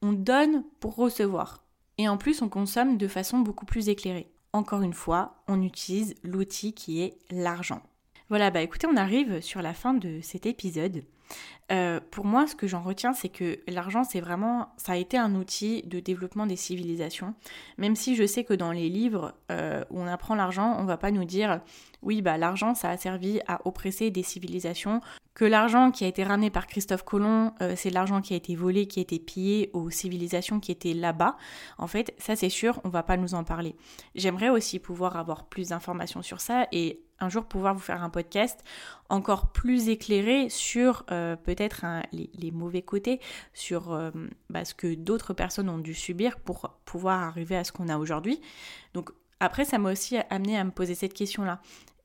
On 0.00 0.12
donne 0.12 0.64
pour 0.80 0.96
recevoir. 0.96 1.62
Et 1.98 2.08
en 2.08 2.16
plus, 2.16 2.42
on 2.42 2.48
consomme 2.48 2.96
de 2.96 3.06
façon 3.06 3.38
beaucoup 3.38 3.66
plus 3.66 3.88
éclairée. 3.88 4.32
Encore 4.52 4.82
une 4.82 4.94
fois, 4.94 5.42
on 5.46 5.62
utilise 5.62 6.14
l'outil 6.24 6.72
qui 6.72 7.02
est 7.02 7.18
l'argent. 7.30 7.82
Voilà, 8.32 8.50
bah 8.50 8.62
écoutez, 8.62 8.86
on 8.86 8.96
arrive 8.96 9.42
sur 9.42 9.60
la 9.60 9.74
fin 9.74 9.92
de 9.92 10.20
cet 10.22 10.46
épisode. 10.46 11.02
Euh, 11.70 12.00
pour 12.10 12.24
moi, 12.24 12.46
ce 12.46 12.54
que 12.54 12.66
j'en 12.66 12.82
retiens, 12.82 13.12
c'est 13.12 13.28
que 13.28 13.60
l'argent, 13.68 14.04
c'est 14.04 14.20
vraiment, 14.20 14.68
ça 14.76 14.92
a 14.92 14.96
été 14.96 15.16
un 15.16 15.34
outil 15.34 15.82
de 15.82 16.00
développement 16.00 16.46
des 16.46 16.56
civilisations. 16.56 17.34
Même 17.78 17.96
si 17.96 18.16
je 18.16 18.26
sais 18.26 18.44
que 18.44 18.54
dans 18.54 18.72
les 18.72 18.88
livres 18.88 19.34
euh, 19.50 19.84
où 19.90 20.00
on 20.00 20.06
apprend 20.06 20.34
l'argent, 20.34 20.76
on 20.78 20.84
va 20.84 20.96
pas 20.96 21.10
nous 21.10 21.24
dire, 21.24 21.60
oui, 22.02 22.20
bah 22.20 22.36
l'argent, 22.36 22.74
ça 22.74 22.90
a 22.90 22.96
servi 22.96 23.40
à 23.46 23.60
oppresser 23.66 24.10
des 24.10 24.22
civilisations, 24.22 25.00
que 25.34 25.44
l'argent 25.46 25.90
qui 25.90 26.04
a 26.04 26.08
été 26.08 26.24
ramené 26.24 26.50
par 26.50 26.66
Christophe 26.66 27.04
Colomb, 27.04 27.54
euh, 27.62 27.72
c'est 27.74 27.88
l'argent 27.88 28.20
qui 28.20 28.34
a 28.34 28.36
été 28.36 28.54
volé, 28.54 28.86
qui 28.86 28.98
a 28.98 29.02
été 29.02 29.18
pillé 29.18 29.70
aux 29.72 29.88
civilisations 29.88 30.60
qui 30.60 30.72
étaient 30.72 30.92
là-bas. 30.92 31.36
En 31.78 31.86
fait, 31.86 32.14
ça 32.18 32.36
c'est 32.36 32.50
sûr, 32.50 32.80
on 32.84 32.90
va 32.90 33.02
pas 33.02 33.16
nous 33.16 33.34
en 33.34 33.42
parler. 33.42 33.74
J'aimerais 34.14 34.50
aussi 34.50 34.78
pouvoir 34.78 35.16
avoir 35.16 35.46
plus 35.46 35.70
d'informations 35.70 36.20
sur 36.20 36.40
ça 36.40 36.66
et 36.70 37.00
un 37.18 37.28
jour 37.28 37.44
pouvoir 37.44 37.72
vous 37.72 37.80
faire 37.80 38.02
un 38.02 38.10
podcast 38.10 38.62
encore 39.08 39.52
plus 39.52 39.88
éclairé 39.88 40.48
sur 40.48 41.04
les, 42.12 42.50
mauvais 42.50 42.82
côtés, 42.82 43.20
sur 43.52 43.92
euh, 43.92 44.10
bah, 44.50 44.64
ce 44.64 44.74
que 44.74 44.94
d'autres 44.94 45.34
personnes 45.34 45.68
ont 45.68 45.78
dû 45.78 45.94
subir 45.94 46.38
pour 46.40 46.78
pouvoir 46.84 47.20
arriver 47.20 47.56
à 47.56 47.64
ce 47.64 47.72
qu'on 47.72 47.88
a 47.88 47.98
aujourd'hui. 47.98 48.40
Donc 48.94 49.10
après, 49.40 49.64
ça 49.64 49.78
m'a 49.78 49.92
aussi 49.92 50.16
amené 50.30 50.56
à 50.56 50.64
me 50.64 50.70
poser 50.70 50.94
cette 50.94 51.14
question-là. 51.14 51.60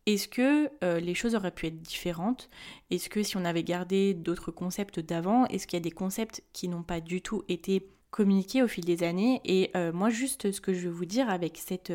Est-ce 0.05 0.27
que 0.27 0.69
euh, 0.83 0.99
les 0.99 1.13
choses 1.13 1.36
auraient 1.36 1.51
pu 1.51 1.67
être 1.67 1.81
différentes? 1.81 2.49
Est-ce 2.89 3.10
que 3.10 3.23
si 3.23 3.36
on 3.36 3.43
avait 3.43 3.63
gardé 3.63 4.13
d'autres 4.13 4.51
concepts 4.51 4.99
d'avant, 4.99 5.45
est-ce 5.47 5.67
qu'il 5.67 5.77
y 5.77 5.81
a 5.81 5.83
des 5.83 5.91
concepts 5.91 6.43
qui 6.53 6.69
n'ont 6.69 6.83
pas 6.83 7.01
du 7.01 7.21
tout 7.21 7.43
été 7.49 7.89
communiqués 8.10 8.63
au 8.63 8.67
fil 8.67 8.86
des 8.86 9.03
années? 9.03 9.41
Et 9.43 9.69
euh, 9.75 9.91
moi, 9.91 10.10
juste 10.10 10.51
ce 10.51 10.62
que 10.62 10.73
je 10.73 10.88
veux 10.88 10.93
vous 10.93 11.05
dire 11.05 11.29
avec 11.29 11.57
cette, 11.57 11.91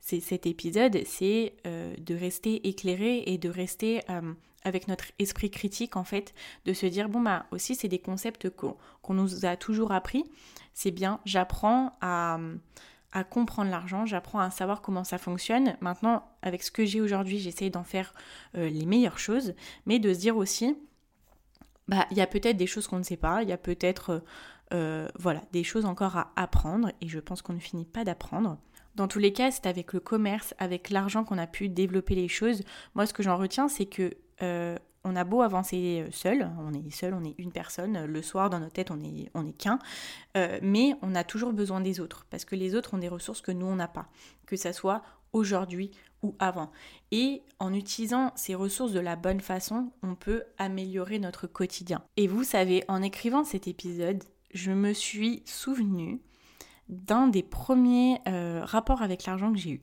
cet 0.00 0.46
épisode, 0.46 1.00
c'est 1.04 1.54
de 1.64 2.14
rester 2.14 2.68
éclairé 2.68 3.24
et 3.26 3.38
de 3.38 3.48
rester 3.48 4.02
avec 4.66 4.88
notre 4.88 5.06
esprit 5.18 5.50
critique, 5.50 5.96
en 5.96 6.04
fait, 6.04 6.34
de 6.66 6.72
se 6.72 6.86
dire, 6.86 7.08
bon, 7.08 7.20
bah 7.20 7.46
aussi, 7.52 7.74
c'est 7.74 7.88
des 7.88 8.00
concepts 8.00 8.50
qu'on 8.50 9.14
nous 9.14 9.46
a 9.46 9.56
toujours 9.56 9.92
appris. 9.92 10.24
C'est 10.74 10.90
bien, 10.90 11.20
j'apprends 11.24 11.96
à 12.00 12.38
comprendre 13.30 13.70
l'argent, 13.70 14.04
j'apprends 14.04 14.40
à 14.40 14.50
savoir 14.50 14.82
comment 14.82 15.04
ça 15.04 15.18
fonctionne. 15.18 15.76
Maintenant, 15.80 16.28
avec 16.42 16.62
ce 16.62 16.70
que 16.70 16.84
j'ai 16.84 17.00
aujourd'hui, 17.00 17.38
j'essaye 17.38 17.70
d'en 17.70 17.84
faire 17.84 18.12
euh, 18.56 18.68
les 18.68 18.84
meilleures 18.84 19.18
choses, 19.18 19.54
mais 19.86 19.98
de 19.98 20.12
se 20.12 20.18
dire 20.18 20.36
aussi, 20.36 20.76
bah, 21.88 22.06
il 22.10 22.16
y 22.16 22.20
a 22.20 22.26
peut-être 22.26 22.56
des 22.56 22.66
choses 22.66 22.86
qu'on 22.86 22.98
ne 22.98 23.04
sait 23.04 23.16
pas, 23.16 23.42
il 23.42 23.48
y 23.48 23.52
a 23.52 23.56
peut-être, 23.56 24.10
euh, 24.10 24.20
euh, 24.74 25.08
voilà, 25.18 25.42
des 25.52 25.64
choses 25.64 25.86
encore 25.86 26.16
à 26.16 26.32
apprendre, 26.36 26.90
et 27.00 27.08
je 27.08 27.20
pense 27.20 27.40
qu'on 27.40 27.54
ne 27.54 27.60
finit 27.60 27.86
pas 27.86 28.04
d'apprendre. 28.04 28.58
Dans 28.96 29.08
tous 29.08 29.18
les 29.18 29.32
cas, 29.32 29.50
c'est 29.50 29.66
avec 29.66 29.92
le 29.92 30.00
commerce, 30.00 30.54
avec 30.58 30.90
l'argent 30.90 31.22
qu'on 31.22 31.38
a 31.38 31.46
pu 31.46 31.68
développer 31.68 32.14
les 32.14 32.28
choses. 32.28 32.62
Moi, 32.94 33.06
ce 33.06 33.12
que 33.12 33.22
j'en 33.22 33.36
retiens, 33.36 33.68
c'est 33.68 33.86
que 33.86 34.10
on 35.06 35.16
a 35.16 35.24
beau 35.24 35.40
avancer 35.40 36.04
euh, 36.04 36.10
seul, 36.10 36.50
on 36.58 36.72
est 36.74 36.90
seul, 36.90 37.14
on 37.14 37.24
est 37.24 37.34
une 37.38 37.52
personne, 37.52 38.04
le 38.04 38.22
soir 38.22 38.50
dans 38.50 38.58
nos 38.58 38.68
têtes 38.68 38.90
on 38.90 39.00
est, 39.00 39.30
on 39.34 39.46
est 39.46 39.52
qu'un, 39.52 39.78
euh, 40.36 40.58
mais 40.62 40.94
on 41.00 41.14
a 41.14 41.24
toujours 41.24 41.52
besoin 41.52 41.80
des 41.80 42.00
autres, 42.00 42.26
parce 42.28 42.44
que 42.44 42.56
les 42.56 42.74
autres 42.74 42.94
ont 42.94 42.98
des 42.98 43.08
ressources 43.08 43.40
que 43.40 43.52
nous 43.52 43.66
on 43.66 43.76
n'a 43.76 43.88
pas, 43.88 44.08
que 44.46 44.56
ça 44.56 44.72
soit 44.72 45.02
aujourd'hui 45.32 45.92
ou 46.22 46.34
avant. 46.38 46.72
Et 47.12 47.42
en 47.60 47.72
utilisant 47.72 48.32
ces 48.34 48.54
ressources 48.54 48.92
de 48.92 49.00
la 49.00 49.16
bonne 49.16 49.40
façon, 49.40 49.92
on 50.02 50.16
peut 50.16 50.42
améliorer 50.58 51.18
notre 51.18 51.46
quotidien. 51.46 52.02
Et 52.16 52.26
vous 52.26 52.42
savez, 52.42 52.84
en 52.88 53.02
écrivant 53.02 53.44
cet 53.44 53.68
épisode, 53.68 54.24
je 54.52 54.72
me 54.72 54.92
suis 54.92 55.42
souvenu 55.44 56.20
d'un 56.88 57.28
des 57.28 57.42
premiers 57.42 58.20
euh, 58.28 58.60
rapports 58.64 59.02
avec 59.02 59.26
l'argent 59.26 59.52
que 59.52 59.58
j'ai 59.58 59.70
eu. 59.70 59.82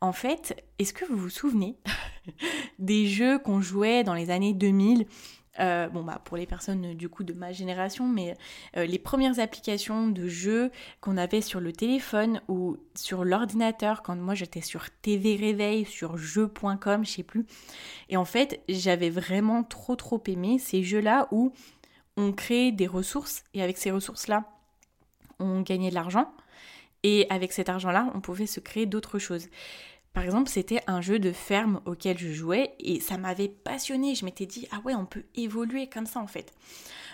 En 0.00 0.12
fait, 0.12 0.62
est-ce 0.78 0.92
que 0.92 1.04
vous 1.04 1.16
vous 1.16 1.30
souvenez 1.30 1.78
des 2.78 3.06
jeux 3.06 3.38
qu'on 3.38 3.60
jouait 3.60 4.04
dans 4.04 4.14
les 4.14 4.30
années 4.30 4.52
2000 4.52 5.06
euh, 5.58 5.88
bon 5.88 6.02
bah 6.02 6.20
pour 6.24 6.36
les 6.36 6.46
personnes 6.46 6.94
du 6.94 7.08
coup 7.08 7.24
de 7.24 7.32
ma 7.32 7.52
génération, 7.52 8.06
mais 8.06 8.36
euh, 8.76 8.84
les 8.84 8.98
premières 8.98 9.38
applications 9.38 10.08
de 10.08 10.28
jeux 10.28 10.70
qu'on 11.00 11.16
avait 11.16 11.40
sur 11.40 11.60
le 11.60 11.72
téléphone 11.72 12.42
ou 12.48 12.76
sur 12.94 13.24
l'ordinateur 13.24 14.02
quand 14.02 14.16
moi 14.16 14.34
j'étais 14.34 14.60
sur 14.60 14.90
TV 15.00 15.36
Réveil, 15.36 15.86
sur 15.86 16.18
jeux.com, 16.18 17.06
je 17.06 17.10
sais 17.10 17.22
plus. 17.22 17.46
Et 18.10 18.16
en 18.16 18.26
fait 18.26 18.62
j'avais 18.68 19.10
vraiment 19.10 19.64
trop 19.64 19.96
trop 19.96 20.22
aimé 20.26 20.58
ces 20.58 20.82
jeux-là 20.82 21.28
où 21.30 21.52
on 22.18 22.32
créait 22.32 22.72
des 22.72 22.86
ressources 22.86 23.42
et 23.54 23.62
avec 23.62 23.78
ces 23.78 23.90
ressources-là 23.90 24.44
on 25.38 25.60
gagnait 25.60 25.90
de 25.90 25.94
l'argent 25.94 26.32
et 27.02 27.26
avec 27.30 27.52
cet 27.52 27.68
argent-là, 27.68 28.10
on 28.14 28.20
pouvait 28.20 28.46
se 28.46 28.60
créer 28.60 28.86
d'autres 28.86 29.18
choses. 29.18 29.48
Par 30.12 30.24
exemple, 30.24 30.48
c'était 30.48 30.80
un 30.86 31.02
jeu 31.02 31.18
de 31.18 31.30
ferme 31.30 31.80
auquel 31.84 32.16
je 32.16 32.32
jouais 32.32 32.74
et 32.80 33.00
ça 33.00 33.18
m'avait 33.18 33.48
passionné. 33.48 34.14
Je 34.14 34.24
m'étais 34.24 34.46
dit, 34.46 34.66
ah 34.70 34.80
ouais, 34.84 34.94
on 34.94 35.04
peut 35.04 35.24
évoluer 35.34 35.88
comme 35.88 36.06
ça 36.06 36.20
en 36.20 36.26
fait. 36.26 36.54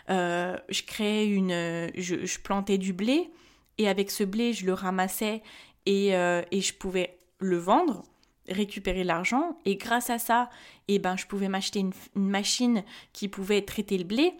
Euh, 0.08 0.56
je 0.68 0.82
créais 0.82 1.26
une. 1.26 1.50
Je, 1.50 2.38
plantais 2.38 2.78
du 2.78 2.92
blé 2.92 3.30
et 3.78 3.88
avec 3.88 4.10
ce 4.10 4.22
blé, 4.22 4.52
je 4.52 4.66
le 4.66 4.72
ramassais 4.72 5.42
et, 5.86 6.14
euh, 6.14 6.42
et 6.52 6.60
je 6.60 6.74
pouvais 6.74 7.18
le 7.38 7.56
vendre 7.56 8.04
récupérer 8.48 9.04
l'argent 9.04 9.58
et 9.64 9.76
grâce 9.76 10.10
à 10.10 10.18
ça 10.18 10.50
eh 10.88 10.98
ben 10.98 11.16
je 11.16 11.26
pouvais 11.26 11.48
m'acheter 11.48 11.80
une, 11.80 11.92
machine 12.14 12.82
qui 13.12 13.28
pouvait 13.28 13.62
traiter 13.62 13.98
le 13.98 14.04
blé 14.04 14.32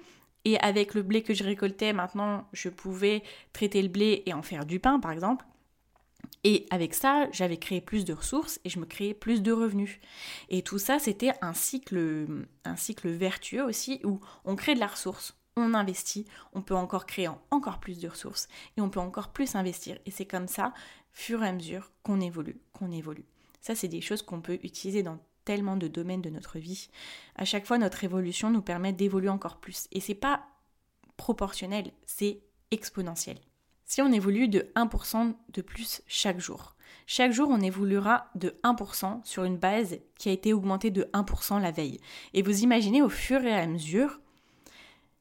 et 0.44 0.58
avec 0.60 0.94
le 0.94 1.02
blé 1.02 1.22
que 1.22 1.34
je 1.34 1.44
récoltais, 1.44 1.92
maintenant, 1.92 2.48
je 2.52 2.68
pouvais 2.68 3.22
traiter 3.52 3.82
le 3.82 3.88
blé 3.88 4.22
et 4.26 4.32
en 4.32 4.42
faire 4.42 4.66
du 4.66 4.80
pain, 4.80 4.98
par 5.00 5.12
exemple. 5.12 5.44
Et 6.44 6.66
avec 6.70 6.94
ça, 6.94 7.28
j'avais 7.30 7.56
créé 7.56 7.80
plus 7.80 8.04
de 8.04 8.12
ressources 8.12 8.60
et 8.64 8.68
je 8.68 8.80
me 8.80 8.84
créais 8.84 9.14
plus 9.14 9.42
de 9.42 9.52
revenus. 9.52 10.00
Et 10.48 10.62
tout 10.62 10.78
ça, 10.78 10.98
c'était 10.98 11.32
un 11.40 11.54
cycle, 11.54 12.38
vertueux 13.04 13.62
aussi 13.62 14.00
où 14.04 14.20
on 14.44 14.56
crée 14.56 14.74
de 14.74 14.80
la 14.80 14.88
ressource, 14.88 15.36
on 15.56 15.74
investit, 15.74 16.26
on 16.52 16.62
peut 16.62 16.74
encore 16.74 17.06
créer 17.06 17.28
encore 17.50 17.78
plus 17.78 18.00
de 18.00 18.08
ressources 18.08 18.48
et 18.76 18.80
on 18.80 18.90
peut 18.90 19.00
encore 19.00 19.32
plus 19.32 19.54
investir. 19.54 19.98
Et 20.06 20.10
c'est 20.10 20.26
comme 20.26 20.48
ça, 20.48 20.72
fur 21.12 21.44
et 21.44 21.48
à 21.48 21.52
mesure, 21.52 21.92
qu'on 22.02 22.20
évolue, 22.20 22.60
qu'on 22.72 22.90
évolue. 22.90 23.26
Ça, 23.60 23.76
c'est 23.76 23.88
des 23.88 24.00
choses 24.00 24.22
qu'on 24.22 24.40
peut 24.40 24.58
utiliser 24.64 25.04
dans 25.04 25.18
tellement 25.44 25.76
de 25.76 25.88
domaines 25.88 26.22
de 26.22 26.30
notre 26.30 26.58
vie. 26.58 26.88
À 27.36 27.44
chaque 27.44 27.66
fois, 27.66 27.78
notre 27.78 28.04
évolution 28.04 28.50
nous 28.50 28.62
permet 28.62 28.92
d'évoluer 28.92 29.28
encore 29.28 29.58
plus. 29.58 29.88
Et 29.92 30.00
c'est 30.00 30.14
pas 30.14 30.44
proportionnel, 31.16 31.92
c'est 32.06 32.40
exponentiel. 32.70 33.38
Si 33.84 34.00
on 34.00 34.12
évolue 34.12 34.48
de 34.48 34.70
1% 34.74 35.34
de 35.52 35.62
plus 35.62 36.02
chaque 36.06 36.40
jour, 36.40 36.76
chaque 37.06 37.32
jour 37.32 37.48
on 37.50 37.60
évoluera 37.60 38.30
de 38.34 38.54
1% 38.64 39.24
sur 39.24 39.44
une 39.44 39.58
base 39.58 39.98
qui 40.16 40.30
a 40.30 40.32
été 40.32 40.52
augmentée 40.52 40.90
de 40.90 41.02
1% 41.12 41.60
la 41.60 41.70
veille. 41.70 42.00
Et 42.32 42.42
vous 42.42 42.62
imaginez 42.62 43.02
au 43.02 43.10
fur 43.10 43.44
et 43.44 43.52
à 43.52 43.66
mesure, 43.66 44.20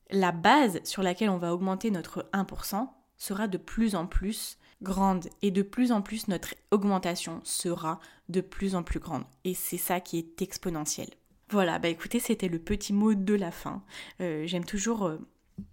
la 0.09 0.31
base 0.31 0.79
sur 0.83 1.03
laquelle 1.03 1.29
on 1.29 1.37
va 1.37 1.53
augmenter 1.53 1.91
notre 1.91 2.29
1% 2.33 2.87
sera 3.17 3.47
de 3.47 3.57
plus 3.57 3.95
en 3.95 4.07
plus 4.07 4.57
grande 4.81 5.29
et 5.41 5.51
de 5.51 5.61
plus 5.61 5.91
en 5.91 6.01
plus 6.01 6.27
notre 6.27 6.55
augmentation 6.71 7.41
sera 7.43 7.99
de 8.29 8.41
plus 8.41 8.75
en 8.75 8.83
plus 8.83 8.99
grande. 8.99 9.23
Et 9.43 9.53
c'est 9.53 9.77
ça 9.77 9.99
qui 9.99 10.17
est 10.17 10.41
exponentiel. 10.41 11.09
Voilà, 11.49 11.79
bah 11.79 11.89
écoutez, 11.89 12.19
c'était 12.19 12.47
le 12.47 12.59
petit 12.59 12.93
mot 12.93 13.13
de 13.13 13.33
la 13.33 13.51
fin. 13.51 13.83
Euh, 14.21 14.43
j'aime 14.47 14.63
toujours 14.63 15.05
euh, 15.05 15.17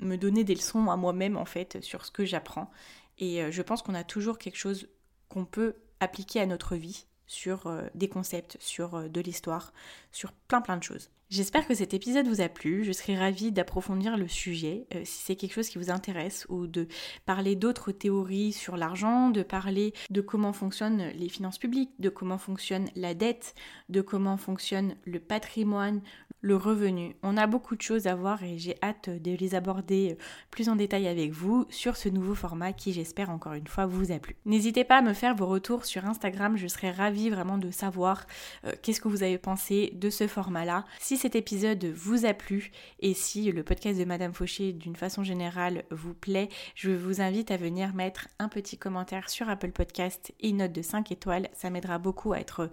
me 0.01 0.17
donner 0.17 0.43
des 0.43 0.55
leçons 0.55 0.91
à 0.91 0.97
moi-même 0.97 1.37
en 1.37 1.45
fait 1.45 1.81
sur 1.83 2.05
ce 2.05 2.11
que 2.11 2.25
j'apprends. 2.25 2.71
Et 3.19 3.43
euh, 3.43 3.51
je 3.51 3.63
pense 3.63 3.83
qu'on 3.83 3.95
a 3.95 4.05
toujours 4.05 4.39
quelque 4.39 4.59
chose 4.59 4.89
qu'on 5.29 5.45
peut 5.45 5.77
appliquer 6.01 6.41
à 6.41 6.47
notre 6.47 6.77
vie 6.77 7.07
sur 7.29 7.69
euh, 7.69 7.83
des 7.95 8.09
concepts, 8.09 8.57
sur 8.59 8.97
euh, 8.97 9.09
de 9.09 9.21
l'histoire, 9.21 9.73
sur 10.11 10.33
plein 10.33 10.61
plein 10.61 10.77
de 10.77 10.83
choses. 10.83 11.11
J'espère 11.31 11.69
que 11.69 11.75
cet 11.75 11.93
épisode 11.93 12.27
vous 12.27 12.41
a 12.41 12.49
plu. 12.49 12.85
Je 12.85 12.93
serais 12.93 13.15
ravie 13.15 13.53
d'approfondir 13.53 14.17
le 14.17 14.27
sujet 14.29 14.87
euh, 14.95 15.03
si 15.05 15.25
c'est 15.25 15.37
quelque 15.37 15.53
chose 15.53 15.69
qui 15.69 15.77
vous 15.77 15.91
intéresse 15.91 16.47
ou 16.49 16.67
de 16.67 16.89
parler 17.27 17.55
d'autres 17.55 17.93
théories 17.93 18.53
sur 18.55 18.79
l'argent, 18.79 19.29
de 19.29 19.43
parler 19.43 19.93
de 20.09 20.23
comment 20.23 20.55
fonctionnent 20.55 21.11
les 21.11 21.29
finances 21.29 21.59
publiques, 21.59 21.91
de 21.99 22.09
comment 22.09 22.39
fonctionne 22.39 22.89
la 22.97 23.13
dette, 23.13 23.55
de 23.91 24.01
comment 24.01 24.39
fonctionne 24.39 24.97
le 25.05 25.21
patrimoine, 25.21 26.01
le 26.41 26.57
revenu. 26.57 27.17
On 27.23 27.37
a 27.37 27.47
beaucoup 27.47 27.75
de 27.75 27.83
choses 27.83 28.07
à 28.07 28.15
voir 28.15 28.43
et 28.45 28.59
j'ai 28.59 28.77
hâte 28.83 29.11
de 29.11 29.33
les 29.33 29.55
aborder 29.55 30.17
plus 30.51 30.69
en 30.69 30.77
détail 30.77 31.09
avec 31.09 31.33
vous 31.33 31.67
sur 31.71 31.97
ce 31.97 32.09
nouveau 32.09 32.35
format 32.35 32.73
qui 32.73 32.93
j'espère 32.93 33.31
encore 33.31 33.55
une 33.55 33.67
fois 33.67 33.87
vous 33.87 34.13
a 34.13 34.19
plu. 34.19 34.37
N'hésitez 34.45 34.85
pas 34.85 34.99
à 34.99 35.03
me 35.03 35.15
faire 35.15 35.35
vos 35.35 35.47
retours 35.47 35.85
sur 35.85 36.05
Instagram, 36.05 36.57
je 36.57 36.69
serais 36.69 36.91
ravie 36.91 37.31
vraiment 37.31 37.59
de 37.59 37.71
savoir 37.71 38.27
euh, 38.65 38.73
qu'est-ce 38.83 39.01
que 39.01 39.09
vous 39.09 39.23
avez 39.23 39.39
pensé 39.39 39.93
de 39.95 40.11
ce 40.11 40.27
format-là. 40.27 40.85
Si 41.01 41.17
cet 41.17 41.35
épisode 41.35 41.85
vous 41.87 42.25
a 42.25 42.35
plu 42.35 42.71
et 43.01 43.15
si 43.15 43.51
le 43.51 43.63
podcast 43.65 43.99
de 43.99 44.05
Madame 44.05 44.33
Fauché 44.33 44.73
d'une 44.73 44.97
façon 44.97 45.25
générale 45.25 45.85
vous 45.91 46.15
plaît, 46.15 46.49
je 46.75 46.91
vous 46.91 47.21
invite 47.21 47.51
à 47.51 47.57
venir 47.57 47.95
mettre 47.95 48.29
un 48.39 48.49
petit 48.49 48.79
commentaire 48.79 49.29
sur 49.29 49.49
Apple 49.49 49.73
Podcast 49.73 50.33
et 50.41 50.51
une 50.51 50.59
note 50.59 50.73
de 50.73 50.83
5 50.83 51.11
étoiles, 51.11 51.49
ça 51.53 51.71
m'aidera 51.71 51.99
beaucoup 51.99 52.33
à 52.33 52.39
être 52.39 52.71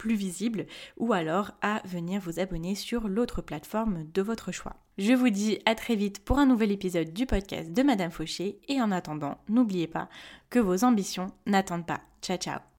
plus 0.00 0.14
visible 0.14 0.64
ou 0.96 1.12
alors 1.12 1.52
à 1.60 1.82
venir 1.84 2.22
vous 2.22 2.40
abonner 2.40 2.74
sur 2.74 3.06
l'autre 3.06 3.42
plateforme 3.42 4.04
de 4.14 4.22
votre 4.22 4.50
choix. 4.50 4.76
Je 4.96 5.12
vous 5.12 5.28
dis 5.28 5.58
à 5.66 5.74
très 5.74 5.94
vite 5.94 6.24
pour 6.24 6.38
un 6.38 6.46
nouvel 6.46 6.72
épisode 6.72 7.12
du 7.12 7.26
podcast 7.26 7.70
de 7.70 7.82
Madame 7.82 8.10
Fauché 8.10 8.60
et 8.68 8.80
en 8.80 8.92
attendant, 8.92 9.36
n'oubliez 9.50 9.88
pas 9.88 10.08
que 10.48 10.58
vos 10.58 10.84
ambitions 10.84 11.32
n'attendent 11.44 11.86
pas. 11.86 12.00
Ciao 12.22 12.38
ciao 12.38 12.69